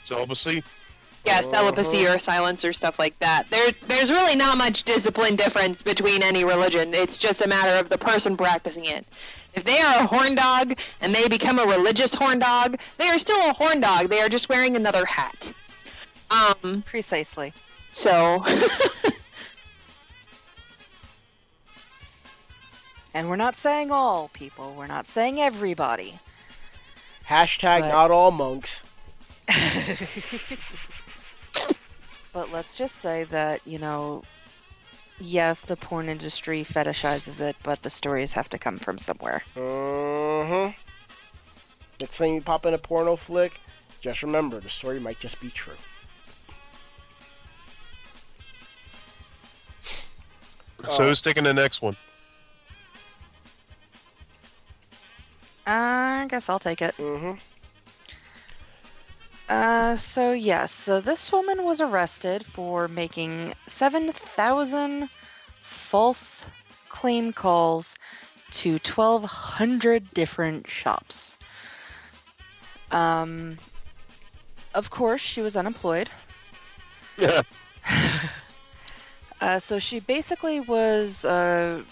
[0.05, 0.63] Celibacy?
[1.25, 3.49] yeah celibacy or silence or stuff like that.
[3.49, 6.93] There, there's really not much discipline difference between any religion.
[6.93, 9.07] It's just a matter of the person practicing it.
[9.55, 13.19] If they are a horn dog and they become a religious horn dog, they are
[13.19, 14.11] still a horn dog.
[14.11, 15.53] They are just wearing another hat.
[16.31, 16.83] Um.
[16.83, 17.55] Precisely.
[17.93, 18.45] So.
[23.17, 24.75] And we're not saying all people.
[24.77, 26.19] We're not saying everybody.
[27.29, 28.83] Hashtag But- not all monks.
[32.33, 34.23] But let's just say that, you know,
[35.21, 39.45] yes, the porn industry fetishizes it, but the stories have to come from somewhere.
[39.55, 40.73] Mm-hmm.
[42.01, 43.61] Next time you pop in a porno flick,
[44.01, 45.77] just remember the story might just be true.
[50.89, 51.97] So who's taking the next one?
[55.67, 56.95] I guess I'll take it.
[56.99, 57.39] Mm-hmm.
[59.49, 65.11] Uh, so yes, so this woman was arrested for making 7,000
[65.63, 66.47] false
[66.89, 67.95] claim calls
[68.51, 71.37] to 1,200 different shops.
[72.91, 73.59] Um,
[74.75, 76.09] of course, she was unemployed.
[77.19, 77.43] Yeah.
[79.41, 81.83] Uh, so she basically was uh,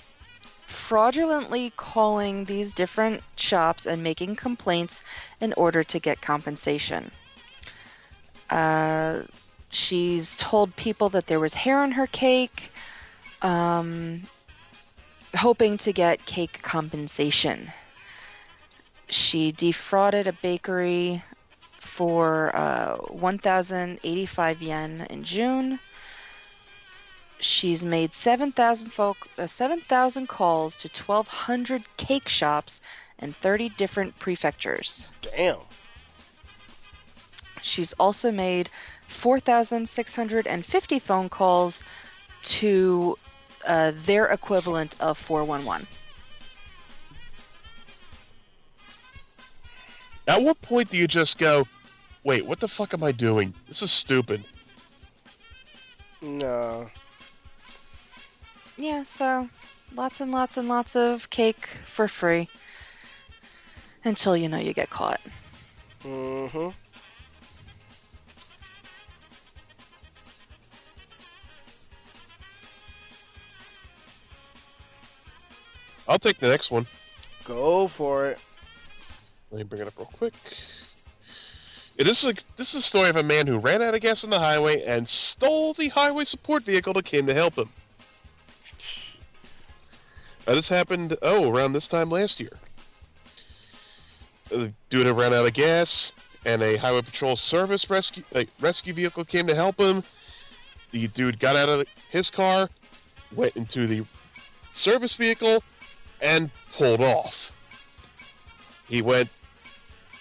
[0.67, 5.03] fraudulently calling these different shops and making complaints
[5.39, 7.11] in order to get compensation.
[8.53, 9.23] Uh,
[9.71, 12.71] she's told people that there was hair on her cake,
[13.41, 14.25] um,
[15.35, 17.73] hoping to get cake compensation.
[19.09, 21.23] She defrauded a bakery
[21.81, 25.79] for uh, 1,085 yen in June.
[27.41, 32.83] She's made 7,000 folk, uh, 7,000 calls to 1,200 cake shops
[33.19, 35.07] in 30 different prefectures.
[35.23, 35.57] Damn.
[37.63, 38.69] She's also made
[39.09, 41.83] 4,650 phone calls
[42.43, 43.17] to
[43.67, 45.87] uh, their equivalent of 411.
[50.29, 51.67] At what point do you just go,
[52.25, 53.55] wait, what the fuck am I doing?
[53.69, 54.45] This is stupid.
[56.21, 56.89] No.
[58.77, 59.49] Yeah, so
[59.95, 62.49] lots and lots and lots of cake for free
[64.05, 65.21] until you know you get caught.
[66.05, 66.69] Mm-hmm.
[76.13, 76.87] I'll take the next one.
[77.45, 78.39] Go for it.
[79.51, 80.35] Let me bring it up real quick.
[81.97, 84.23] It is a, this is a story of a man who ran out of gas
[84.23, 87.71] on the highway and stole the highway support vehicle that came to help him.
[90.47, 92.59] Uh, this happened, oh, around this time last year.
[94.55, 96.13] Uh, dude had ran out of gas,
[96.45, 100.03] and a highway patrol service rescue uh, rescue vehicle came to help him.
[100.91, 102.69] The dude got out of his car,
[103.35, 104.05] went into the
[104.75, 105.63] service vehicle,
[106.23, 107.53] and pulled off.
[108.89, 109.29] He went.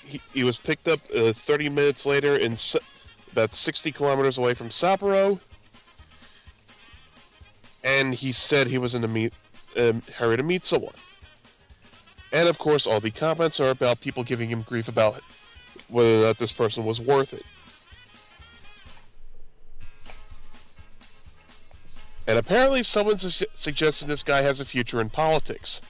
[0.04, 2.58] He, he was picked up uh, 30 minutes later in
[3.32, 5.40] about 60 kilometers away from Sapporo,
[7.84, 9.34] and he said he was in a meet,
[9.78, 10.94] um, hurry to meet someone.
[12.34, 15.22] And of course, all the comments are about people giving him grief about
[15.88, 17.46] whether or not this person was worth it.
[22.28, 25.82] And apparently, someone su- suggesting this guy has a future in politics.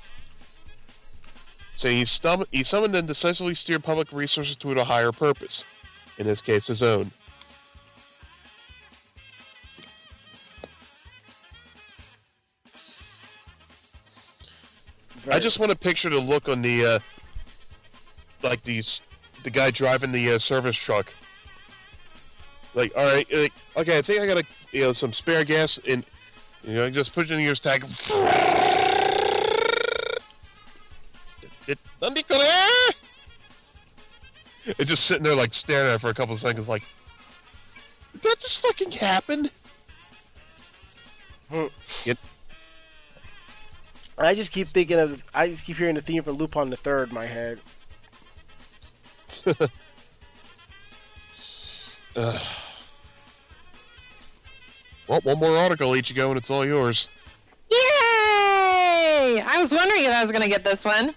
[1.81, 5.63] So he, stum- he summoned and decisively steered public resources toward a higher purpose,
[6.19, 7.09] in this case, his own.
[15.31, 16.99] I just want to picture the look on the, uh,
[18.43, 19.01] like these,
[19.41, 21.11] the guy driving the uh, service truck.
[22.75, 25.79] Like, all right, like, okay, I think I got a, you know, some spare gas,
[25.87, 26.05] and
[26.63, 27.87] you know, just put it in your tag.
[31.71, 32.93] It, ¿Dónde corre?
[34.77, 36.83] And just sitting there, like staring at it for a couple of seconds, like,
[38.13, 39.49] did that just fucking happen?
[44.17, 45.23] I just keep thinking of.
[45.33, 47.59] I just keep hearing the theme from Lupin the Third in my head.
[52.15, 52.41] Ugh.
[55.07, 57.07] Well, one more article, Ichigo, and it's all yours.
[57.69, 57.77] Yay!
[59.41, 61.15] I was wondering if I was going to get this one.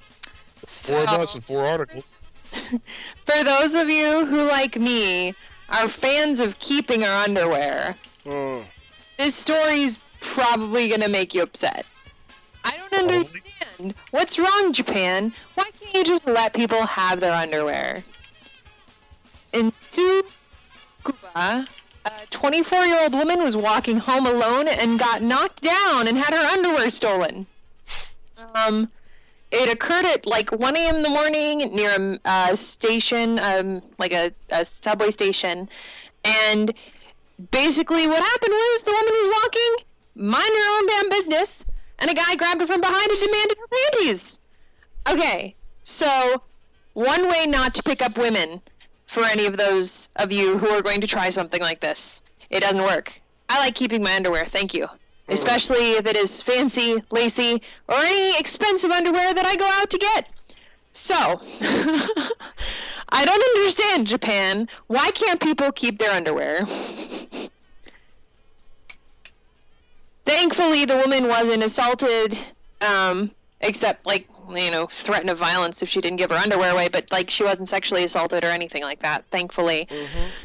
[0.66, 2.04] Four of us and four articles.
[2.52, 5.34] For those of you who, like me,
[5.70, 8.60] are fans of keeping our underwear, Hmm.
[9.18, 11.84] this story's probably going to make you upset.
[12.64, 13.16] I don't Probably.
[13.16, 13.94] understand.
[14.12, 15.34] What's wrong, Japan?
[15.54, 18.02] Why can't you just let people have their underwear?
[19.52, 21.66] In Tsukuba,
[22.06, 26.32] a 24 year old woman was walking home alone and got knocked down and had
[26.32, 27.46] her underwear stolen.
[28.54, 28.90] Um,
[29.54, 30.96] it occurred at like 1 a.m.
[30.96, 35.68] in the morning near a station, um, like a, a subway station.
[36.24, 36.74] And
[37.52, 39.86] basically, what happened was the woman was walking,
[40.16, 41.64] mind her own damn business,
[42.00, 44.40] and a guy grabbed her from behind and demanded her panties.
[45.08, 45.54] Okay,
[45.84, 46.42] so
[46.94, 48.60] one way not to pick up women
[49.06, 52.22] for any of those of you who are going to try something like this.
[52.50, 53.12] It doesn't work.
[53.48, 54.88] I like keeping my underwear, thank you.
[55.28, 59.98] Especially if it is fancy, lacy, or any expensive underwear that I go out to
[59.98, 60.28] get.
[60.92, 61.14] So,
[63.10, 64.68] I don't understand, Japan.
[64.86, 66.66] Why can't people keep their underwear?
[70.26, 72.38] Thankfully, the woman wasn't assaulted,
[72.80, 73.30] um,
[73.60, 77.06] except, like, you know, threat of violence if she didn't give her underwear away, but,
[77.10, 79.86] like, she wasn't sexually assaulted or anything like that, thankfully.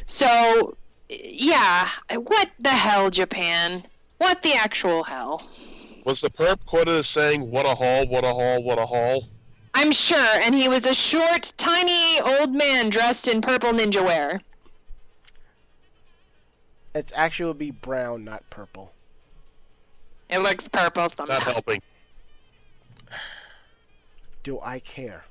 [0.06, 0.76] So,
[1.08, 3.84] yeah, what the hell, Japan?
[4.20, 5.42] What the actual hell?
[6.04, 9.24] Was the perp quoted as saying, what a haul, what a haul, what a haul?
[9.72, 14.42] I'm sure, and he was a short, tiny old man dressed in purple ninja wear.
[16.94, 18.92] It actually would be brown, not purple.
[20.28, 21.52] It looks purple Not somehow.
[21.52, 21.80] helping.
[24.42, 25.24] Do I care?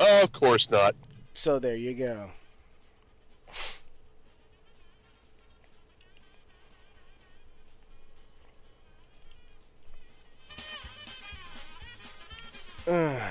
[0.00, 0.96] Oh, of course not.
[1.34, 2.30] So there you go.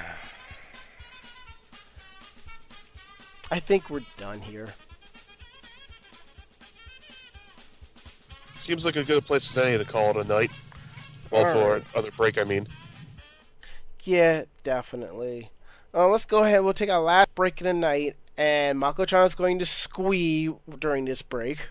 [3.51, 4.69] I think we're done here.
[8.57, 10.53] Seems like a good place as any to call it a night.
[11.29, 11.83] Well, All for right.
[11.93, 12.67] other break, I mean.
[14.03, 15.51] Yeah, definitely.
[15.93, 16.63] Uh, let's go ahead.
[16.63, 21.03] We'll take our last break of the night, and Mako-chan is going to squee during
[21.03, 21.67] this break.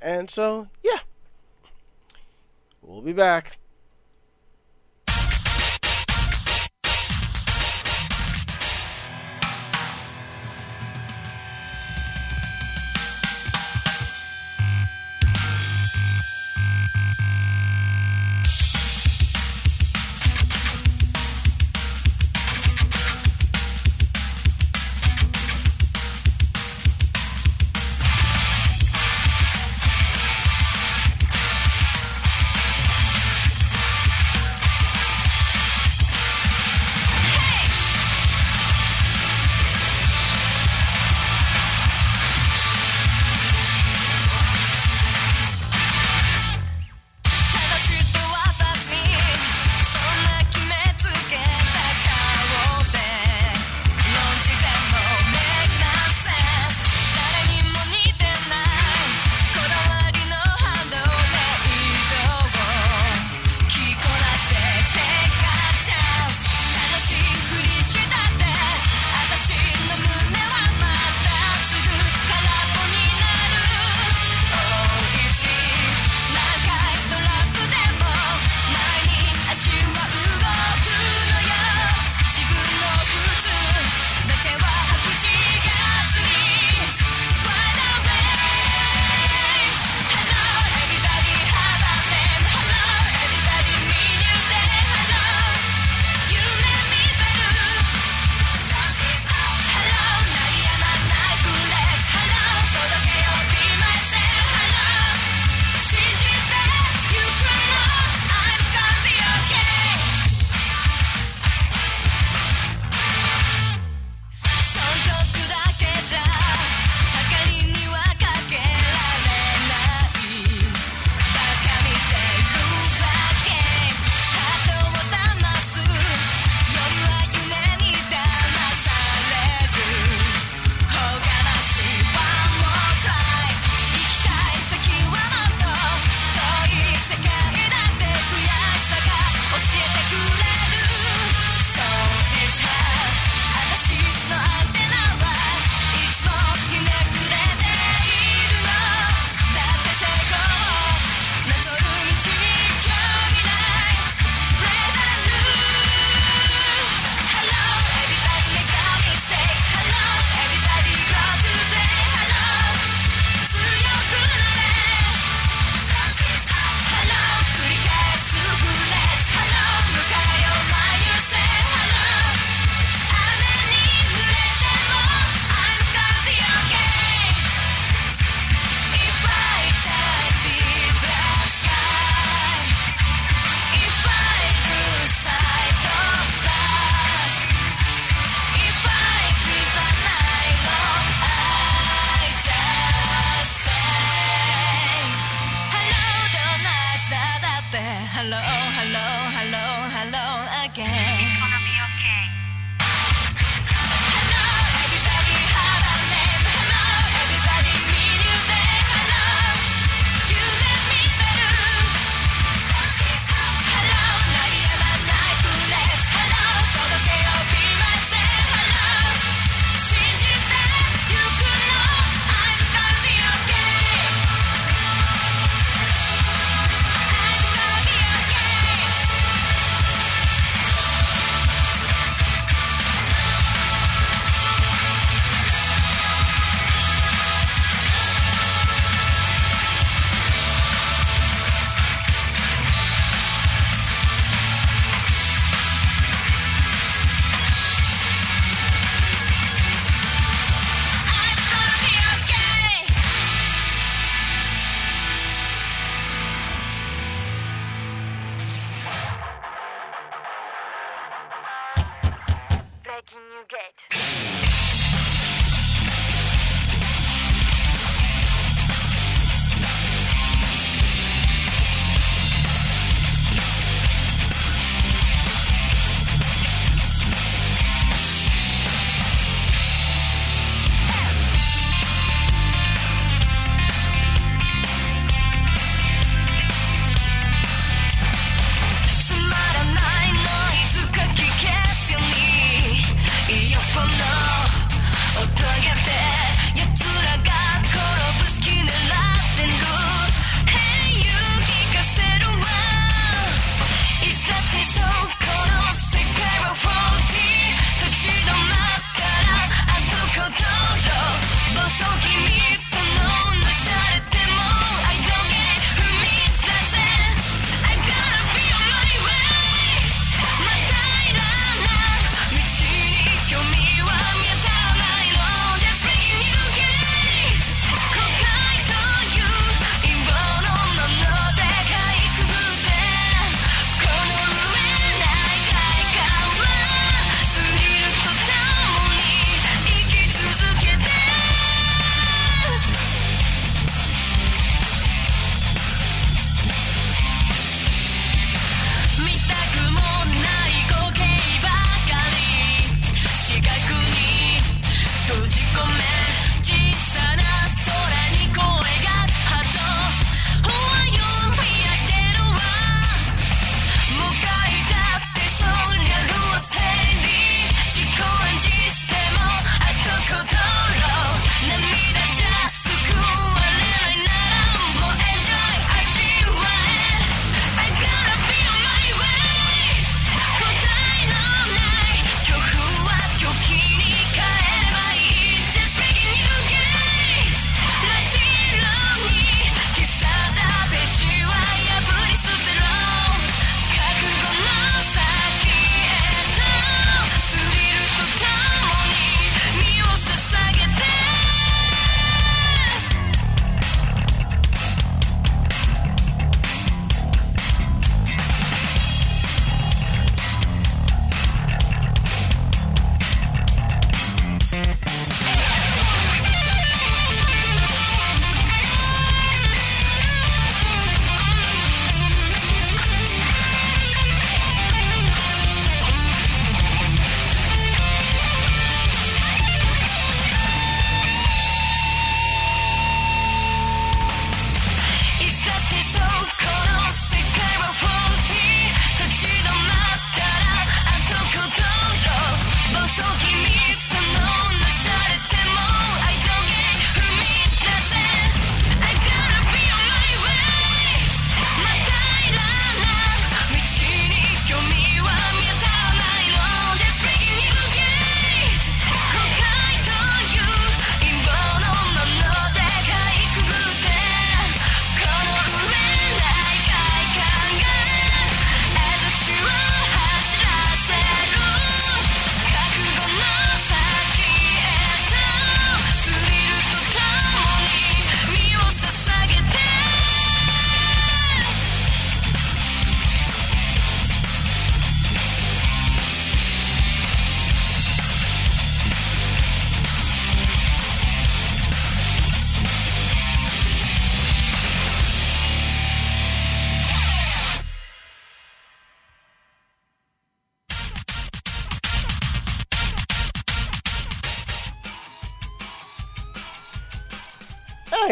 [0.00, 0.98] And so, yeah,
[2.82, 3.58] we'll be back.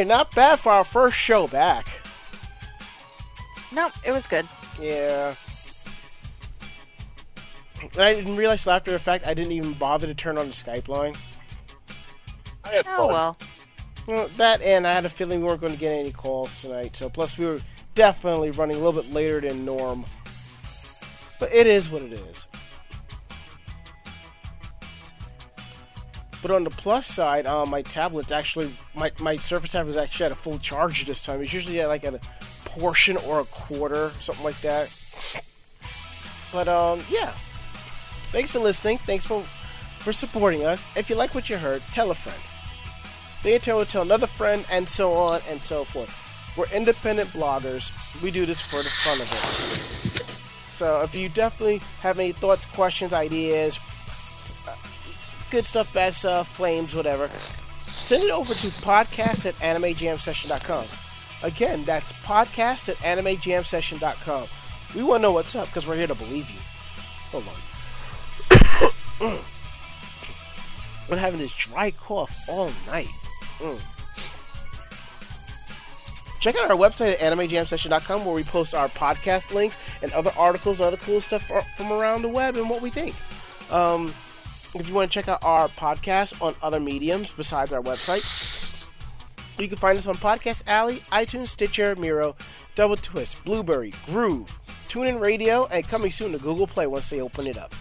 [0.01, 1.87] Right, not bad for our first show back.
[3.73, 4.47] No, it was good.
[4.81, 5.35] Yeah.
[7.83, 10.47] And I didn't realize till after the fact I didn't even bother to turn on
[10.49, 11.15] the Skype line.
[12.65, 13.09] I had Oh fun.
[13.09, 13.39] well.
[14.07, 16.97] Well, that and I had a feeling we weren't going to get any calls tonight.
[16.97, 17.61] So plus we were
[17.95, 20.05] definitely running a little bit later than norm.
[21.39, 22.47] But it is what it is.
[26.43, 30.27] But on the plus side, um, my tablet's actually my my Surface tablet is actually
[30.27, 31.43] at a full charge this time.
[31.43, 32.21] It's usually at like at a
[32.65, 34.95] portion or a quarter, something like that.
[36.53, 37.33] But um, yeah.
[38.33, 38.99] Thanks for listening.
[38.99, 39.43] Thanks for
[39.99, 40.87] for supporting us.
[40.97, 42.39] If you like what you heard, tell a friend.
[43.43, 46.15] Then tell tell another friend, and so on and so forth.
[46.57, 47.91] We're independent bloggers.
[48.23, 50.41] We do this for the fun of it.
[50.73, 53.79] So if you definitely have any thoughts, questions, ideas,
[55.51, 57.29] good stuff, bad stuff, flames, whatever,
[57.87, 60.87] send it over to podcast at animejamsession.com.
[61.43, 64.47] Again, that's podcast at animejamsession.com.
[64.95, 66.61] We want to know what's up because we're here to believe you.
[67.31, 67.45] Hold
[69.21, 69.39] on.
[71.09, 73.09] Been having this dry cough all night.
[73.59, 73.81] Mm.
[76.41, 80.81] Check out our website at animejamsession.com where we post our podcast links and other articles
[80.81, 81.43] and other cool stuff
[81.77, 83.15] from around the web and what we think.
[83.71, 84.15] Um,
[84.75, 88.87] if you want to check out our podcast on other mediums besides our website,
[89.59, 92.37] you can find us on Podcast Alley, iTunes, Stitcher, Miro,
[92.75, 97.47] Double Twist, Blubrry, Groove, TuneIn Radio, and coming soon to Google Play once they open
[97.47, 97.75] it up.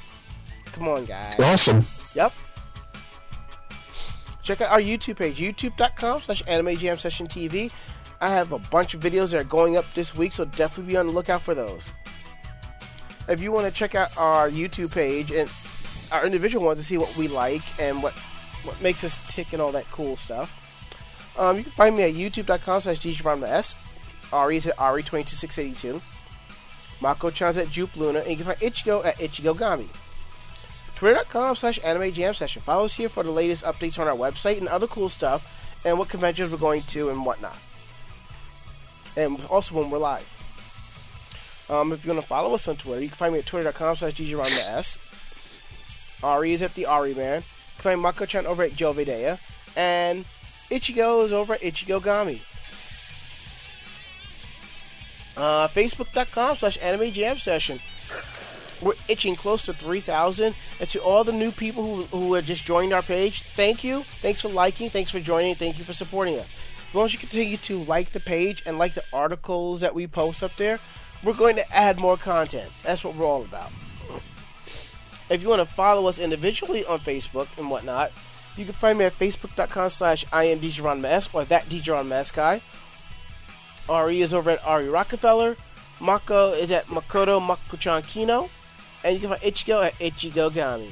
[0.65, 1.39] Come on, guys.
[1.39, 1.85] Awesome.
[2.15, 2.33] Yep.
[4.43, 7.71] Check out our YouTube page, youtube.com slash anime jam session TV.
[8.19, 10.97] I have a bunch of videos that are going up this week, so definitely be
[10.97, 11.91] on the lookout for those.
[13.27, 15.49] If you want to check out our YouTube page and
[16.11, 18.13] our individual ones to see what we like and what
[18.63, 22.13] what makes us tick and all that cool stuff, um, you can find me at
[22.13, 23.75] youtube.com slash djronmas.
[24.33, 26.01] Ari's at Ari22682.
[27.01, 28.19] Mako Chan's at Jupe Luna.
[28.19, 29.87] And you can find Ichigo at Ichigogami
[30.99, 32.61] twitter.com slash anime jam session.
[32.61, 35.97] Follow us here for the latest updates on our website and other cool stuff and
[35.97, 37.57] what conventions we're going to and whatnot.
[39.15, 40.27] And also when we're live.
[41.69, 43.95] Um, if you want to follow us on Twitter, you can find me at twitter.com
[43.95, 44.97] slash djronmas.
[46.23, 47.41] Ari is at the Ari Man.
[47.41, 49.39] Find Mako-chan over at Jovidea.
[49.75, 50.25] And
[50.69, 52.41] Ichigo is over at Ichigogami.
[55.37, 57.79] Uh, Facebook.com slash anime jam session
[58.81, 60.55] we're itching close to 3,000.
[60.79, 64.03] And to all the new people who, who have just joined our page, thank you.
[64.21, 64.89] Thanks for liking.
[64.89, 65.55] Thanks for joining.
[65.55, 66.51] Thank you for supporting us.
[66.89, 70.07] As long as you continue to like the page and like the articles that we
[70.07, 70.79] post up there,
[71.23, 72.71] we're going to add more content.
[72.83, 73.71] That's what we're all about.
[75.29, 78.11] If you want to follow us individually on Facebook and whatnot,
[78.57, 82.61] you can find me at facebook.com slash imdjronmask or that Mask guy.
[83.87, 85.55] Ari is over at Ari Rockefeller.
[85.99, 88.49] Mako is at Makoto Makuchan Kino.
[89.03, 90.91] And you can find Ichigo at Ichigogami.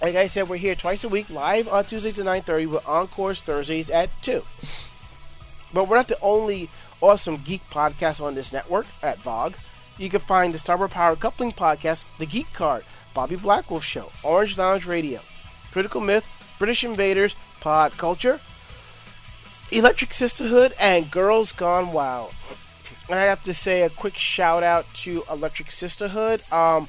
[0.00, 3.40] Like I said, we're here twice a week, live on Tuesdays at 9.30 with Encores
[3.40, 4.42] Thursdays at 2.
[5.72, 6.68] But we're not the only
[7.00, 9.54] awesome geek podcast on this network at VOG.
[9.98, 14.58] You can find the Starboard Power Coupling Podcast, The Geek Card, Bobby Blackwolf Show, Orange
[14.58, 15.20] Lounge Radio,
[15.72, 16.28] Critical Myth,
[16.58, 18.40] British Invaders, Pod Culture,
[19.70, 22.34] Electric Sisterhood, and Girls Gone Wild.
[23.08, 26.40] And I have to say a quick shout out to Electric Sisterhood.
[26.52, 26.88] Um,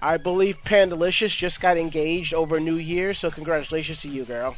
[0.00, 4.56] I believe Pandalicious just got engaged over New Year, so congratulations to you, girl.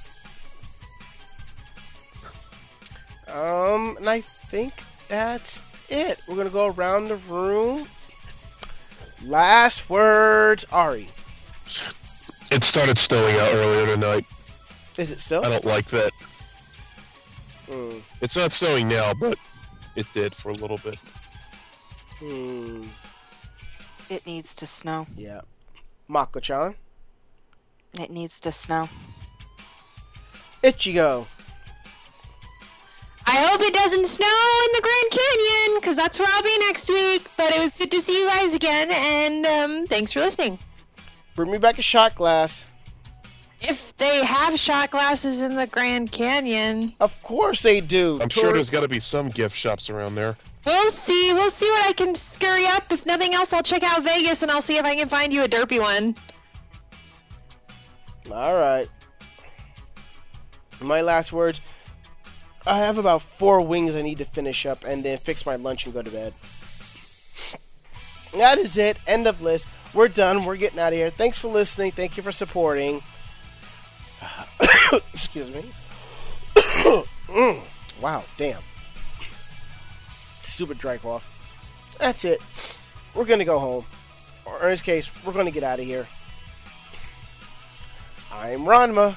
[3.29, 4.75] Um, and I think
[5.09, 6.19] that's it.
[6.29, 7.89] We're gonna go around the room.
[9.25, 11.09] Last words, Ari.
[12.51, 14.25] It started snowing out earlier tonight.
[14.97, 15.45] Is it still?
[15.45, 16.13] I don't like that.
[17.69, 17.99] Hmm.
[18.21, 19.39] It's not snowing now, but
[19.97, 20.99] it did for a little bit.
[22.19, 22.85] Hmm.
[24.09, 25.07] It needs to snow.
[25.17, 25.43] Yeah.
[26.09, 26.77] Mako-chan.
[28.01, 28.89] It needs to snow.
[30.65, 31.27] Ichigo.
[33.31, 34.27] I hope it doesn't snow
[34.65, 37.27] in the Grand Canyon, because that's where I'll be next week.
[37.37, 40.59] But it was good to see you guys again, and um, thanks for listening.
[41.35, 42.65] Bring me back a shot glass.
[43.61, 48.19] If they have shot glasses in the Grand Canyon, Of course they do.
[48.23, 50.37] I'm Tour- sure there's got to be some gift shops around there.
[50.65, 51.33] we'll see.
[51.35, 52.91] We'll see what I can scurry up.
[52.91, 55.45] If nothing else, I'll check out Vegas, and I'll see if I can find you
[55.45, 56.15] a derpy one.
[58.33, 58.89] All right.
[60.81, 61.61] My last words.
[62.69, 65.87] I have about four wings I need to finish up and then fix my lunch
[65.87, 66.35] and go to bed.
[68.37, 68.99] That is it.
[69.07, 69.67] End of list.
[69.95, 70.45] We're done.
[70.45, 71.09] We're getting out of here.
[71.09, 71.93] Thanks for listening.
[71.93, 73.03] Thank you for supporting.
[75.15, 75.65] Excuse me.
[77.29, 77.61] Mm,
[78.01, 78.63] wow, damn.
[80.45, 81.95] Stupid dry cough.
[81.99, 82.41] That's it.
[83.15, 83.85] We're gonna go home.
[84.47, 86.07] Or in this case, we're gonna get out of here.
[88.33, 89.15] I'm Ranma.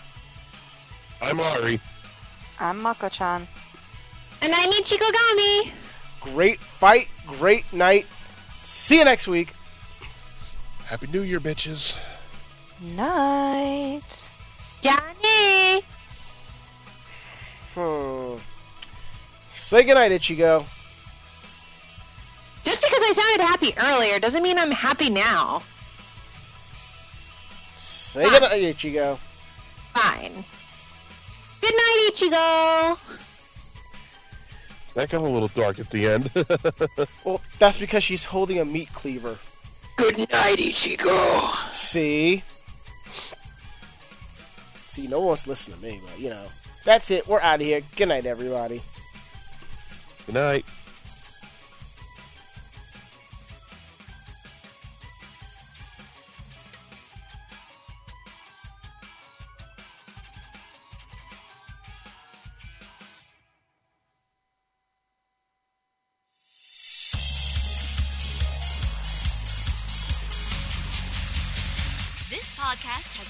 [1.22, 1.80] I'm Ari.
[2.62, 3.48] I'm Mako-chan.
[4.44, 5.72] And I'm Ichigo Gami.
[6.20, 8.06] Great fight, great night.
[8.64, 9.56] See you next week.
[10.86, 11.96] Happy New Year, bitches.
[12.80, 14.24] Night.
[14.82, 15.82] Johnny.
[17.74, 18.36] Hmm.
[19.56, 20.64] Say goodnight, Ichigo.
[22.64, 25.64] Just because I sounded happy earlier doesn't mean I'm happy now.
[27.80, 29.18] Say goodnight, Ichigo.
[29.96, 30.44] Fine.
[31.62, 33.18] Good night, Ichigo.
[34.96, 36.30] That got a little dark at the end.
[37.24, 39.38] Well, that's because she's holding a meat cleaver.
[39.96, 41.54] Good night, Ichigo.
[41.76, 42.44] See?
[44.90, 46.46] See, no one wants to listen to me, but you know.
[46.84, 47.28] That's it.
[47.28, 47.82] We're out of here.
[47.96, 48.82] Good night, everybody.
[50.26, 50.66] Good night.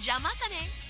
[0.00, 0.89] じゃまたね。